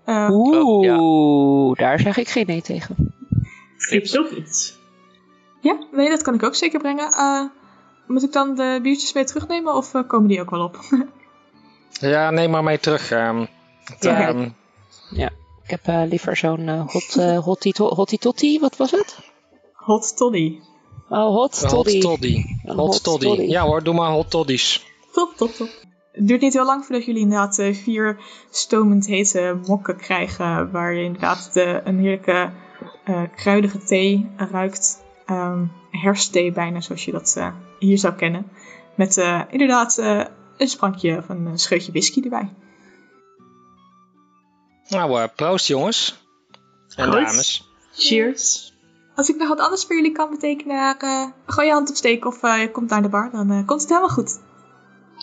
Eh, 0.05 0.29
Oeh, 0.31 1.77
daar 1.79 2.01
zeg 2.01 2.17
ik 2.17 2.29
geen 2.29 2.47
nee 2.47 2.63
tegen. 2.63 3.15
Tips 3.89 4.19
of 4.19 4.31
iets. 4.31 4.79
Ja, 5.61 5.79
nee, 5.93 6.09
dat 6.09 6.23
kan 6.23 6.35
ik 6.35 6.43
ook 6.43 6.55
zeker 6.55 6.79
brengen. 6.81 7.13
Eh, 7.13 7.41
moet 8.07 8.23
ik 8.23 8.33
dan 8.33 8.55
de 8.55 8.79
biertjes 8.83 9.13
mee 9.13 9.25
terugnemen 9.25 9.75
of 9.75 9.95
eh, 9.95 10.03
komen 10.07 10.29
die 10.29 10.41
ook 10.41 10.51
wel 10.51 10.65
op? 10.65 10.79
Ja, 12.01 12.31
neem 12.31 12.51
maar 12.51 12.63
mee 12.63 12.79
terug. 12.79 13.11
ehm. 13.11 13.45
Het, 13.85 14.03
Ja. 14.05 14.29
ehm, 14.29 14.49
Ik 15.65 15.71
heb 15.71 15.81
eh, 15.87 16.03
liever 16.09 16.37
zo'n 16.37 16.69
eh, 16.69 16.87
hot, 16.89 17.17
eh 17.17 17.39
hottie, 17.39 17.73
to- 17.73 17.95
hottie 17.95 18.19
totti, 18.19 18.59
wat 18.61 18.77
was 18.77 18.91
het? 18.91 19.19
hot 19.73 20.17
toddy. 20.17 20.59
Oh, 21.15 21.35
hot 21.35 21.63
een 21.63 21.69
hot 21.69 21.85
toddy. 21.85 22.01
toddy. 22.01 22.45
Hot 22.65 22.77
hot 22.77 23.03
toddy. 23.03 23.27
toddy. 23.27 23.43
Ja 23.43 23.63
hoor, 23.63 23.83
doe 23.83 23.95
maar 23.95 24.11
hot 24.11 24.31
toddies. 24.31 24.85
Top, 25.13 25.37
top, 25.37 25.51
top. 25.51 25.69
Het 26.13 26.29
duurt 26.29 26.41
niet 26.41 26.53
heel 26.53 26.65
lang 26.65 26.85
voordat 26.85 27.05
jullie 27.05 27.21
inderdaad 27.21 27.59
eh, 27.59 27.75
vier 27.75 28.21
stomend 28.51 29.07
hete 29.07 29.59
mokken 29.67 29.97
krijgen. 29.97 30.71
Waar 30.71 30.95
je 30.95 31.05
inderdaad 31.05 31.53
de, 31.53 31.81
een 31.85 31.99
heerlijke 31.99 32.51
eh, 33.05 33.23
kruidige 33.37 33.79
thee 33.79 34.31
ruikt. 34.37 35.03
Ehm 35.27 35.63
herfstthee 36.01 36.53
bijna, 36.53 36.81
zoals 36.81 37.05
je 37.05 37.13
dat 37.13 37.35
eh, 37.37 37.55
hier 37.79 37.99
zou 37.99 38.15
kennen. 38.15 38.51
Met 38.95 39.17
eh, 39.17 39.41
inderdaad 39.51 39.99
eh, 39.99 40.25
een 40.57 40.69
sprankje 40.69 41.17
of 41.17 41.29
een 41.29 41.59
scheutje 41.59 41.93
whisky 41.93 42.21
erbij. 42.23 42.55
Nou, 44.89 45.29
proost 45.29 45.67
jongens. 45.67 46.19
En 46.97 47.11
dames. 47.11 47.69
Cheers. 47.93 48.74
Als 49.15 49.29
ik 49.29 49.37
nog 49.37 49.49
wat 49.49 49.61
anders 49.61 49.85
voor 49.85 49.97
jullie 49.97 50.13
kan 50.13 50.31
betekenen, 50.31 50.97
eh 50.99 51.25
gooi 51.47 51.67
je 51.67 51.73
hand 51.73 51.89
opsteken 51.89 52.27
of 52.27 52.43
eh, 52.43 52.61
je 52.61 52.71
komt 52.71 52.91
naar 52.91 53.03
de 53.03 53.09
bar. 53.09 53.31
Dan 53.33 53.51
eh, 53.51 53.67
komt 53.67 53.81
het 53.81 53.89
helemaal 53.89 54.11
goed. 54.11 54.41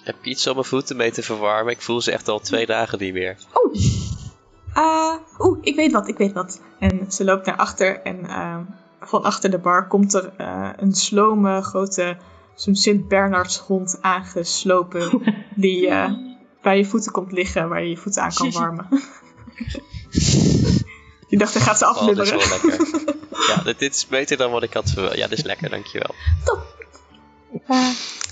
Heb 0.03 0.15
je 0.21 0.29
iets 0.29 0.47
om 0.47 0.53
mijn 0.53 0.65
voeten 0.65 0.97
mee 0.97 1.11
te 1.11 1.23
verwarmen? 1.23 1.73
Ik 1.73 1.81
voel 1.81 2.01
ze 2.01 2.11
echt 2.11 2.27
al 2.27 2.39
twee 2.39 2.65
dagen 2.65 2.99
niet 2.99 3.13
meer. 3.13 3.37
Oeh. 3.63 3.75
Eh, 4.73 5.13
Oeh, 5.39 5.57
ik 5.61 5.75
weet 5.75 5.91
wat, 5.91 6.07
ik 6.07 6.17
weet 6.17 6.33
wat. 6.33 6.61
En 6.79 7.05
ze 7.11 7.23
loopt 7.23 7.45
naar 7.45 7.55
achter 7.57 8.01
en 8.01 8.25
van 9.01 9.23
achter 9.23 9.51
de 9.51 9.57
bar 9.57 9.87
komt 9.87 10.13
er 10.13 10.33
eh, 10.37 10.69
een 10.77 10.93
slome, 10.93 11.61
grote, 11.61 12.17
zo'n 12.55 12.75
Sint-Bernardshond 12.75 13.97
aangeslopen. 14.01 15.21
die 15.55 15.87
eh, 15.87 16.11
bij 16.61 16.77
je 16.77 16.85
voeten 16.85 17.11
komt 17.11 17.31
liggen, 17.31 17.69
waar 17.69 17.83
je 17.83 17.89
je 17.89 17.97
voeten 17.97 18.21
aan 18.21 18.33
kan 18.33 18.51
warmen. 18.51 18.87
Je 21.27 21.37
dacht, 21.37 21.53
hij 21.53 21.61
gaat 21.61 21.77
ze 21.77 21.85
Oh, 21.85 22.05
dit 22.05 22.17
is 22.17 22.29
wel 22.29 22.39
lekker. 22.39 23.15
Ja, 23.55 23.63
dit, 23.63 23.79
dit 23.79 23.95
is 23.95 24.07
beter 24.07 24.37
dan 24.37 24.51
wat 24.51 24.63
ik 24.63 24.73
had 24.73 24.89
verwacht. 24.89 25.15
Ja, 25.15 25.27
dit 25.27 25.37
is 25.37 25.43
lekker, 25.43 25.69
dankjewel. 25.69 26.15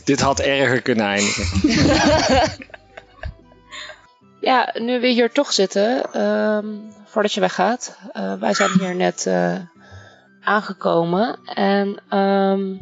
Dit 0.03 0.19
had 0.19 0.39
erger 0.39 0.81
kunnen 0.81 1.05
eindigen. 1.05 1.47
Ja, 4.41 4.73
nu 4.77 4.99
we 4.99 5.07
hier 5.07 5.31
toch 5.31 5.51
zitten, 5.53 6.13
ehm, 6.13 6.65
voordat 7.05 7.33
je 7.33 7.39
weggaat. 7.39 7.97
eh, 8.11 8.33
wij 8.33 8.53
zijn 8.53 8.69
hier 8.79 8.95
net 8.95 9.25
eh, 9.25 9.55
aangekomen. 10.41 11.39
En 11.45 12.01
ehm, 12.09 12.73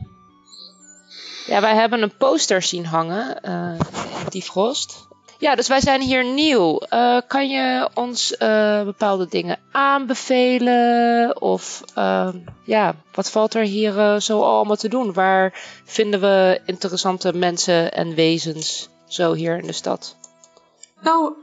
ja, 1.46 1.62
wij 1.62 1.76
hebben 1.76 2.02
een 2.02 2.18
poster 2.18 2.62
zien 2.62 2.86
hangen 2.86 3.42
eh 3.42 3.74
in 4.20 4.30
Diefrost. 4.30 5.07
Ja, 5.40 5.56
dus 5.56 5.68
wij 5.68 5.82
zijn 5.82 6.02
hier 6.02 6.26
nieuw. 6.26 6.78
Eh, 6.78 7.18
kan 7.28 7.50
je 7.50 7.90
ons 7.94 8.38
eh, 8.38 8.84
bepaalde 8.84 9.28
dingen 9.28 9.60
aanbevelen? 9.72 11.42
Of 11.42 11.84
ehm, 11.94 12.38
ja, 12.64 12.96
wat 13.14 13.32
valt 13.32 13.54
er 13.54 13.64
hier 13.64 14.00
eh, 14.00 14.20
zo 14.20 14.42
allemaal 14.42 14.76
te 14.76 14.90
doen? 14.90 15.14
Waar 15.14 15.54
vinden 15.86 16.20
we 16.20 16.62
interessante 16.66 17.34
mensen 17.34 17.94
en 17.94 18.16
wezens 18.16 18.90
zo 19.08 19.34
hier 19.34 19.58
in 19.58 19.68
de 19.68 19.74
stad? 19.74 20.16
Nou, 21.02 21.34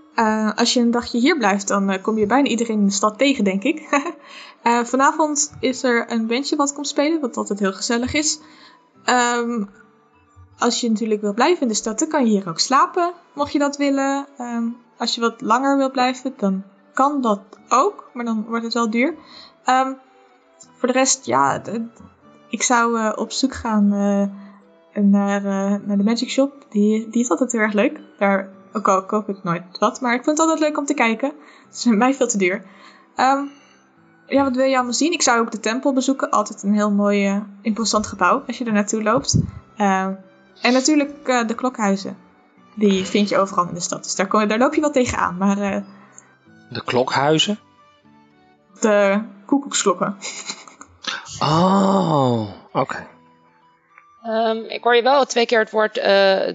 als 0.55 0.73
je 0.73 0.81
een 0.81 0.91
dagje 0.91 1.19
hier 1.19 1.39
blijft, 1.39 1.69
dan 1.69 2.01
kom 2.01 2.19
je 2.19 2.27
bijna 2.27 2.49
iedereen 2.49 2.79
in 2.79 2.87
de 2.87 2.93
stad 2.93 3.19
tegen, 3.19 3.45
denk 3.45 3.63
ik. 3.63 3.89
Vanavond 4.91 5.53
is 5.61 5.83
er 5.83 6.11
een 6.13 6.27
bandje 6.27 6.57
wat 6.57 6.73
komt 6.73 6.89
spelen, 6.89 7.21
wat 7.21 7.37
altijd 7.37 7.59
heel 7.59 7.73
gezellig 7.73 8.15
is. 8.15 8.39
Ehm, 9.05 9.65
als 10.65 10.81
je 10.81 10.89
natuurlijk 10.89 11.21
wil 11.21 11.35
blijven 11.35 11.63
in 11.63 11.69
de 11.69 11.75
stad, 11.75 11.99
dan 11.99 12.09
kan 12.09 12.25
je 12.25 12.31
hier 12.31 12.49
ook 12.49 12.59
slapen, 12.59 13.13
mocht 13.35 13.53
je 13.53 13.59
dat 13.59 13.77
willen. 13.77 14.27
Ehm, 14.39 14.69
als 14.97 15.15
je 15.15 15.21
wat 15.21 15.41
langer 15.41 15.77
wilt 15.77 15.93
blijven, 15.93 16.35
dan 16.37 16.63
kan 16.93 17.21
dat 17.21 17.41
ook, 17.69 18.11
maar 18.13 18.25
dan 18.25 18.45
wordt 18.49 18.65
het 18.65 18.75
wel 18.75 18.91
duur. 18.91 19.15
Ehm, 19.65 19.93
voor 20.79 20.89
de 20.89 20.95
rest, 20.95 21.27
ja, 21.27 21.63
ik 22.49 22.63
zou 22.63 22.99
eh, 22.99 23.13
op 23.15 23.33
zoek 23.33 23.55
gaan 23.55 23.93
eh, 23.93 25.03
naar, 25.03 25.45
eh, 25.45 25.87
naar 25.87 25.97
de 25.97 26.05
Magic 26.05 26.29
Shop. 26.29 26.67
Die, 26.69 27.09
die 27.09 27.23
is 27.23 27.29
altijd 27.29 27.53
heel 27.53 27.61
erg 27.61 27.73
leuk. 27.73 28.01
Daar 28.19 28.49
ook 28.73 28.89
al 28.89 29.05
koop 29.05 29.29
ik 29.29 29.43
nooit 29.43 29.79
wat, 29.79 30.01
maar 30.01 30.15
ik 30.15 30.25
vind 30.25 30.39
het 30.39 30.49
altijd 30.49 30.69
leuk 30.69 30.79
om 30.79 30.85
te 30.85 30.95
kijken. 30.95 31.33
Het 31.67 31.77
is 31.77 31.85
mij 32.05 32.15
veel 32.15 32.29
te 32.29 32.39
duur. 32.39 32.65
Ehm, 33.17 33.45
ja, 34.27 34.45
wat 34.45 34.57
wil 34.57 34.65
je 34.65 34.75
allemaal 34.75 34.93
zien? 34.93 35.13
Ik 35.13 35.23
zou 35.23 35.41
ook 35.41 35.51
de 35.51 35.61
tempel 35.61 35.93
bezoeken. 35.93 36.31
Altijd 36.31 36.63
een 36.63 36.75
heel 36.75 36.91
mooi, 36.91 37.27
eh, 37.27 37.41
imposant 37.63 38.07
gebouw 38.07 38.43
als 38.47 38.59
je 38.59 38.65
er 38.65 38.73
naartoe 38.73 39.03
loopt. 39.03 39.39
Ehm, 39.77 40.13
en 40.63 40.73
natuurlijk 40.73 41.29
eh, 41.29 41.47
de 41.47 41.55
klokhuizen. 41.55 42.17
Die 42.75 43.05
vind 43.05 43.29
je 43.29 43.39
overal 43.39 43.69
in 43.69 43.75
de 43.75 43.81
stad. 43.81 44.03
Dus 44.05 44.15
daar, 44.15 44.27
kom, 44.27 44.49
daar 44.49 44.59
loop 44.59 44.75
je 44.75 44.81
wel 44.81 44.91
tegenaan. 44.91 45.37
Maar 45.37 45.59
eh, 45.59 45.83
De 46.71 46.85
klokhuizen. 46.85 47.59
de 48.81 49.23
koekoeksklokken. 49.47 50.17
Oh, 51.41 52.49
oké. 52.73 53.07
Ehm, 54.23 54.57
ik 54.57 54.83
hoor 54.85 54.95
je 54.97 55.03
wel 55.03 55.25
twee 55.25 55.47
keer 55.47 55.59
het 55.59 55.71
woord 55.71 55.99
eh, 55.99 56.55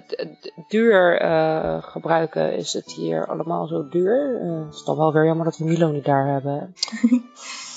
duur 0.67 1.19
eh, 1.21 1.83
gebruiken. 1.83 2.53
Is 2.55 2.73
het 2.73 2.91
hier 2.91 3.27
allemaal 3.27 3.67
zo 3.67 3.87
duur? 3.89 4.39
Eh, 4.41 4.65
het 4.65 4.73
is 4.75 4.83
dan 4.83 4.97
wel 4.97 5.13
weer 5.13 5.25
jammer 5.25 5.45
dat 5.45 5.57
we 5.57 5.63
Milo 5.63 5.87
niet 5.91 6.05
daar 6.05 6.27
hebben. 6.27 6.73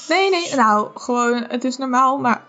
Nee, 0.08 0.30
nee, 0.30 0.54
nou, 0.54 0.88
gewoon, 0.94 1.44
het 1.48 1.64
is 1.64 1.76
normaal. 1.76 2.18
Maar 2.18 2.42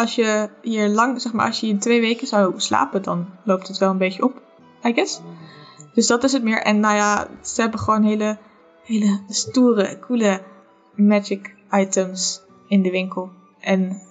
als 0.00 0.14
je 0.14 0.50
hier 0.62 0.88
lang, 0.88 1.20
zeg 1.20 1.32
maar, 1.32 1.46
als 1.46 1.60
je 1.60 1.66
hier 1.66 1.78
twee 1.78 2.00
weken 2.00 2.26
zou 2.26 2.54
slapen, 2.56 3.02
dan 3.02 3.28
loopt 3.44 3.68
het 3.68 3.78
wel 3.78 3.90
een 3.90 3.98
beetje 3.98 4.24
op, 4.24 4.42
I 4.84 4.92
guess. 4.92 5.20
Dus 5.94 6.06
dat 6.06 6.24
is 6.24 6.32
het 6.32 6.42
meer. 6.42 6.62
En 6.62 6.80
nou 6.80 6.96
ja, 6.96 7.28
ze 7.42 7.60
hebben 7.60 7.80
gewoon 7.80 8.02
hele, 8.02 8.38
hele 8.84 9.20
stoere, 9.28 9.98
coole 9.98 10.42
magic 10.94 11.54
items 11.70 12.42
in 12.68 12.82
de 12.82 12.90
winkel. 12.90 13.30
En 13.60 14.02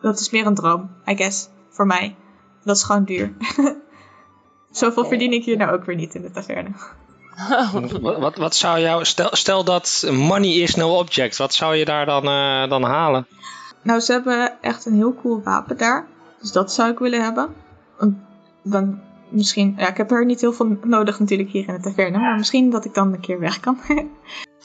dat 0.00 0.20
is 0.20 0.30
meer 0.30 0.46
een 0.46 0.54
droom, 0.54 0.90
I 1.06 1.16
guess, 1.16 1.48
voor 1.68 1.86
mij. 1.86 2.16
Dat 2.64 2.76
is 2.76 2.82
gewoon 2.82 3.04
duur. 3.04 3.34
Zoveel 4.70 5.04
verdien 5.04 5.32
ik 5.32 5.44
hier 5.44 5.56
nou 5.56 5.72
ook 5.72 5.84
weer 5.84 5.96
niet 5.96 6.14
in 6.14 6.22
de 6.22 6.30
taverne. 6.30 6.70
Wat, 8.20 8.36
wat, 8.36 8.54
zou 8.54 8.80
jou... 8.80 9.04
Stel, 9.04 9.28
stel 9.32 9.64
dat 9.64 10.08
money 10.10 10.52
is 10.52 10.74
no 10.74 10.98
object. 10.98 11.36
Wat 11.36 11.54
zou 11.54 11.76
je 11.76 11.84
daar 11.84 12.06
dan, 12.06 12.28
eh, 12.28 12.68
dan 12.68 12.82
halen? 12.82 13.26
Nou, 13.82 14.00
ze 14.00 14.12
hebben 14.12 14.62
echt 14.62 14.86
een 14.86 14.94
heel 14.94 15.14
cool 15.14 15.42
wapen 15.42 15.76
daar. 15.76 16.06
Dus 16.40 16.52
dat 16.52 16.72
zou 16.72 16.90
ik 16.90 16.98
willen 16.98 17.22
hebben. 17.22 17.54
dan 18.62 19.00
misschien... 19.28 19.74
Ja, 19.76 19.88
ik 19.88 19.96
heb 19.96 20.10
er 20.10 20.24
niet 20.24 20.40
heel 20.40 20.52
veel 20.52 20.78
nodig 20.82 21.18
natuurlijk 21.18 21.50
hier 21.50 21.68
in 21.68 21.74
de 21.74 21.80
taverne. 21.80 22.18
Maar 22.18 22.36
misschien 22.36 22.70
dat 22.70 22.84
ik 22.84 22.94
dan 22.94 23.12
een 23.12 23.20
keer 23.20 23.40
weg 23.40 23.60
kan. 23.60 23.78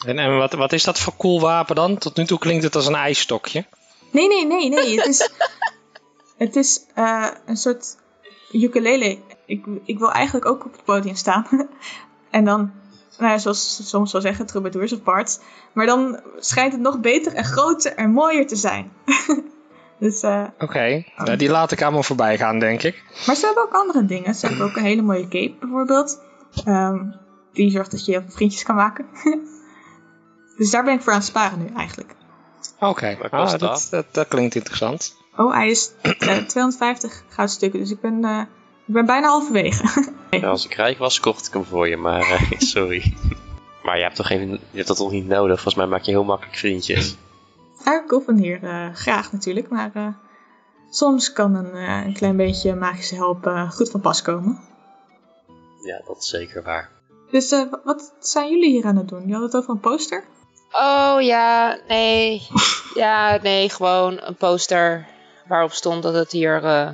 En, 0.05 0.19
en 0.19 0.37
wat, 0.37 0.53
wat 0.53 0.73
is 0.73 0.83
dat 0.83 0.99
voor 0.99 1.13
cool 1.17 1.39
wapen 1.39 1.75
dan? 1.75 1.97
Tot 1.97 2.15
nu 2.15 2.25
toe 2.25 2.39
klinkt 2.39 2.63
het 2.63 2.75
als 2.75 2.87
een 2.87 2.95
ijsstokje. 2.95 3.65
nee, 4.11 4.27
nee, 4.27 4.45
nee, 4.45 4.69
nee. 4.69 4.95
Het 4.97 5.07
is, 5.07 5.31
het 6.37 6.55
is 6.55 6.85
eh, 6.93 7.27
een 7.45 7.57
soort 7.57 7.97
ukulele. 8.51 9.17
Ik, 9.45 9.65
ik 9.83 9.99
wil 9.99 10.11
eigenlijk 10.11 10.45
ook 10.45 10.65
op 10.65 10.71
het 10.71 10.83
podium 10.83 11.15
staan. 11.15 11.47
en 12.29 12.45
dan, 12.45 12.71
nou 13.17 13.31
ja, 13.31 13.37
zoals 13.37 13.75
ze 13.75 13.83
soms 13.83 14.11
wel 14.11 14.21
zeggen, 14.21 14.45
troubadours 14.45 14.93
of 14.93 15.03
bards. 15.03 15.39
Maar 15.73 15.85
dan 15.85 16.19
schijnt 16.39 16.71
het 16.71 16.81
nog 16.81 16.99
beter 16.99 17.33
en 17.33 17.45
groter 17.45 17.95
en 17.95 18.11
mooier 18.11 18.47
te 18.47 18.55
zijn. 18.55 18.91
dus, 19.99 20.21
eh, 20.21 20.43
Oké, 20.59 21.03
nou, 21.17 21.37
die 21.37 21.49
laat 21.49 21.71
ik 21.71 21.81
allemaal 21.81 22.03
voorbij 22.03 22.37
gaan, 22.37 22.59
denk 22.59 22.83
ik. 22.83 23.03
maar 23.25 23.35
ze 23.35 23.45
hebben 23.45 23.63
ook 23.63 23.73
andere 23.73 24.05
dingen. 24.05 24.35
Ze 24.35 24.47
hebben 24.47 24.65
ook 24.65 24.75
een 24.75 24.83
hele 24.83 25.01
mooie 25.01 25.27
cape 25.27 25.55
bijvoorbeeld. 25.59 26.21
Ehm, 26.65 27.03
die 27.53 27.71
zorgt 27.71 27.91
dat 27.91 28.05
je 28.05 28.11
heel 28.11 28.21
veel 28.21 28.31
vriendjes 28.31 28.63
kan 28.63 28.75
maken. 28.75 29.05
dus 30.57 30.71
daar 30.71 30.83
ben 30.83 30.93
ik 30.93 31.01
voor 31.01 31.11
aan 31.11 31.19
het 31.19 31.27
sparen 31.27 31.59
nu 31.59 31.69
eigenlijk. 31.75 32.15
Oké, 32.79 33.17
ah, 33.29 33.41
kost 33.41 33.89
dat, 33.91 34.07
dat? 34.11 34.27
klinkt 34.27 34.55
interessant. 34.55 35.15
Oh, 35.35 35.53
hij 35.53 35.69
is 35.69 35.91
eh, 36.01 36.11
250 36.53 37.23
goudstukken, 37.27 37.79
dus 37.79 37.91
ik 37.91 38.01
ben, 38.01 38.23
eh, 38.23 38.41
ik 38.87 38.93
ben 38.93 39.05
bijna 39.05 39.27
halverwege. 39.27 39.85
Ja, 40.29 40.47
als 40.49 40.65
ik 40.65 40.73
rijk 40.73 40.97
was, 40.97 41.19
kocht 41.19 41.47
ik 41.47 41.53
hem 41.53 41.63
voor 41.65 41.87
je, 41.87 41.97
maar 41.97 42.19
eh, 42.21 42.51
sorry. 42.75 43.13
Maar 43.83 43.97
je 43.97 44.03
hebt, 44.03 44.15
toch 44.15 44.27
geen, 44.27 44.49
je 44.49 44.57
hebt 44.75 44.87
dat 44.87 44.97
toch 44.97 45.11
niet 45.11 45.27
nodig? 45.27 45.53
Volgens 45.55 45.75
mij 45.75 45.85
maak 45.85 46.01
je 46.01 46.11
heel 46.11 46.23
makkelijk 46.23 46.57
vriendjes. 46.57 47.15
Ja, 47.85 48.03
ik 48.03 48.11
oefen 48.11 48.37
hier 48.37 48.63
eh, 48.63 48.93
graag 48.93 49.31
natuurlijk, 49.31 49.69
maar 49.69 49.91
eh, 49.93 50.07
soms 50.89 51.33
kan 51.33 51.55
een, 51.55 51.71
eh, 51.73 52.05
een 52.05 52.13
klein 52.13 52.37
beetje 52.37 52.75
magische 52.75 53.15
help 53.15 53.67
goed 53.69 53.89
van 53.89 54.01
pas 54.01 54.21
komen. 54.21 54.59
Ja, 55.83 56.01
dat 56.07 56.17
is 56.17 56.29
zeker 56.29 56.63
waar. 56.63 56.89
Dus 57.31 57.51
eh, 57.51 57.69
wa- 57.71 57.81
wat 57.83 58.13
zijn 58.19 58.49
jullie 58.49 58.69
hier 58.71 58.85
aan 58.85 58.97
het 58.97 59.07
doen? 59.09 59.27
Je 59.27 59.33
had 59.33 59.41
het 59.43 59.55
over 59.55 59.69
een 59.69 59.79
poster? 59.79 60.23
Oh 60.71 61.17
ja, 61.19 61.77
nee. 61.87 62.47
Ja, 62.93 63.39
nee, 63.41 63.69
gewoon 63.69 64.19
een 64.21 64.35
poster 64.35 65.07
waarop 65.47 65.71
stond 65.71 66.03
dat 66.03 66.13
het 66.13 66.31
hier 66.31 66.63
eh, 66.63 66.89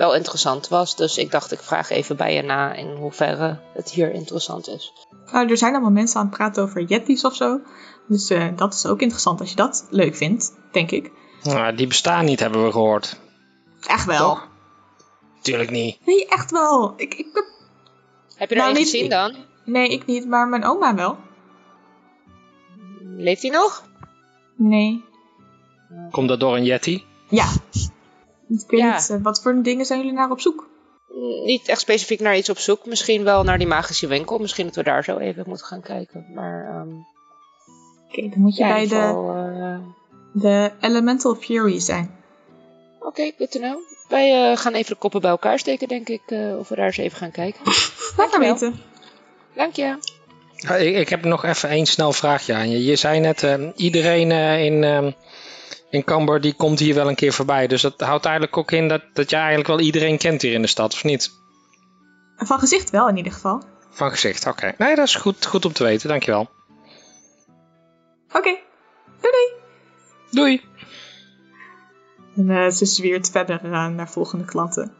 wel 0.00 0.14
interessant 0.14 0.68
was. 0.68 0.96
Dus 0.96 1.16
ik 1.18 1.30
dacht, 1.30 1.52
ik 1.52 1.58
vraag 1.62 1.90
even 1.90 2.16
bij 2.16 2.34
je 2.34 2.42
na 2.42 2.72
in 2.74 2.96
hoeverre 2.96 3.58
het 3.74 3.90
hier 3.90 4.12
interessant 4.12 4.68
is. 4.68 4.92
Nou, 5.32 5.48
er 5.50 5.56
zijn 5.56 5.72
allemaal 5.72 5.90
mensen 5.90 6.20
aan 6.20 6.26
het 6.26 6.36
praten 6.36 6.62
over 6.62 6.82
yeti's 6.82 7.24
of 7.24 7.34
zo. 7.34 7.60
Dus 8.08 8.30
eh, 8.30 8.48
dat 8.56 8.74
is 8.74 8.86
ook 8.86 9.00
interessant 9.00 9.40
als 9.40 9.50
je 9.50 9.56
dat 9.56 9.86
leuk 9.90 10.16
vindt, 10.16 10.52
denk 10.72 10.90
ik. 10.90 11.10
Nou, 11.42 11.74
die 11.74 11.86
bestaan 11.86 12.24
niet, 12.24 12.40
hebben 12.40 12.64
we 12.64 12.72
gehoord. 12.72 13.20
Echt 13.86 14.04
wel. 14.06 14.18
Toch? 14.18 14.48
Tuurlijk 15.42 15.70
niet. 15.70 15.98
Nee, 16.06 16.26
echt 16.28 16.50
wel. 16.50 16.92
Ik, 16.96 17.14
ik 17.14 17.26
heb... 17.32 17.44
Heb 18.36 18.48
je 18.48 18.54
er 18.54 18.60
Nou, 18.60 18.72
een 18.72 18.78
niet- 18.80 18.90
gezien 18.90 19.08
dan? 19.10 19.34
Nee, 19.64 19.88
ik 19.88 20.06
niet, 20.06 20.26
maar 20.28 20.48
mijn 20.48 20.64
oma 20.64 20.94
wel. 20.94 21.16
Leeft 23.16 23.42
hij 23.42 23.50
nog? 23.50 23.84
Nee. 24.56 25.04
Komt 26.10 26.28
dat 26.28 26.40
door 26.40 26.56
een 26.56 26.64
Yeti? 26.64 27.04
Ja. 27.28 27.46
Ik 28.50 28.70
weet 28.70 28.80
Ja. 28.80 28.94
niet, 28.96 29.10
eh, 29.10 29.16
wat 29.22 29.42
voor 29.42 29.62
dingen 29.62 29.84
zijn 29.86 29.98
jullie 30.00 30.14
naar 30.14 30.30
op 30.30 30.40
zoek? 30.40 30.68
Mm, 31.08 31.44
Niet 31.44 31.68
echt 31.68 31.80
specifiek 31.80 32.20
naar 32.20 32.36
iets 32.36 32.48
op 32.50 32.58
zoek. 32.58 32.86
Misschien 32.86 33.24
wel 33.24 33.42
naar 33.44 33.58
die 33.58 33.66
magische 33.66 34.06
winkel. 34.06 34.38
Misschien 34.38 34.66
dat 34.66 34.74
we 34.74 34.82
daar 34.82 35.04
zo 35.04 35.18
even 35.18 35.44
moeten 35.46 35.66
gaan 35.66 35.80
kijken. 35.82 36.26
Maar 36.34 36.64
ehm 36.68 36.88
Oké, 38.08 38.28
dan 38.28 38.40
moet 38.40 38.56
je 38.56 38.64
ja, 38.64 38.72
bij 38.72 38.86
de, 38.86 38.96
eh, 38.96 39.78
de 40.42 40.72
Elemental 40.80 41.34
Fury 41.34 41.80
zijn. 41.80 42.10
Oké, 43.00 43.32
good 43.38 43.50
to 43.50 43.60
know. 43.60 43.78
Wij 44.08 44.50
eh, 44.50 44.56
gaan 44.56 44.72
even 44.72 44.92
de 44.92 44.98
koppen 44.98 45.20
bij 45.20 45.30
elkaar 45.30 45.58
steken, 45.58 45.88
denk 45.88 46.08
ik. 46.08 46.22
eh, 46.26 46.58
of 46.58 46.68
we 46.68 46.74
daar 46.76 46.86
eens 46.86 46.96
even 46.96 47.18
gaan 47.18 47.30
kijken. 47.30 47.60
Laat 48.16 48.16
maar 48.16 48.40
Dankjewel. 48.40 48.52
weten. 48.52 48.80
Dank 49.54 49.74
je. 49.74 49.96
Ik, 50.84 50.96
ik 50.96 51.08
heb 51.08 51.24
nog 51.24 51.44
even 51.44 51.68
één 51.68 51.86
snel 51.86 52.12
vraagje 52.12 52.54
aan 52.54 52.70
je. 52.70 52.84
Je 52.84 52.96
zei 52.96 53.20
net, 53.20 53.42
eh, 53.42 53.68
iedereen 53.76 54.30
eh, 54.30 54.64
in, 54.64 54.84
ehm 54.84 55.10
in 55.90 56.04
Camber 56.04 56.40
die 56.40 56.54
komt 56.54 56.78
hier 56.78 56.94
wel 56.94 57.08
een 57.08 57.14
keer 57.14 57.32
voorbij. 57.32 57.66
Dus 57.66 57.82
dat 57.82 58.00
houdt 58.00 58.24
eigenlijk 58.24 58.56
ook 58.56 58.70
in 58.70 58.88
dat, 58.88 59.02
dat 59.12 59.30
je 59.30 59.36
eigenlijk 59.36 59.68
wel 59.68 59.80
iedereen 59.80 60.18
kent 60.18 60.42
hier 60.42 60.52
in 60.52 60.62
de 60.62 60.68
stad, 60.68 60.92
of 60.92 61.04
niet? 61.04 61.30
Van 62.36 62.58
gezicht 62.58 62.90
wel 62.90 63.08
in 63.08 63.16
ieder 63.16 63.32
geval. 63.32 63.62
Van 63.90 64.10
gezicht, 64.10 64.46
oké. 64.46 64.74
Nee, 64.78 64.94
dat 64.94 65.06
is 65.06 65.14
goed, 65.14 65.46
goed 65.46 65.64
om 65.64 65.72
te 65.72 65.84
weten, 65.84 66.08
dankjewel. 66.08 66.50
Oké, 68.32 68.58
doei 69.20 69.32
doei. 69.32 69.52
Doei! 70.30 70.62
En 72.36 72.50
eh, 72.50 72.70
ze 72.70 72.86
zwiert 72.86 73.30
verder 73.30 73.60
eh, 73.64 73.86
naar 73.86 74.10
volgende 74.10 74.44
klanten. 74.44 74.92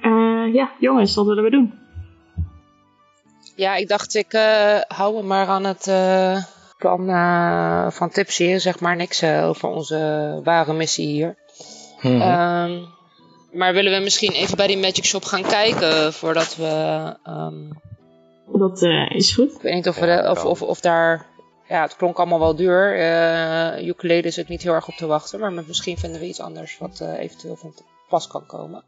Eh, 0.00 0.54
ja, 0.54 0.72
jongens, 0.78 1.14
wat 1.14 1.26
willen 1.26 1.44
we 1.44 1.50
doen? 1.50 1.78
Ja, 3.56 3.74
ik 3.74 3.88
dacht, 3.88 4.14
ik 4.14 4.32
eh, 4.32 4.80
hou 4.88 5.14
me 5.14 5.22
maar 5.22 5.46
aan 5.46 5.64
het 5.64 5.86
plan 6.78 7.08
eh, 7.08 7.90
van 7.90 8.10
Tipsy. 8.10 8.56
Zeg 8.58 8.80
maar 8.80 8.96
niks 8.96 9.22
eh, 9.22 9.48
over 9.48 9.68
onze 9.68 10.40
ware 10.44 10.72
missie 10.72 11.06
hier. 11.06 11.36
Mhm. 12.02 12.20
Ehm, 12.20 12.82
maar 13.52 13.72
willen 13.72 13.92
we 13.98 14.02
misschien 14.02 14.32
even 14.32 14.56
bij 14.56 14.66
die 14.66 14.78
Magic 14.78 15.04
Shop 15.04 15.24
gaan 15.24 15.42
kijken 15.42 16.12
voordat 16.12 16.56
we... 16.56 17.14
ehm, 17.24 17.70
Dat 18.58 18.82
eh, 18.82 19.10
is 19.10 19.34
goed. 19.34 19.54
ik 19.54 19.60
weet 19.62 19.74
niet 19.74 19.88
of, 19.88 19.98
we 19.98 20.06
Ja, 20.06 20.22
de- 20.22 20.30
of, 20.30 20.38
kan. 20.38 20.46
of, 20.50 20.62
of 20.62 20.80
daar... 20.80 21.26
Ja, 21.68 21.82
het 21.82 21.96
klonk 21.96 22.18
allemaal 22.18 22.38
wel 22.38 22.56
duur. 22.56 22.98
Eh 22.98 23.86
ukulele 23.86 24.22
is 24.26 24.36
het 24.36 24.48
niet 24.48 24.62
heel 24.62 24.72
erg 24.72 24.88
op 24.88 24.94
te 24.94 25.06
wachten. 25.06 25.40
Maar 25.40 25.52
misschien 25.66 25.96
vinden 25.98 26.20
we 26.20 26.26
iets 26.26 26.40
anders 26.40 26.78
wat 26.78 27.00
eventueel 27.18 27.56
van 27.56 27.72
te 27.74 27.82
pas 28.08 28.26
kan 28.26 28.46
komen. 28.46 28.84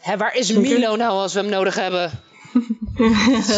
Hè, 0.00 0.16
waar 0.16 0.36
is. 0.36 0.52
Milo 0.52 0.96
nou 0.96 1.10
als 1.12 1.34
we 1.34 1.40
hem 1.40 1.48
nodig 1.48 1.74
hebben? 1.74 2.10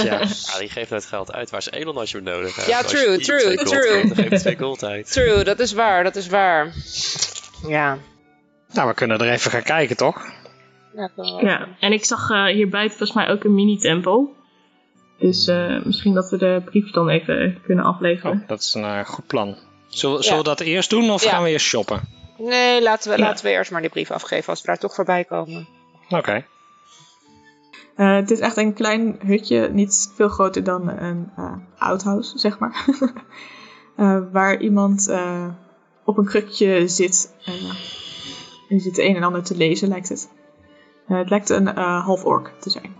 Ja. 0.05 0.19
Die 0.59 0.69
geeft 0.69 0.91
het 0.91 1.05
geld 1.07 1.33
uit. 1.33 1.51
Waar 1.51 1.61
is 1.61 1.71
Elon 1.71 1.97
als 1.97 2.11
je 2.11 2.17
hem 2.17 2.27
nodig 2.27 2.57
hebt? 2.57 2.69
Ja, 2.69 2.83
true, 2.83 3.19
true, 3.19 3.57
true. 3.57 3.83
geeft, 3.83 4.09
dan 4.09 4.17
geef 4.17 4.31
je 4.31 4.39
twee 4.39 4.57
gold 4.59 4.85
uit. 4.85 5.13
True, 5.13 5.45
dat 5.45 5.59
is 5.59 5.73
waar, 5.73 6.05
dat 6.05 6.17
is 6.17 6.27
waar. 6.27 6.73
Ja. 7.67 7.99
Nou, 8.73 8.89
we 8.89 8.95
kunnen 8.95 9.19
er 9.19 9.29
even 9.31 9.51
gaan 9.51 9.63
kijken, 9.63 9.97
toch? 9.97 10.23
Ja, 11.41 11.69
en 11.81 11.93
ik 11.93 12.05
zag 12.05 12.31
eh, 12.31 12.45
hier 12.45 12.69
buiten 12.69 12.97
volgens 12.99 13.19
mij 13.19 13.29
ook 13.29 13.45
een 13.45 13.55
mini-tempel. 13.55 14.35
Dus 15.19 15.47
eh, 15.47 15.85
misschien 15.85 16.15
dat 16.15 16.31
we 16.31 16.37
de 16.39 16.63
brief 16.65 16.91
dan 16.91 17.09
even 17.09 17.59
kunnen 17.67 17.85
afleveren. 17.85 18.33
Oh, 18.33 18.49
dat 18.49 18.61
is 18.61 18.75
een 18.75 18.85
eh, 18.85 19.05
goed 19.05 19.27
plan. 19.27 19.57
Zullen, 19.89 20.17
Ja. 20.17 20.23
zullen 20.23 20.39
we 20.39 20.45
dat 20.45 20.61
eerst 20.61 20.91
doen 20.91 21.11
of 21.11 21.25
Ja. 21.25 21.31
gaan 21.31 21.43
we 21.43 21.49
eerst 21.51 21.67
shoppen? 21.67 22.01
Nee, 22.39 22.83
laten 22.83 23.11
we, 23.11 23.19
Ja. 23.19 23.25
laten 23.25 23.45
we 23.45 23.51
eerst 23.51 23.71
maar 23.71 23.81
die 23.81 23.91
brief 23.91 24.11
afgeven 24.11 24.49
als 24.49 24.61
we 24.61 24.67
daar 24.67 24.79
toch 24.79 24.95
voorbij 24.95 25.25
komen. 25.25 25.69
Oké. 26.09 26.45
Eh, 27.95 28.15
het 28.15 28.31
is 28.31 28.41
echt 28.41 28.57
een 28.57 28.73
klein 28.73 29.19
hutje, 29.27 29.69
niet 29.69 30.13
veel 30.15 30.29
groter 30.29 30.65
dan 30.65 30.89
een 30.89 31.31
eh 31.37 31.53
outhouse, 31.79 32.39
zeg 32.39 32.59
maar. 32.59 32.85
Eh, 33.97 34.21
waar 34.33 34.61
iemand 34.61 35.15
op 36.05 36.19
een 36.19 36.25
krukje 36.25 36.89
zit. 36.89 37.35
en 38.69 38.81
zit 38.81 38.99
een 38.99 39.17
en 39.17 39.23
ander 39.23 39.43
te 39.43 39.57
lezen, 39.57 39.89
lijkt 39.89 40.09
het. 40.09 40.31
Het 41.07 41.31
lijkt 41.31 41.49
een 41.49 41.67
half 41.77 42.25
ork 42.25 42.53
te 42.61 42.71
zijn. 42.71 42.95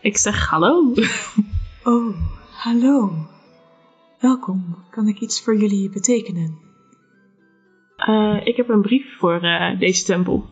Ik 0.00 0.16
zeg 0.16 0.46
hallo. 0.48 0.92
Oh, 1.84 2.16
hallo. 2.50 3.12
Welkom. 4.20 4.76
Kan 4.90 5.08
ik 5.08 5.20
iets 5.20 5.42
voor 5.42 5.56
jullie 5.56 5.90
betekenen? 5.90 6.58
Ik 8.44 8.56
heb 8.56 8.68
een 8.68 8.82
brief 8.82 9.18
voor 9.18 9.40
deze 9.78 10.04
tempel. 10.04 10.44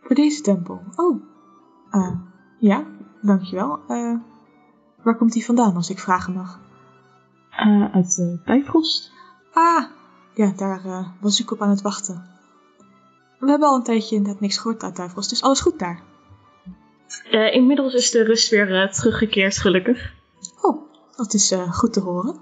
Voor 0.00 0.16
deze 0.16 0.42
tempel. 0.42 0.82
Oh. 0.96 1.22
Eh, 1.90 2.12
ja, 2.58 2.84
dankjewel. 3.22 3.80
Eh 3.88 4.14
waar 5.02 5.16
komt 5.16 5.32
die 5.32 5.44
vandaan, 5.44 5.74
als 5.74 5.90
ik 5.90 5.98
vragen 5.98 6.32
mag? 6.32 6.60
Eh, 7.50 7.94
uit 7.94 8.16
uh, 8.18 8.44
Bifrost. 8.44 9.12
Ah, 9.52 9.84
ja, 10.34 10.52
daar 10.56 10.84
eh, 10.84 11.08
was 11.20 11.40
ik 11.40 11.50
op 11.50 11.62
aan 11.62 11.70
het 11.70 11.82
wachten. 11.82 12.24
We 13.38 13.50
hebben 13.50 13.68
al 13.68 13.76
een 13.76 13.82
tijdje 13.82 14.16
inderdaad 14.16 14.40
niks 14.40 14.58
gehoord 14.58 14.82
uit 14.82 14.96
Duivels, 14.96 15.28
dus 15.28 15.42
alles 15.42 15.60
goed 15.60 15.78
daar. 15.78 16.02
Eh, 17.30 17.54
inmiddels 17.54 17.94
is 17.94 18.10
de 18.10 18.24
rust 18.24 18.50
weer 18.50 18.82
eh, 18.82 18.92
teruggekeerd, 18.92 19.58
gelukkig. 19.58 20.12
Oh, 20.62 20.82
dat 21.16 21.34
is 21.34 21.50
eh, 21.50 21.72
goed 21.72 21.92
te 21.92 22.00
horen. 22.00 22.36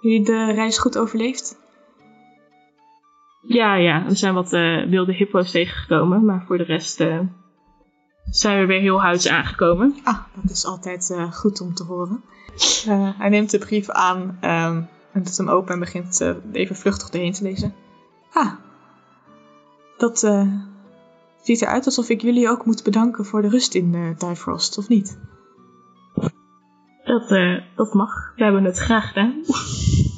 Jullie 0.00 0.24
de 0.24 0.52
reis 0.52 0.78
goed 0.78 0.98
overleefd? 0.98 1.58
Ja, 3.42 3.74
ja, 3.74 4.04
er 4.04 4.16
zijn 4.16 4.34
wat 4.34 4.52
eh, 4.52 4.84
wilde 4.88 5.12
hippo's 5.12 5.50
tegengekomen, 5.50 6.24
maar 6.24 6.44
voor 6.46 6.58
de 6.58 6.64
rest 6.64 7.00
eh, 7.00 7.20
zijn 8.30 8.60
we 8.60 8.66
weer 8.66 8.80
heel 8.80 9.02
huids 9.02 9.28
aangekomen. 9.28 9.96
Ah, 10.04 10.18
dat 10.34 10.50
is 10.50 10.64
altijd 10.64 11.10
eh, 11.10 11.32
goed 11.32 11.60
om 11.60 11.74
te 11.74 11.82
horen. 11.82 12.24
Eh, 12.86 13.18
hij 13.18 13.28
neemt 13.28 13.50
de 13.50 13.58
brief 13.58 13.90
aan 13.90 14.36
ehm, 14.40 14.82
en 15.12 15.22
doet 15.22 15.36
hem 15.36 15.48
open 15.48 15.72
en 15.72 15.80
begint 15.80 16.20
eh, 16.20 16.34
even 16.52 16.76
vluchtig 16.76 17.10
doorheen 17.10 17.32
te 17.32 17.42
lezen. 17.42 17.74
Ah, 18.32 18.52
dat 19.96 20.18
ziet 21.42 21.62
eruit 21.62 21.84
alsof 21.84 22.08
ik 22.08 22.20
jullie 22.20 22.48
ook 22.48 22.64
moet 22.66 22.82
bedanken 22.82 23.24
voor 23.24 23.42
de 23.42 23.48
rust 23.48 23.74
in 23.74 23.92
uh, 23.94 24.18
Difrost, 24.18 24.78
of 24.78 24.88
niet? 24.88 25.18
Dat, 27.04 27.28
dat 27.76 27.94
mag. 27.94 28.32
We 28.36 28.42
hebben 28.42 28.64
het 28.64 28.78
graag 28.78 29.08
gedaan. 29.08 29.42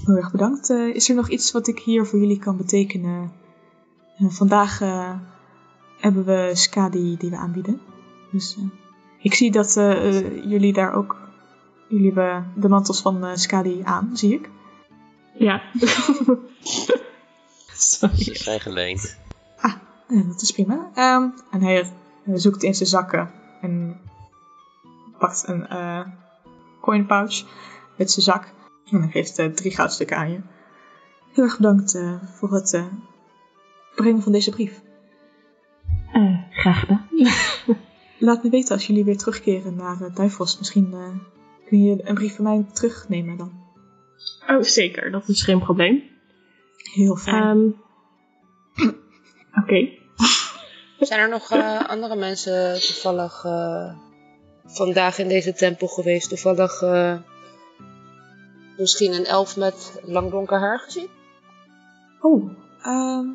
Heel 0.04 0.16
erg 0.16 0.30
bedankt. 0.30 0.70
Is 0.70 1.08
er 1.08 1.14
nog 1.14 1.28
iets 1.28 1.52
wat 1.52 1.66
ik 1.66 1.78
hier 1.78 2.06
voor 2.06 2.18
jullie 2.18 2.38
kan 2.38 2.56
betekenen? 2.56 3.32
Vandaag 4.18 4.78
hebben 5.98 6.24
we 6.24 6.50
Skadi 6.54 7.16
die 7.16 7.30
we 7.30 7.36
aanbieden. 7.36 7.80
Dus 8.32 8.56
eh, 8.56 8.64
ik 9.22 9.34
zie 9.34 9.50
dat 9.50 9.76
eh, 9.76 10.18
eh, 10.18 10.44
jullie 10.44 10.72
daar 10.72 10.92
ook... 10.92 11.16
Jullie 11.88 12.12
hebben 12.12 12.52
de 12.56 12.68
mantels 12.68 13.00
van 13.00 13.24
eh, 13.24 13.34
Skadi 13.34 13.80
aan, 13.84 14.10
zie 14.16 14.34
ik. 14.34 14.50
Ja. 15.34 15.62
Sorry. 17.72 18.22
Ze 18.22 18.34
zijn 18.34 18.60
geleend. 18.60 19.16
Eh, 20.08 20.26
dat 20.28 20.42
is 20.42 20.52
prima. 20.52 20.90
Ehm, 20.94 21.28
en 21.50 21.62
hij 21.62 21.92
zoekt 22.34 22.62
in 22.62 22.74
zijn 22.74 22.88
zakken 22.88 23.30
en 23.60 24.00
pakt 25.18 25.44
een 25.46 25.66
eh 25.66 26.00
coin 26.80 27.06
pouch 27.06 27.44
met 27.96 28.10
zijn 28.10 28.24
zak. 28.24 28.44
En 28.90 29.00
dan 29.00 29.10
geeft 29.10 29.36
hij 29.36 29.48
drie 29.48 29.74
goudstukken 29.74 30.16
aan 30.16 30.30
je. 30.30 30.40
Heel 31.32 31.44
erg 31.44 31.56
bedankt 31.56 31.98
voor 32.38 32.52
het 32.52 32.72
eh, 32.74 32.84
brengen 33.94 34.22
van 34.22 34.32
deze 34.32 34.50
brief. 34.50 34.82
Eh, 36.12 36.38
graag 36.50 36.80
gedaan. 36.80 37.08
Laat 38.18 38.42
me 38.42 38.50
weten 38.50 38.74
als 38.74 38.86
jullie 38.86 39.04
weer 39.04 39.16
terugkeren 39.16 39.76
naar 39.76 40.12
uh. 40.18 40.58
Misschien 40.58 40.92
eh, 40.92 41.10
kun 41.68 41.82
je 41.82 42.08
een 42.08 42.14
brief 42.14 42.34
van 42.34 42.44
mij 42.44 42.66
terugnemen 42.72 43.36
dan. 43.36 43.52
Oh, 44.48 44.62
zeker. 44.62 45.10
Dat 45.10 45.28
is 45.28 45.42
geen 45.42 45.58
probleem. 45.58 46.02
Heel 46.76 47.16
fijn. 47.16 47.74
Ehm, 48.74 48.90
Oké. 49.62 49.88
Zijn 51.00 51.20
er 51.20 51.28
nog 51.28 51.50
eh, 51.50 51.88
andere 51.88 52.16
mensen 52.16 52.80
toevallig 52.80 53.44
eh, 53.44 53.94
vandaag 54.64 55.18
in 55.18 55.28
deze 55.28 55.52
tempel 55.52 55.86
geweest? 55.86 56.28
Toevallig 56.28 56.82
eh, 56.82 57.18
misschien 58.76 59.12
een 59.12 59.24
elf 59.24 59.56
met 59.56 60.00
lang 60.04 60.30
donker 60.30 60.58
haar 60.58 60.78
gezien? 60.78 61.08
Oh, 62.20 62.50
ehm, 62.82 63.26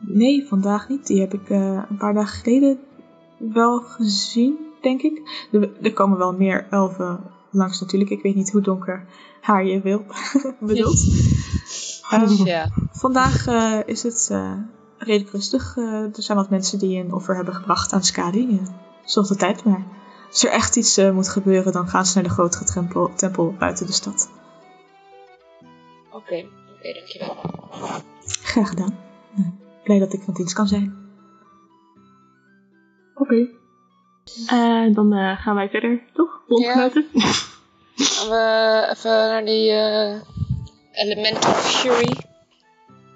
nee, 0.00 0.46
vandaag 0.48 0.88
niet. 0.88 1.06
Die 1.06 1.20
heb 1.20 1.34
ik 1.34 1.50
eh, 1.50 1.84
een 1.88 1.96
paar 1.96 2.14
dagen 2.14 2.40
geleden 2.40 2.80
wel 3.50 3.80
gezien, 3.80 4.56
denk 4.80 5.02
ik. 5.02 5.46
Er, 5.52 5.82
er 5.82 5.92
komen 5.92 6.18
wel 6.18 6.32
meer 6.32 6.66
elfen 6.70 7.20
langs 7.50 7.80
natuurlijk. 7.80 8.10
Ik 8.10 8.22
weet 8.22 8.34
niet 8.34 8.52
hoe 8.52 8.60
donker 8.60 9.06
haar 9.40 9.64
je 9.64 9.80
wil, 9.80 10.04
bedoelt. 10.60 11.04
Ehm, 12.10 12.26
Dus 12.26 12.42
ja. 12.42 12.68
vandaag 12.90 13.46
eh, 13.46 13.78
is 13.86 14.02
het 14.02 14.28
eh, 14.30 14.52
redelijk 14.98 15.30
rustig. 15.30 15.76
Eh, 15.76 15.84
er 15.84 16.22
zijn 16.22 16.38
wat 16.38 16.50
mensen 16.50 16.78
die 16.78 17.00
een 17.00 17.12
offer 17.12 17.34
hebben 17.34 17.54
gebracht 17.54 17.92
aan 17.92 18.04
Skadi. 18.04 18.60
Zorg 19.04 19.28
de 19.28 19.36
tijd 19.36 19.64
maar. 19.64 19.86
Als 20.28 20.44
er 20.44 20.50
echt 20.50 20.76
iets 20.76 20.96
moet 20.96 21.28
gebeuren, 21.28 21.72
dan 21.72 21.88
gaan 21.88 22.06
ze 22.06 22.14
naar 22.14 22.24
de 22.24 22.30
grotere 22.30 22.64
tempel, 22.64 23.10
tempel 23.14 23.54
buiten 23.58 23.86
de 23.86 23.92
stad. 23.92 24.30
Oké, 26.12 26.46
oké, 26.76 26.92
dankjewel. 26.92 27.36
Graag 28.24 28.68
gedaan. 28.68 28.98
Blij 29.84 29.98
dat 29.98 30.12
ik 30.12 30.22
van 30.22 30.34
dienst 30.34 30.54
kan 30.54 30.66
zijn. 30.66 31.01
Oké. 33.22 33.48
Eh, 34.46 34.94
dan 34.94 35.12
eh, 35.12 35.42
gaan 35.42 35.54
wij 35.54 35.68
verder, 35.68 36.02
toch? 36.12 36.42
Bondgenoten? 36.48 37.06
Gaan 37.96 38.28
we 38.28 38.86
even 38.90 39.10
naar 39.10 39.44
die 39.44 39.70
eh, 39.70 40.20
Elemental 40.92 41.52
Fury 41.52 42.16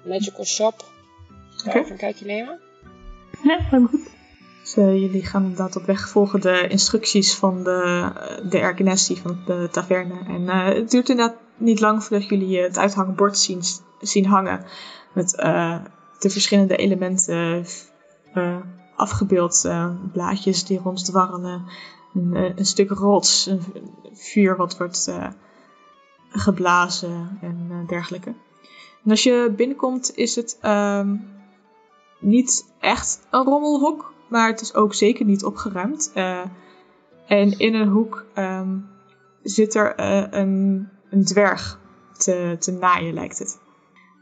Magical 0.05 0.45
Shop. 0.45 0.85
Daar 1.63 1.75
even 1.75 1.91
een 1.91 1.97
kijkje 1.97 2.25
nemen. 2.25 2.59
Ja, 3.43 3.57
helemaal 3.57 3.89
goed. 3.89 4.15
Dus, 4.61 4.73
jullie 4.73 5.25
gaan 5.25 5.41
inderdaad 5.41 5.75
op 5.75 5.85
weg 5.85 6.09
volgen 6.09 6.41
de 6.41 6.67
instructies 6.67 7.35
van 7.35 7.63
de, 7.63 8.11
de 8.49 8.59
Ergenesti 8.59 9.17
van 9.17 9.39
de 9.45 9.67
taverne. 9.71 10.19
En 10.27 10.49
eh, 10.49 10.65
het 10.65 10.91
duurt 10.91 11.09
inderdaad 11.09 11.37
niet 11.57 11.79
lang 11.79 12.03
voordat 12.03 12.29
jullie 12.29 12.59
het 12.61 12.77
uithangbord 12.77 13.37
zien, 13.37 13.61
zien 13.99 14.25
hangen. 14.25 14.65
Met 15.13 15.35
eh, 15.35 15.79
de 16.19 16.29
verschillende 16.29 16.75
elementen 16.75 17.65
eh, 18.33 18.57
afgebeeld. 18.97 19.65
eh, 19.65 19.89
blaadjes 20.11 20.65
die 20.65 20.79
ronddwarrelen. 20.79 21.65
Een, 22.13 22.35
eh, 22.35 22.55
een 22.55 22.65
stuk 22.65 22.89
rots. 22.89 23.45
Een 23.45 23.61
vuur 24.13 24.55
wat 24.55 24.77
wordt 24.77 25.07
eh, 25.07 25.27
geblazen 26.29 27.37
en 27.41 27.85
dergelijke. 27.87 28.33
En 29.03 29.11
als 29.11 29.23
je 29.23 29.53
binnenkomt 29.55 30.15
is 30.15 30.35
het 30.35 30.57
ehm, 30.61 31.15
niet 32.19 32.73
echt 32.79 33.27
een 33.31 33.43
rommelhok, 33.43 34.13
maar 34.29 34.47
het 34.47 34.61
is 34.61 34.73
ook 34.73 34.93
zeker 34.93 35.25
niet 35.25 35.43
opgeruimd. 35.43 36.11
En 37.27 37.59
in 37.59 37.73
een 37.73 37.87
hoek 37.87 38.25
ehm, 38.33 38.77
zit 39.43 39.75
er 39.75 39.93
een, 40.35 40.89
een 41.09 41.25
dwerg 41.25 41.79
te, 42.17 42.55
te 42.59 42.71
naaien, 42.71 43.13
lijkt 43.13 43.39
het. 43.39 43.59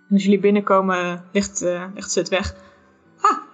Als 0.09 0.23
jullie 0.23 0.39
binnenkomen, 0.39 1.23
ligt, 1.31 1.61
eh, 1.61 1.85
ligt 1.93 2.11
ze 2.11 2.19
het 2.19 2.29
weg. 2.29 2.55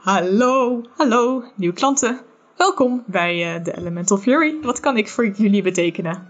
Hallo, 0.02 0.82
hallo, 0.98 1.44
nieuwe 1.56 1.76
klanten. 1.76 2.20
Welkom 2.58 3.04
bij 3.06 3.62
de 3.64 3.78
Elemental 3.78 4.18
Fury. 4.18 4.62
Wat 4.62 4.80
kan 4.80 4.98
ik 4.98 5.10
voor 5.10 5.28
jullie 5.28 5.62
betekenen? 5.62 6.28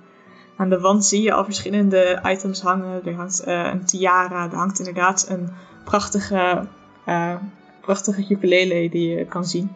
Aan 0.58 0.70
de 0.70 0.80
wand 0.80 1.06
zie 1.06 1.22
je 1.22 1.34
al 1.34 1.44
verschillende 1.44 2.22
items 2.24 2.62
hangen. 2.62 3.06
Er 3.06 3.14
hangt 3.14 3.44
eh, 3.44 3.70
een 3.74 3.86
tiara, 3.86 4.44
er 4.44 4.56
hangt 4.56 4.80
inderdaad 4.80 5.26
een 5.30 5.50
prachtige, 5.86 6.68
eh, 7.06 7.36
prachtige 7.82 8.26
ukulele 8.30 8.90
die 8.90 9.10
je 9.10 9.26
kan 9.26 9.46
zien. 9.46 9.72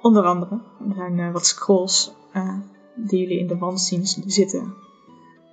Onder 0.00 0.24
andere, 0.24 0.60
er 0.88 0.94
zijn 0.94 1.32
wat 1.32 1.46
scrolls 1.46 2.12
die 2.94 3.20
jullie 3.20 3.38
in 3.38 3.46
de 3.46 3.58
wand 3.58 3.80
zien 3.80 4.06
zitten. 4.26 4.74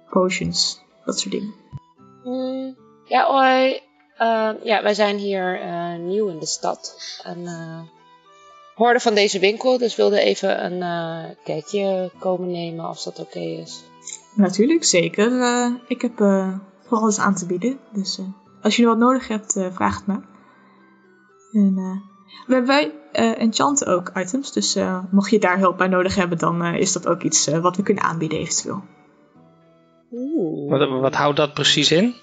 Potions, 0.10 0.82
dat 1.06 1.20
soort 1.20 1.34
dingen. 1.34 1.54
Hmm, 2.24 2.76
ja, 3.06 3.26
hoi. 3.26 3.90
Eh, 4.22 4.50
ja, 4.64 4.84
wij 4.84 4.94
zijn 4.94 5.18
hier 5.18 5.62
eh, 5.62 5.96
nieuw 5.96 6.28
in 6.28 6.40
de 6.40 6.46
stad. 6.46 6.96
En 7.24 7.46
eh 7.46 7.80
hoorden 8.76 9.02
van 9.02 9.14
deze 9.14 9.40
winkel, 9.40 9.78
dus 9.78 9.96
wilden 9.96 10.20
even 10.20 10.66
een 10.66 10.82
eh, 10.82 11.36
kijkje 11.44 12.12
komen 12.20 12.52
nemen 12.52 12.86
als 12.86 13.04
dat 13.04 13.20
oké 13.20 13.40
is. 13.40 13.84
Natuurlijk, 14.36 14.84
zeker. 14.84 15.42
Eh, 15.42 15.72
ik 15.88 16.02
heb 16.02 16.20
eh 16.20 16.54
voor 16.88 16.98
alles 16.98 17.20
aan 17.20 17.36
te 17.36 17.46
bieden. 17.46 17.80
Dus 17.94 18.18
eh, 18.18 18.26
als 18.62 18.76
je 18.76 18.86
wat 18.86 18.98
nodig 18.98 19.28
hebt, 19.28 19.56
eh, 19.56 19.66
vraag 19.74 19.96
het 19.96 20.06
maar. 20.08 20.24
En, 21.52 21.74
eh, 21.78 22.10
we 22.48 22.54
hebben 22.54 22.66
bij 22.66 22.92
eh, 23.12 23.42
Enchant 23.42 23.86
ook 23.86 24.12
items. 24.16 24.52
Dus 24.52 24.76
eh, 24.76 25.04
mocht 25.12 25.30
je 25.30 25.40
daar 25.40 25.60
hulp 25.60 25.78
bij 25.78 25.88
nodig 25.88 26.16
hebben, 26.16 26.38
dan 26.38 26.62
eh, 26.64 26.80
is 26.80 26.92
dat 26.94 27.08
ook 27.08 27.22
iets 27.22 27.48
eh, 27.48 27.60
wat 27.60 27.76
we 27.76 27.84
kunnen 27.84 28.04
aanbieden 28.04 28.40
eventueel. 28.40 28.84
Oeh. 30.12 30.70
Wat, 30.70 30.90
wat 31.02 31.16
houdt 31.16 31.38
dat 31.38 31.54
precies 31.54 31.92
in? 31.92 32.16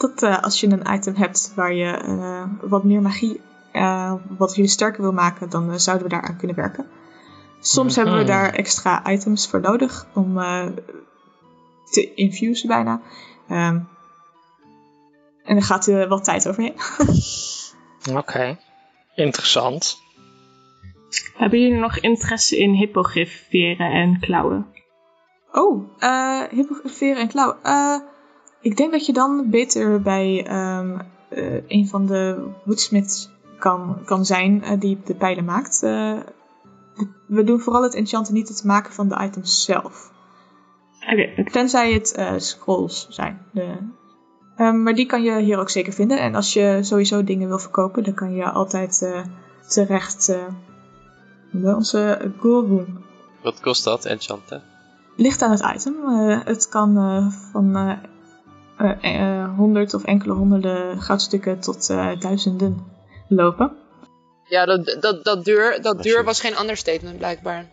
Dat 0.00 0.22
eh, 0.22 0.42
als 0.42 0.60
je 0.60 0.66
een 0.66 0.94
item 0.94 1.14
hebt 1.14 1.52
waar 1.54 1.72
je 1.74 1.90
eh, 1.92 2.44
wat 2.60 2.84
meer 2.84 3.02
magie, 3.02 3.40
eh, 3.72 4.14
wat 4.38 4.54
jullie 4.54 4.70
sterker 4.70 5.02
wil 5.02 5.12
maken, 5.12 5.50
dan 5.50 5.80
zouden 5.80 6.06
we 6.08 6.12
daaraan 6.12 6.36
kunnen 6.36 6.56
werken. 6.56 6.86
Soms 7.60 7.96
hebben 7.96 8.14
we 8.14 8.20
Mhm. 8.20 8.28
daar 8.30 8.52
extra 8.52 9.10
items 9.10 9.48
voor 9.48 9.60
nodig 9.60 10.06
om 10.14 10.38
eh, 10.38 10.66
te 11.90 12.14
infusen 12.14 12.68
bijna. 12.68 13.00
Ehm, 13.48 13.78
en 15.44 15.56
er 15.56 15.62
gaat 15.62 15.86
er 15.86 16.08
wel 16.08 16.20
tijd 16.20 16.48
overheen. 16.48 16.74
Oké, 18.20 18.58
interessant. 19.14 19.98
Hebben 21.34 21.60
jullie 21.60 21.78
nog 21.78 21.98
interesse 21.98 22.58
in 22.58 22.70
hippogrifferen 22.72 23.90
en 23.92 24.20
klauwen? 24.20 24.66
Oh, 25.52 25.88
eh 25.98 26.42
hippogrifferen 26.50 27.16
en 27.16 27.28
klauwen. 27.28 27.56
Eh, 27.62 27.96
ik 28.60 28.76
denk 28.76 28.92
dat 28.92 29.06
je 29.06 29.12
dan 29.12 29.50
beter 29.50 30.02
bij 30.02 30.46
ehm, 30.46 30.98
eh, 31.28 31.68
een 31.68 31.88
van 31.88 32.06
de 32.06 32.48
woodsmiths 32.64 33.30
kan, 33.58 33.98
kan 34.04 34.24
zijn 34.24 34.62
eh, 34.62 34.80
die 34.80 34.98
de 35.04 35.14
pijlen 35.14 35.44
maakt. 35.44 35.82
Eh, 35.82 36.18
we 37.26 37.44
doen 37.44 37.60
vooral 37.60 37.82
het 37.82 37.94
enchanten 37.94 38.34
niet 38.34 38.48
het 38.48 38.64
maken 38.64 38.92
van 38.92 39.08
de 39.08 39.22
items 39.22 39.64
zelf. 39.64 40.12
Oké, 41.12 41.30
oké. 41.38 41.50
Tenzij 41.50 41.92
het 41.92 42.12
eh, 42.12 42.32
scrolls 42.36 43.06
zijn. 43.10 43.46
De, 43.52 43.78
Ehm, 44.60 44.82
maar 44.82 44.94
die 44.94 45.06
kan 45.06 45.22
je 45.22 45.40
hier 45.40 45.58
ook 45.58 45.70
zeker 45.70 45.92
vinden. 45.92 46.20
En 46.20 46.34
als 46.34 46.52
je 46.52 46.78
sowieso 46.82 47.24
dingen 47.24 47.48
wil 47.48 47.58
verkopen, 47.58 48.04
dan 48.04 48.14
kan 48.14 48.34
je 48.34 48.50
altijd 48.50 49.02
eh, 49.02 49.24
terecht 49.68 50.28
eh, 50.28 50.46
bij 51.50 51.72
onze 51.72 52.32
Gulroom. 52.40 53.04
Wat 53.42 53.60
kost 53.60 53.84
dat, 53.84 54.04
enchanten? 54.04 54.62
Ligt 55.16 55.42
aan 55.42 55.50
het 55.50 55.72
item. 55.74 55.94
Eh, 56.04 56.40
het 56.44 56.68
kan 56.68 56.96
eh, 56.96 57.26
van 57.52 57.98
honderd 59.56 59.94
of 59.94 60.04
enkele 60.04 60.32
honderden 60.32 61.00
goudstukken 61.00 61.60
tot 61.60 61.90
eh, 61.90 62.10
duizenden 62.18 62.84
lopen. 63.28 63.72
Ja, 64.48 64.64
dat, 64.64 64.96
dat, 65.00 65.24
dat, 65.24 65.44
duur, 65.44 65.82
dat 65.82 66.02
duur 66.02 66.24
was 66.24 66.40
geen 66.40 66.60
understatement 66.60 67.16
blijkbaar. 67.16 67.66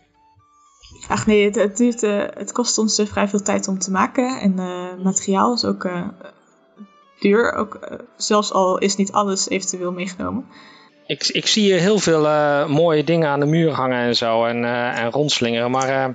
Ach 1.08 1.26
nee, 1.26 1.45
het, 1.45 1.55
het, 1.55 1.78
duurt, 1.78 2.03
eh, 2.03 2.24
het 2.34 2.51
kost 2.51 2.78
ons 2.78 2.97
eh, 2.97 3.05
vrij 3.05 3.28
veel 3.28 3.41
tijd 3.41 3.68
om 3.68 3.80
te 3.80 3.91
maken. 3.91 4.39
En 4.39 4.60
eh, 4.60 5.03
materiaal 5.03 5.53
is 5.53 5.66
ook 5.66 5.86
eh, 5.86 6.08
duur. 7.20 7.53
Ook, 7.53 7.76
eh, 7.76 7.97
zelfs 8.16 8.51
al 8.51 8.78
is 8.78 8.95
niet 8.95 9.12
alles 9.12 9.49
eventueel 9.49 9.91
meegenomen. 9.91 10.45
Ik, 11.08 11.28
ik 11.28 11.47
zie 11.47 11.64
hier 11.64 11.80
heel 11.80 11.99
veel 11.99 12.28
eh, 12.28 12.68
mooie 12.68 13.03
dingen 13.03 13.30
aan 13.30 13.39
de 13.39 13.45
muur 13.45 13.72
hangen 13.72 13.99
en 13.99 14.16
zo 14.16 14.45
en, 14.45 14.64
eh, 14.64 14.99
en 14.99 15.12
rondslingeren. 15.12 15.72
Maar 15.72 15.89
eh, 15.89 16.14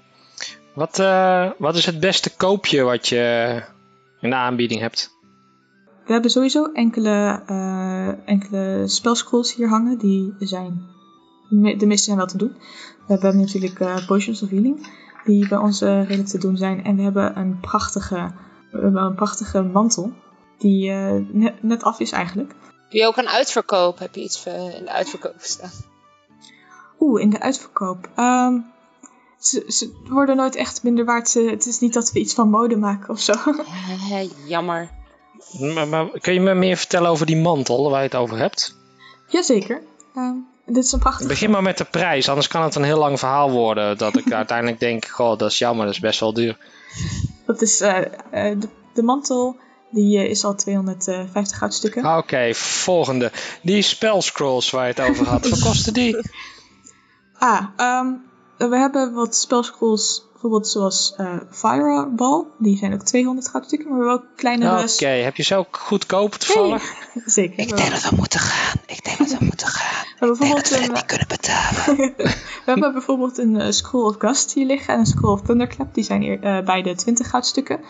wat, 0.74 0.98
eh, 0.98 1.50
wat 1.58 1.76
is 1.76 1.86
het 1.86 2.00
beste 2.00 2.36
koopje 2.36 2.82
wat 2.82 3.08
je 3.08 3.62
in 4.22 4.30
de 4.30 4.36
aanbieding 4.36 4.80
hebt? 4.80 5.20
we 6.06 6.12
hebben 6.12 6.30
sowieso 6.30 6.72
enkele, 6.72 7.42
eh, 7.46 8.28
enkele 8.28 8.82
spelscrolls 8.86 9.54
hier 9.54 9.68
hangen. 9.68 9.98
Die 9.98 10.34
zijn, 10.38 10.82
de 11.48 11.56
me- 11.56 11.76
de 11.76 11.86
meeste 11.86 12.04
zijn 12.04 12.16
wel 12.16 12.26
te 12.26 12.36
doen. 12.36 12.56
We 13.06 13.12
hebben 13.12 13.36
natuurlijk 13.40 13.80
eh, 13.80 14.06
Potions 14.06 14.42
of 14.42 14.50
Healing, 14.50 14.86
die 15.24 15.48
bij 15.48 15.58
ons 15.58 15.80
eh, 15.80 16.00
redelijk 16.02 16.28
te 16.28 16.38
doen 16.38 16.56
zijn. 16.56 16.84
En 16.84 16.96
we 16.96 17.02
hebben 17.02 17.38
een 17.38 17.60
prachtige, 17.60 18.32
we 18.70 18.78
hebben 18.80 19.02
een 19.02 19.14
prachtige 19.14 19.62
mantel, 19.62 20.12
die 20.58 20.90
eh, 20.90 21.14
net, 21.32 21.62
net 21.62 21.82
af 21.82 22.00
is 22.00 22.12
eigenlijk. 22.12 22.50
Doe 22.90 23.00
je 23.00 23.06
ook 23.06 23.16
een 23.16 23.28
uitverkoop? 23.28 23.98
Heb 23.98 24.14
je 24.14 24.22
iets 24.22 24.46
in 24.46 24.84
de 24.84 24.92
uitverkoop 24.92 25.34
staan? 25.38 25.70
Oeh, 27.00 27.22
in 27.22 27.30
de 27.30 27.40
uitverkoop. 27.40 28.10
Ehm, 28.14 28.58
ze, 29.42 29.64
ze 29.68 29.92
worden 30.08 30.36
nooit 30.36 30.56
echt 30.56 30.82
minder 30.82 31.04
waard. 31.04 31.28
Ze, 31.28 31.40
het 31.40 31.66
is 31.66 31.78
niet 31.78 31.92
dat 31.92 32.12
we 32.12 32.18
iets 32.18 32.34
van 32.34 32.50
mode 32.50 32.76
maken 32.76 33.08
of 33.08 33.20
zo. 33.20 33.32
Eh, 34.10 34.28
jammer. 34.46 34.90
Maar, 35.58 35.88
maar 35.88 36.20
kun 36.20 36.34
je 36.34 36.40
me 36.40 36.54
meer 36.54 36.76
vertellen 36.76 37.10
over 37.10 37.26
die 37.26 37.36
mantel 37.36 37.90
waar 37.90 37.98
je 37.98 38.08
het 38.08 38.14
over 38.14 38.38
hebt? 38.38 38.76
Jazeker. 39.26 39.82
Ehm 40.14 40.36
dit 40.66 40.84
is 40.84 40.92
een 40.92 40.98
prachtige... 40.98 41.28
Begin 41.28 41.50
maar 41.50 41.62
met 41.62 41.78
de 41.78 41.84
prijs, 41.84 42.28
anders 42.28 42.48
kan 42.48 42.62
het 42.62 42.74
een 42.74 42.82
heel 42.82 42.98
lang 42.98 43.18
verhaal 43.18 43.50
worden. 43.50 43.98
Dat 43.98 44.16
ik 44.16 44.32
uiteindelijk 44.42 44.80
denk, 44.80 45.06
goh, 45.06 45.38
dat 45.38 45.50
is 45.50 45.58
jammer, 45.58 45.84
dat 45.84 45.94
is 45.94 46.00
best 46.00 46.20
wel 46.20 46.32
duur. 46.32 46.58
Dat 47.46 47.62
is 47.62 47.80
eh, 47.80 47.98
eh, 48.30 48.60
de, 48.60 48.68
de 48.94 49.02
mantel. 49.02 49.56
Die 49.90 50.18
eh, 50.18 50.30
is 50.30 50.44
al 50.44 50.54
250 50.54 51.58
goudstukken. 51.58 52.04
Ah, 52.04 52.18
Oké, 52.18 52.54
volgende. 52.54 53.32
Die 53.62 53.82
spellscrolls 53.82 54.70
waar 54.70 54.86
je 54.86 54.94
het 54.96 55.10
over 55.10 55.26
had, 55.26 55.48
wat 55.50 55.60
kosten 55.60 55.92
die? 55.92 56.16
Ah, 57.38 57.66
ehm, 57.76 58.08
we 58.56 58.76
hebben 58.76 59.12
wat 59.12 59.36
spelscrolls, 59.36 60.24
bijvoorbeeld 60.32 60.68
zoals 60.68 61.14
eh, 61.16 61.36
Fireball. 61.50 62.44
Die 62.58 62.76
zijn 62.76 62.92
ook 62.94 63.02
200 63.02 63.48
goudstukken, 63.48 63.88
maar 63.88 63.98
we 63.98 64.08
hebben 64.08 64.24
ook 64.28 64.36
kleinere... 64.36 64.82
Oké, 64.92 65.06
heb 65.06 65.36
je 65.36 65.42
ze 65.42 65.56
ook 65.56 65.76
goedkoop 65.76 66.34
toevallig? 66.34 66.82
Zeker. 67.26 67.56
We 67.56 67.62
hebben- 67.62 67.90
dat 67.90 68.10
we 68.10 68.16
moeten 68.16 68.40
gaan. 68.40 68.76
Ik 68.86 69.04
denk 69.04 69.18
dat 69.18 69.38
we 69.38 69.44
moeten 69.50 69.66
gaan. 69.66 70.04
we 70.18 70.26
hebben 70.26 70.38
bijvoorbeeld 70.38 70.70
een, 70.98 71.06
kunnen 71.06 71.28
betalen. 71.28 71.96
we 72.16 72.64
hebben 72.64 72.92
bijvoorbeeld 72.92 73.38
een 73.38 73.60
eh, 73.60 73.70
Scroll 73.70 74.04
of 74.08 74.14
Gust 74.18 74.52
hier 74.52 74.66
liggen 74.66 74.94
en 74.94 75.00
een 75.00 75.06
Scroll 75.06 75.32
of 75.32 75.40
Thunderclap. 75.42 75.94
Die 75.94 76.04
zijn 76.04 76.22
eer- 76.22 76.42
eh, 76.42 76.64
beide 76.64 76.94
20 76.94 77.30
goudstukken. 77.30 77.80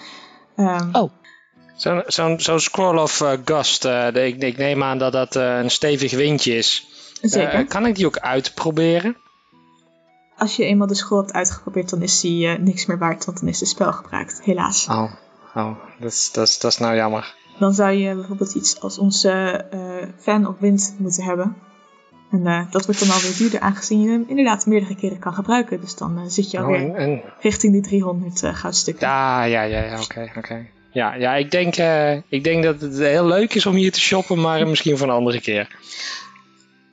Ehm, 0.57 0.89
Oh. 0.93 1.11
Zo'n 1.77 2.03
zo'n 2.07 2.41
zo'n 2.41 2.61
scroll 2.61 2.99
of 2.99 3.21
eh, 3.21 3.33
gust, 3.45 3.85
eh, 3.85 4.13
de- 4.13 4.27
ik, 4.27 4.43
ik 4.43 4.57
neem 4.57 4.83
aan 4.83 4.99
dat 4.99 5.13
dat 5.13 5.37
eh, 5.37 5.59
een 5.59 5.71
stevig 5.71 6.13
windje 6.13 6.55
is. 6.57 6.87
Zeker. 7.23 7.53
Eh, 7.53 7.69
kan 7.69 7.87
ik 7.87 7.95
die 7.97 8.07
ook 8.07 8.19
uitproberen? 8.19 9.17
Als 10.37 10.57
je 10.57 10.65
eenmaal 10.65 10.87
de 10.87 10.95
scroll 10.95 11.19
hebt 11.19 11.33
uitgeprobeerd, 11.33 11.91
dan 11.91 12.03
is 12.03 12.21
die 12.21 12.47
eh, 12.47 12.59
niks 12.59 12.87
meer 12.87 12.99
waard, 12.99 13.25
want 13.25 13.41
dan 13.41 13.49
is 13.49 13.59
de 13.59 13.67
spel 13.67 13.93
gebruikt, 13.93 14.43
helaas. 14.43 14.89
Oh, 14.89 15.13
oh 15.55 15.77
dat, 16.01 16.13
is, 16.13 16.33
dat, 16.33 16.49
is, 16.49 16.59
dat 16.59 16.73
is 16.73 16.79
nou 16.79 16.95
jammer. 16.95 17.35
Dan 17.59 17.75
zou 17.75 17.93
je 17.93 18.15
bijvoorbeeld 18.15 18.55
iets 18.55 18.81
als 18.81 18.99
onze 18.99 19.31
eh, 19.71 20.09
fan 20.19 20.47
of 20.47 20.55
wind 20.59 20.95
moeten 20.99 21.25
hebben. 21.25 21.57
En 22.31 22.47
eh, 22.47 22.71
dat 22.71 22.85
wordt 22.85 23.01
dan 23.01 23.11
alweer 23.11 23.37
duurder, 23.37 23.61
aangezien 23.61 24.03
je 24.03 24.11
hem 24.11 24.25
inderdaad 24.27 24.67
meerdere 24.67 24.95
keren 24.95 25.19
kan 25.19 25.35
gebruiken. 25.35 25.81
Dus 25.81 25.95
dan 25.95 26.31
zit 26.31 26.51
je 26.51 26.59
Oh, 26.59 26.65
alweer 26.65 26.81
en, 26.81 26.97
en, 26.97 27.23
richting 27.41 27.73
die 27.73 27.83
300 27.83 28.43
eh, 28.43 28.55
goudstukken. 28.55 29.09
ja, 29.09 29.45
ja, 29.45 29.63
ja, 29.63 29.83
ja, 29.83 30.01
oké, 30.01 30.33
oké. 30.37 30.67
Ja, 30.91 31.15
ja 31.15 31.35
ik, 31.35 31.51
denk, 31.51 31.75
ik 32.29 32.45
denk 32.45 32.63
dat 32.63 32.81
het 32.81 32.99
heel 32.99 33.27
leuk 33.27 33.55
is 33.55 33.67
om 33.67 33.75
hier 33.75 33.93
te 33.93 34.01
shoppen, 34.01 34.41
maar 34.41 34.69
misschien 34.69 34.97
voor 34.97 35.07
een 35.07 35.15
andere 35.15 35.41
keer. 35.41 35.77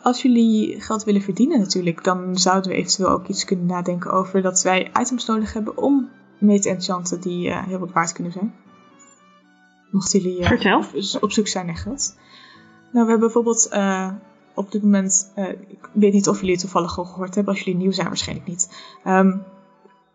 Als 0.02 0.22
jullie 0.22 0.82
geld 0.82 1.04
willen 1.04 1.22
verdienen 1.22 1.60
natuurlijk, 1.60 2.04
dan 2.04 2.38
zouden 2.38 2.72
we 2.72 2.78
eventueel 2.78 3.10
ook 3.10 3.28
iets 3.28 3.46
kunnen 3.46 3.66
nadenken 3.66 4.12
over 4.12 4.42
dat 4.42 4.62
wij 4.62 4.92
items 5.00 5.26
nodig 5.26 5.54
hebben 5.54 5.78
om 5.78 6.10
mee 6.38 6.60
te 6.60 6.70
enchanten 6.70 7.22
die 7.22 7.50
eh, 7.50 7.64
heel 7.64 7.80
wat 7.80 7.92
waard 7.92 8.12
kunnen 8.12 8.32
zijn. 8.32 8.54
Mochten 9.92 10.20
jullie 10.20 10.46
Vertel. 10.46 10.78
op, 10.78 11.24
op 11.24 11.32
zoek 11.32 11.48
zijn 11.48 11.66
naar 11.66 11.78
geld. 11.78 12.16
Nou, 12.92 13.06
we 13.06 13.12
hebben 13.12 13.20
bijvoorbeeld 13.20 13.68
eh, 13.68 14.12
op 14.54 14.72
dit 14.72 14.84
moment, 14.84 15.32
ik 15.68 15.90
weet 15.92 16.14
niet 16.14 16.28
of 16.28 16.36
jullie 16.36 16.52
het 16.52 16.62
toevallig 16.62 16.98
al 16.98 17.06
gehoord 17.06 17.36
hebben, 17.36 17.54
als 17.54 17.64
jullie 17.64 17.80
nieuw 17.80 17.92
zijn 17.92 18.08
waarschijnlijk 18.08 18.48
niet. 18.48 18.70
Ehm, 19.04 19.38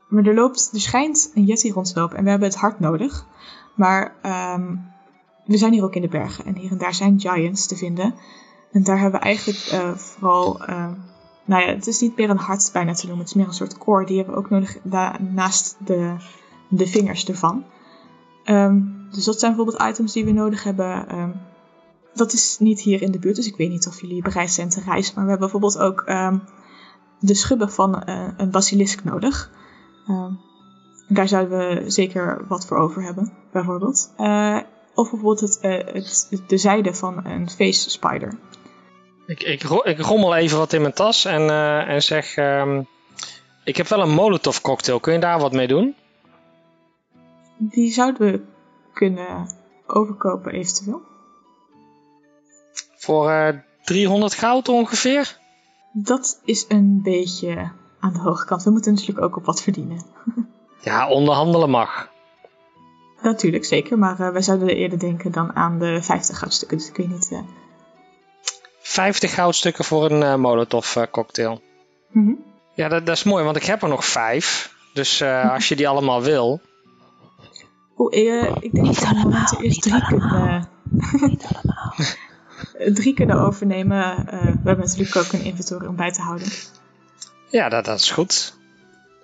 maar 0.08 0.24
er 0.24 0.34
loopt, 0.34 0.70
er 0.72 0.80
schijnt 0.80 1.30
een 1.34 1.44
Yeti 1.44 1.72
rond 1.72 1.92
te 1.92 2.00
lopen 2.00 2.16
en 2.16 2.24
we 2.24 2.30
hebben 2.30 2.48
het 2.48 2.58
hard 2.58 2.80
nodig. 2.80 3.26
Maar 3.74 4.14
ehm, 4.22 4.76
we 5.44 5.56
zijn 5.56 5.72
hier 5.72 5.84
ook 5.84 5.94
in 5.94 6.02
de 6.02 6.08
bergen 6.08 6.44
en 6.44 6.56
hier 6.56 6.70
en 6.70 6.78
daar 6.78 6.94
zijn 6.94 7.20
giants 7.20 7.66
te 7.66 7.76
vinden. 7.76 8.14
En 8.74 8.82
daar 8.82 9.00
hebben 9.00 9.20
we 9.20 9.26
eigenlijk 9.26 9.58
eh, 9.58 9.94
vooral, 9.94 10.64
eh, 10.64 10.88
nou 11.44 11.62
ja, 11.62 11.74
het 11.74 11.86
is 11.86 12.00
niet 12.00 12.16
meer 12.16 12.30
een 12.30 12.36
hart 12.36 12.70
bijna 12.72 12.92
te 12.92 13.06
noemen, 13.06 13.24
het 13.24 13.28
is 13.28 13.34
meer 13.34 13.46
een 13.46 13.54
soort 13.54 13.78
core. 13.78 14.06
Die 14.06 14.16
hebben 14.16 14.34
we 14.34 14.40
ook 14.40 14.50
nodig 14.50 14.78
naast 15.18 15.76
de, 15.84 16.16
de 16.68 16.86
vingers 16.86 17.24
ervan. 17.24 17.64
Ehm, 18.44 18.80
dus 19.10 19.24
dat 19.24 19.38
zijn 19.38 19.56
bijvoorbeeld 19.56 19.90
items 19.90 20.12
die 20.12 20.24
we 20.24 20.32
nodig 20.32 20.64
hebben. 20.64 21.08
Ehm, 21.08 21.30
dat 22.14 22.32
is 22.32 22.56
niet 22.58 22.80
hier 22.80 23.02
in 23.02 23.10
de 23.10 23.18
buurt, 23.18 23.36
dus 23.36 23.46
ik 23.46 23.56
weet 23.56 23.70
niet 23.70 23.86
of 23.86 24.00
jullie 24.00 24.22
bereid 24.22 24.50
zijn 24.50 24.68
te 24.68 24.80
reizen. 24.80 25.14
Maar 25.14 25.24
we 25.24 25.30
hebben 25.30 25.50
bijvoorbeeld 25.50 25.78
ook 25.78 26.00
ehm, 26.00 26.38
de 27.20 27.34
schubben 27.34 27.70
van 27.70 28.02
eh, 28.02 28.28
een 28.36 28.50
basilisk 28.50 29.04
nodig. 29.04 29.50
Daar 31.08 31.28
zouden 31.28 31.58
we 31.58 31.90
zeker 31.90 32.44
wat 32.48 32.66
voor 32.66 32.76
over 32.76 33.02
hebben, 33.02 33.32
bijvoorbeeld. 33.52 34.12
Of 34.94 35.10
bijvoorbeeld 35.10 35.40
het, 35.40 35.58
het, 35.60 36.42
de 36.46 36.56
zijde 36.56 36.94
van 36.94 37.24
een 37.24 37.50
face 37.50 37.90
spider. 37.90 38.38
Ik, 39.26 39.42
ik, 39.42 39.62
ro- 39.62 39.82
ik 39.84 40.00
rommel 40.00 40.34
even 40.34 40.58
wat 40.58 40.72
in 40.72 40.80
mijn 40.80 40.92
tas 40.92 41.24
en, 41.24 41.50
eh, 41.50 41.88
en 41.88 42.02
zeg... 42.02 42.36
ehm, 42.36 42.82
ik 43.64 43.76
heb 43.76 43.86
wel 43.88 44.00
een 44.00 44.10
molotov 44.14 44.60
cocktail, 44.60 45.00
kun 45.00 45.12
je 45.12 45.18
daar 45.18 45.38
wat 45.40 45.52
mee 45.52 45.66
doen? 45.66 45.94
Die 47.56 47.92
zouden 47.92 48.32
we 48.32 48.40
kunnen 48.92 49.48
overkopen 49.86 50.52
eventueel. 50.52 51.00
Voor 52.96 53.30
eh 53.30 53.58
300 53.82 54.34
goud 54.34 54.68
ongeveer? 54.68 55.38
Dat 55.92 56.40
is 56.44 56.64
een 56.68 57.00
beetje 57.02 57.70
aan 58.00 58.12
de 58.12 58.18
hoge 58.20 58.46
kant. 58.46 58.62
We 58.62 58.70
moeten 58.70 58.92
natuurlijk 58.94 59.26
ook 59.26 59.36
op 59.36 59.44
wat 59.44 59.62
verdienen. 59.62 60.02
Ja, 60.80 61.08
onderhandelen 61.08 61.70
mag. 61.70 62.08
Natuurlijk, 63.22 63.64
zeker. 63.64 63.98
Maar 63.98 64.20
eh, 64.20 64.30
wij 64.32 64.42
zouden 64.42 64.68
eerder 64.68 64.98
denken 64.98 65.32
dan 65.32 65.54
aan 65.56 65.78
de 65.78 66.02
50 66.02 66.38
goudstukken. 66.38 66.78
Dus 66.78 66.88
ik 66.88 66.96
weet 66.96 67.08
niet... 67.08 67.32
eh, 67.32 67.38
50 68.86 69.34
goudstukken 69.34 69.84
voor 69.84 70.10
een 70.10 70.22
eh, 70.22 70.34
molotov 70.34 70.96
eh, 70.96 71.02
cocktail. 71.10 71.62
mhm. 72.10 72.32
Ja, 72.74 72.88
dat, 72.88 73.06
dat 73.06 73.16
is 73.16 73.22
mooi, 73.22 73.44
want 73.44 73.56
ik 73.56 73.64
heb 73.64 73.82
er 73.82 73.88
nog 73.88 74.04
vijf. 74.04 74.74
Dus 74.92 75.20
eh, 75.20 75.52
als 75.52 75.68
je 75.68 75.76
die 75.76 75.88
allemaal 75.88 76.22
wil... 76.22 76.60
Oeh, 77.96 78.42
eh, 78.42 78.56
ik 78.60 78.72
denk 78.72 78.86
dat 78.86 79.50
we 79.50 79.64
eerst 79.64 79.82
drie 79.82 80.06
kunnen... 80.06 80.68
drie 83.00 83.14
kunnen 83.14 83.40
overnemen. 83.40 84.28
Eh, 84.28 84.40
we 84.40 84.60
hebben 84.64 84.86
natuurlijk 84.86 85.16
ook 85.16 85.32
een 85.32 85.44
inventory 85.44 85.86
om 85.86 85.96
bij 85.96 86.12
te 86.12 86.20
houden. 86.20 86.48
Ja, 87.48 87.68
dat, 87.68 87.84
dat 87.84 87.98
is 87.98 88.10
goed. 88.10 88.56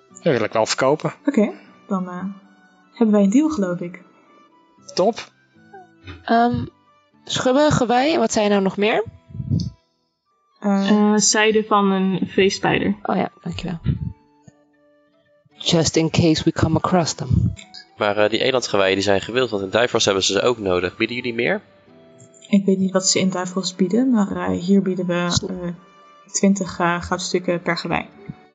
Dat 0.09 0.23
wil 0.23 0.43
ik 0.43 0.53
wel 0.53 0.65
verkopen. 0.65 1.13
Oké, 1.25 1.51
dan 1.87 2.09
eh, 2.09 2.23
hebben 2.93 3.11
wij 3.15 3.23
een 3.23 3.29
deal, 3.29 3.49
geloof 3.49 3.79
ik. 3.79 4.01
Top. 4.93 5.31
Ehm 6.25 6.65
schubben, 7.23 7.71
gewei, 7.71 8.13
en 8.13 8.19
wat 8.19 8.31
zijn 8.31 8.45
er 8.45 8.51
nou 8.51 8.63
nog 8.63 8.77
meer? 8.77 9.03
Eh, 10.61 10.89
Eh, 10.89 11.13
zijde 11.15 11.63
van 11.63 11.91
een 11.91 12.27
veespijder. 12.27 12.95
Oh 13.03 13.15
ja, 13.15 13.31
dankjewel. 13.41 13.79
Just 15.57 15.95
in 15.95 16.09
case 16.09 16.43
we 16.43 16.51
come 16.51 16.77
across 16.77 17.13
them. 17.13 17.53
Maar 17.97 18.17
eh, 18.17 18.29
die 18.29 18.39
elandgeweien 18.39 18.93
die 18.93 19.03
zijn 19.03 19.21
gewild, 19.21 19.49
want 19.49 19.63
in 19.63 19.69
Duivels 19.69 20.05
hebben 20.05 20.23
ze 20.23 20.33
ze 20.33 20.41
ook 20.41 20.57
nodig. 20.57 20.97
Bieden 20.97 21.15
jullie 21.15 21.33
meer? 21.33 21.61
Ik 22.49 22.65
weet 22.65 22.77
niet 22.77 22.91
wat 22.91 23.07
ze 23.07 23.19
in 23.19 23.29
Duivels 23.29 23.75
bieden, 23.75 24.09
maar 24.09 24.49
hier 24.49 24.81
bieden 24.81 25.05
we 25.05 25.13
eh 25.13 25.73
20 26.31 26.79
eh, 26.79 27.01
goudstukken 27.01 27.61
per 27.61 27.77
gewei. 27.77 28.05